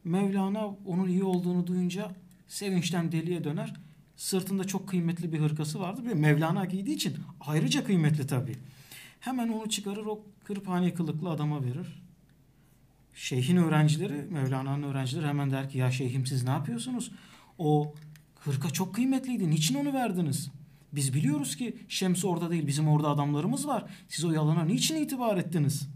[0.04, 2.12] Mevlana onun iyi olduğunu duyunca
[2.48, 3.74] sevinçten deliye döner.
[4.16, 8.56] Sırtında çok kıymetli bir hırkası vardır ve Mevlana giydiği için ayrıca kıymetli tabii.
[9.20, 12.07] Hemen onu çıkarır o kırpani kılıklı adama verir.
[13.18, 17.12] Şeyhin öğrencileri, Mevlana'nın öğrencileri hemen der ki ya şeyhim siz ne yapıyorsunuz?
[17.58, 17.94] O
[18.40, 19.50] hırka çok kıymetliydi.
[19.50, 20.52] Niçin onu verdiniz?
[20.94, 22.68] Biz biliyoruz ki Şems orada değil.
[22.68, 23.86] Bizim orada adamlarımız var.
[24.08, 25.90] Siz o yalana niçin itibar ettiniz?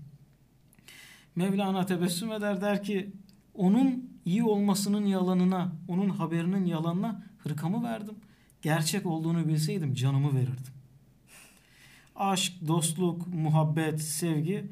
[1.35, 3.11] Mevlana tebessüm eder der ki
[3.53, 8.15] onun iyi olmasının yalanına, onun haberinin yalanına hırkamı verdim.
[8.61, 10.73] Gerçek olduğunu bilseydim canımı verirdim.
[12.15, 14.65] Aşk, dostluk, muhabbet, sevgi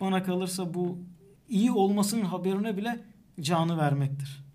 [0.00, 0.98] bana kalırsa bu
[1.48, 3.04] iyi olmasının haberine bile
[3.40, 4.46] canı vermektir.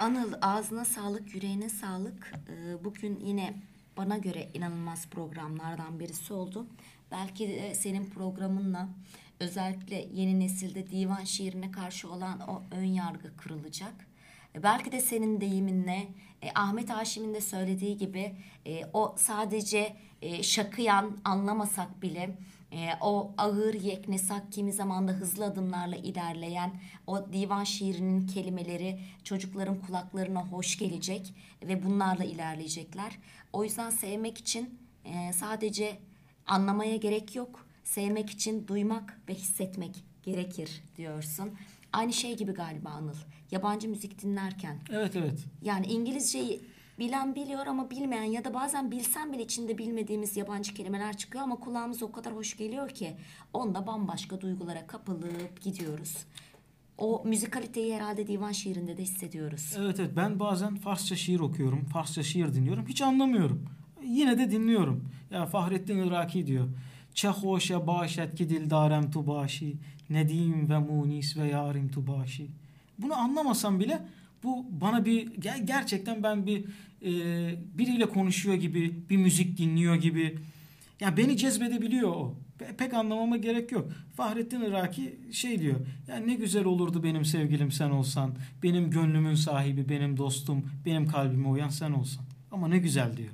[0.00, 2.32] Anıl ağzına sağlık, yüreğine sağlık.
[2.48, 3.54] Ee, Bugün yine
[3.96, 6.66] bana göre inanılmaz programlardan birisi oldu.
[7.10, 8.88] Belki de senin programınla
[9.40, 13.94] özellikle yeni nesilde divan şiirine karşı olan o ön yargı kırılacak.
[14.56, 16.08] E, Belki de senin deyiminle
[16.42, 22.38] e, Ahmet Haşim'in de söylediği gibi e, o sadece e, şakıyan anlamasak bile
[22.72, 29.80] e, o ağır yeknesak kimi zaman da hızlı adımlarla ilerleyen o divan şiirinin kelimeleri çocukların
[29.80, 33.18] kulaklarına hoş gelecek ve bunlarla ilerleyecekler.
[33.52, 35.98] O yüzden sevmek için e, sadece
[36.46, 37.66] anlamaya gerek yok.
[37.84, 41.50] Sevmek için duymak ve hissetmek gerekir diyorsun.
[41.92, 43.14] Aynı şey gibi galiba Anıl.
[43.50, 45.44] Yabancı müzik dinlerken Evet evet.
[45.62, 46.60] yani İngilizceyi
[46.98, 51.56] bilen biliyor ama bilmeyen ya da bazen bilsen bile içinde bilmediğimiz yabancı kelimeler çıkıyor ama
[51.56, 53.16] kulağımız o kadar hoş geliyor ki
[53.52, 56.16] onda bambaşka duygulara kapılıp gidiyoruz.
[56.98, 59.74] O müzikaliteyi herhalde divan şiirinde de hissediyoruz.
[59.78, 61.84] Evet evet ben bazen Farsça şiir okuyorum.
[61.84, 62.86] Farsça şiir dinliyorum.
[62.86, 63.64] Hiç anlamıyorum.
[64.04, 65.04] yine de dinliyorum.
[65.30, 66.68] Ya Fahrettin Iraki diyor.
[67.14, 69.76] Çe hoşe başet ki dildarem tu başi.
[70.10, 72.46] Nedim ve munis ve yarim tu başi.
[72.98, 74.02] Bunu anlamasam bile
[74.42, 76.64] bu bana bir ger- gerçekten ben bir
[77.02, 77.10] e,
[77.78, 80.38] biriyle konuşuyor gibi, bir müzik dinliyor gibi.
[81.00, 82.34] Ya beni cezbedebiliyor o.
[82.58, 83.88] Pe- pek anlamama gerek yok.
[84.16, 85.80] Fahrettin Iraki şey diyor.
[86.08, 88.34] Ya ne güzel olurdu benim sevgilim sen olsan.
[88.62, 92.24] Benim gönlümün sahibi, benim dostum, benim kalbime uyan sen olsan.
[92.52, 93.30] Ama ne güzel diyor.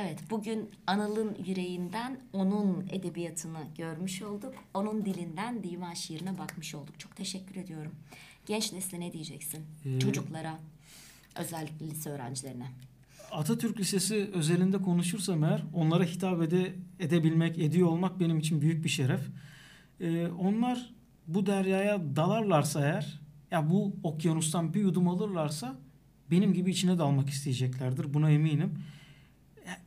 [0.00, 4.54] Evet, bugün Anıl'ın yüreğinden onun edebiyatını görmüş olduk.
[4.74, 7.00] Onun dilinden divan şiirine bakmış olduk.
[7.00, 7.92] Çok teşekkür ediyorum.
[8.46, 9.64] Genç nesle ne diyeceksin?
[9.84, 10.58] Ee, Çocuklara,
[11.36, 12.66] özellikle lise öğrencilerine.
[13.32, 18.88] Atatürk Lisesi özelinde konuşursam eğer onlara hitap ede, edebilmek, ediyor olmak benim için büyük bir
[18.88, 19.20] şeref.
[20.00, 20.94] Ee, onlar
[21.26, 23.20] bu deryaya dalarlarsa eğer,
[23.50, 25.76] ya bu okyanustan bir yudum alırlarsa
[26.30, 28.14] benim gibi içine dalmak isteyeceklerdir.
[28.14, 28.74] Buna eminim.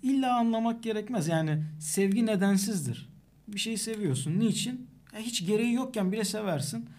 [0.03, 1.27] İlla anlamak gerekmez.
[1.27, 3.09] Yani sevgi nedensizdir.
[3.47, 4.39] Bir şeyi seviyorsun.
[4.39, 4.87] Niçin?
[5.13, 6.89] Ya hiç gereği yokken bile seversin.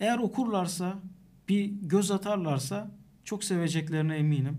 [0.00, 0.98] Eğer okurlarsa,
[1.48, 2.90] bir göz atarlarsa
[3.24, 4.56] çok seveceklerine eminim.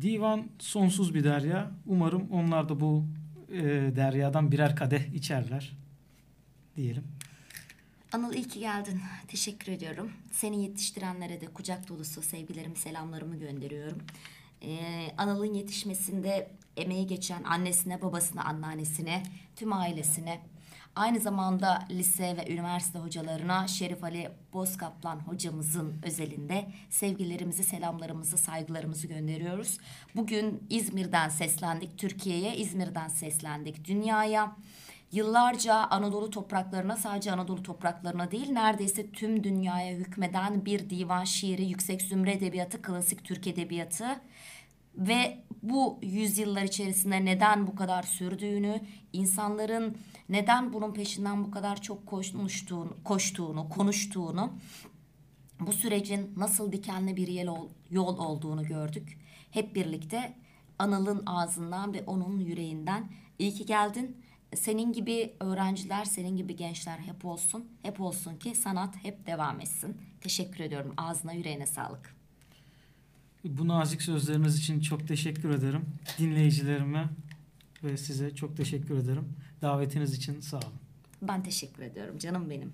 [0.00, 1.70] Divan sonsuz bir derya.
[1.86, 3.06] Umarım onlar da bu
[3.52, 3.62] e,
[3.96, 5.76] deryadan birer kadeh içerler
[6.76, 7.04] diyelim.
[8.12, 9.00] Anıl iyi ki geldin.
[9.28, 10.12] Teşekkür ediyorum.
[10.32, 13.98] Seni yetiştirenlere de kucak dolusu sevgilerimi, selamlarımı gönderiyorum.
[14.66, 19.22] Ee, Anıl'ın yetişmesinde emeği geçen annesine, babasına, anneannesine,
[19.56, 20.40] tüm ailesine,
[20.96, 29.78] aynı zamanda lise ve üniversite hocalarına Şerif Ali Bozkaplan hocamızın özelinde sevgilerimizi, selamlarımızı, saygılarımızı gönderiyoruz.
[30.16, 34.56] Bugün İzmir'den seslendik Türkiye'ye, İzmir'den seslendik dünyaya.
[35.12, 42.02] Yıllarca Anadolu topraklarına sadece Anadolu topraklarına değil neredeyse tüm dünyaya hükmeden bir divan şiiri, yüksek
[42.02, 44.20] zümre edebiyatı, klasik Türk edebiyatı
[44.96, 48.80] ve bu yüzyıllar içerisinde neden bu kadar sürdüğünü,
[49.12, 49.98] insanların
[50.28, 54.52] neden bunun peşinden bu kadar çok koşmuştuğunu, koştuğunu, konuştuğunu,
[55.60, 57.28] bu sürecin nasıl dikenli bir
[57.90, 59.18] yol olduğunu gördük.
[59.50, 60.34] Hep birlikte
[60.78, 64.24] Anıl'ın ağzından ve onun yüreğinden iyi ki geldin.
[64.54, 67.68] Senin gibi öğrenciler, senin gibi gençler hep olsun.
[67.82, 69.96] Hep olsun ki sanat hep devam etsin.
[70.20, 70.94] Teşekkür ediyorum.
[70.96, 72.13] Ağzına yüreğine sağlık.
[73.44, 75.84] Bu nazik sözleriniz için çok teşekkür ederim.
[76.18, 77.08] Dinleyicilerime
[77.82, 79.28] ve size çok teşekkür ederim.
[79.62, 80.72] Davetiniz için sağ olun.
[81.22, 82.72] Ben teşekkür ediyorum canım benim.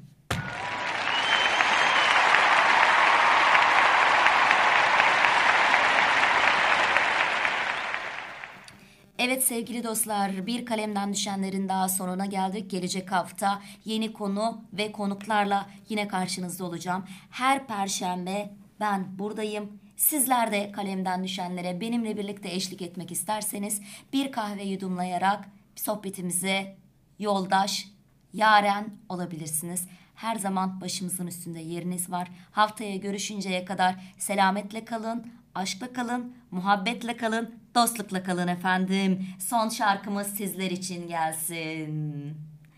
[9.18, 12.70] Evet sevgili dostlar bir kalemden düşenlerin daha sonuna geldik.
[12.70, 17.04] Gelecek hafta yeni konu ve konuklarla yine karşınızda olacağım.
[17.30, 19.80] Her perşembe ben buradayım.
[20.00, 23.80] Sizler de kalemden düşenlere benimle birlikte eşlik etmek isterseniz
[24.12, 25.44] bir kahve yudumlayarak
[25.76, 26.76] sohbetimize
[27.18, 27.88] yoldaş,
[28.32, 29.86] yaren olabilirsiniz.
[30.14, 32.28] Her zaman başımızın üstünde yeriniz var.
[32.50, 39.26] Haftaya görüşünceye kadar selametle kalın, aşkla kalın, muhabbetle kalın, dostlukla kalın efendim.
[39.38, 42.34] Son şarkımız sizler için gelsin.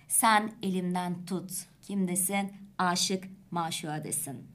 [0.08, 1.50] Sen elimden tut.
[1.82, 2.52] Kimdesin?
[2.78, 4.51] Aşık maşuğa desin.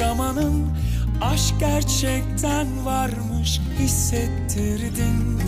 [0.00, 0.66] Yaşamanın
[1.20, 5.40] Aşk gerçekten varmış hissettirdin.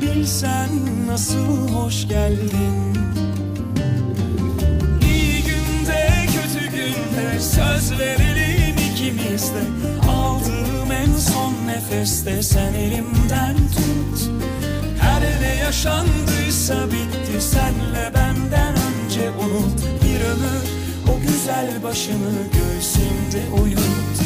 [0.00, 0.68] Bilsen
[1.06, 2.98] nasıl hoş geldin.
[5.10, 9.62] İyi günde kötü günde söz verelim ikimiz de.
[10.10, 14.30] Aldığım en son nefeste sen elimden tut.
[15.00, 16.33] Her ne yaşandıysa
[21.94, 24.18] başını göğsümde uyut.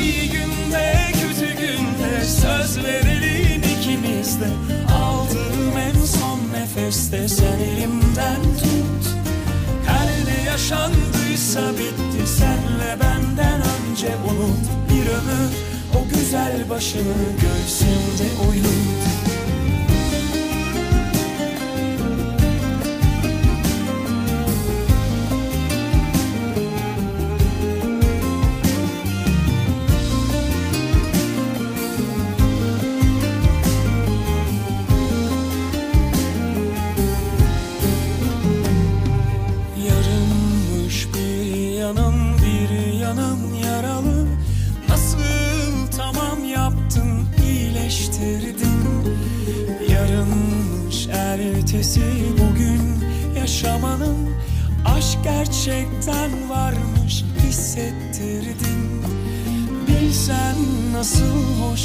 [0.00, 4.46] İyi günde kötü günde söz verelim ikimiz de.
[4.94, 9.14] Aldığım en son nefeste sen elimden tut.
[9.86, 14.90] Her ne yaşandıysa bitti senle benden önce unut.
[14.90, 15.50] Bir ömür
[15.94, 19.19] o güzel başını göğsümde uyut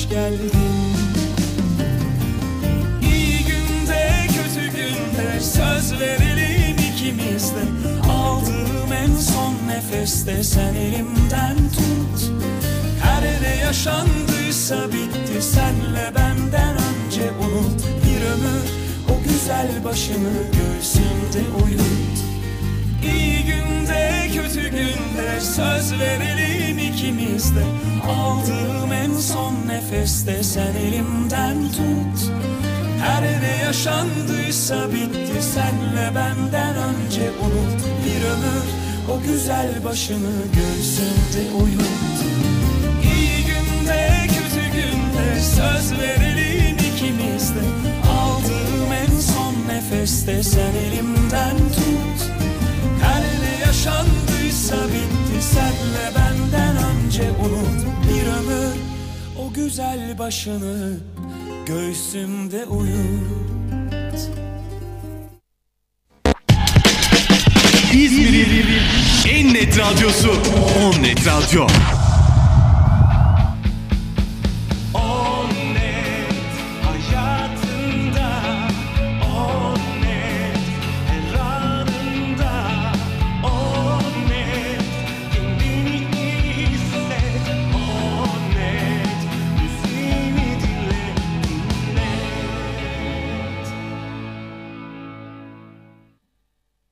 [0.05, 0.51] hoş geldin.
[3.01, 7.89] İyi günde kötü günde söz verelim ikimiz de.
[8.11, 12.31] Aldığım en son nefeste sen elimden tut.
[13.03, 17.81] Her ne yaşandıysa bitti senle benden önce unut.
[18.05, 18.65] Bir ömür
[19.09, 22.15] o güzel başını göğsümde uyut.
[23.03, 27.63] İyi günde kötü günde söz verelim ikimiz de
[28.09, 32.31] Aldığım en son nefeste sen elimden tut.
[33.01, 37.81] Her ne yaşandıysa bitti senle benden önce unut.
[38.05, 38.65] Bir ömür
[39.13, 42.17] o güzel başını göğsümde uyut.
[43.03, 47.61] İyi günde kötü günde söz verelim ikimiz de.
[48.11, 52.29] Aldığım en son nefeste sen elimden tut.
[53.01, 56.14] Her ne yaşandıysa bitti senle
[59.55, 60.97] güzel başını
[61.65, 64.29] göğsümde uyut
[67.93, 68.67] İzmir'in
[69.29, 70.31] en net radyosu
[70.79, 71.67] On Net Radyo.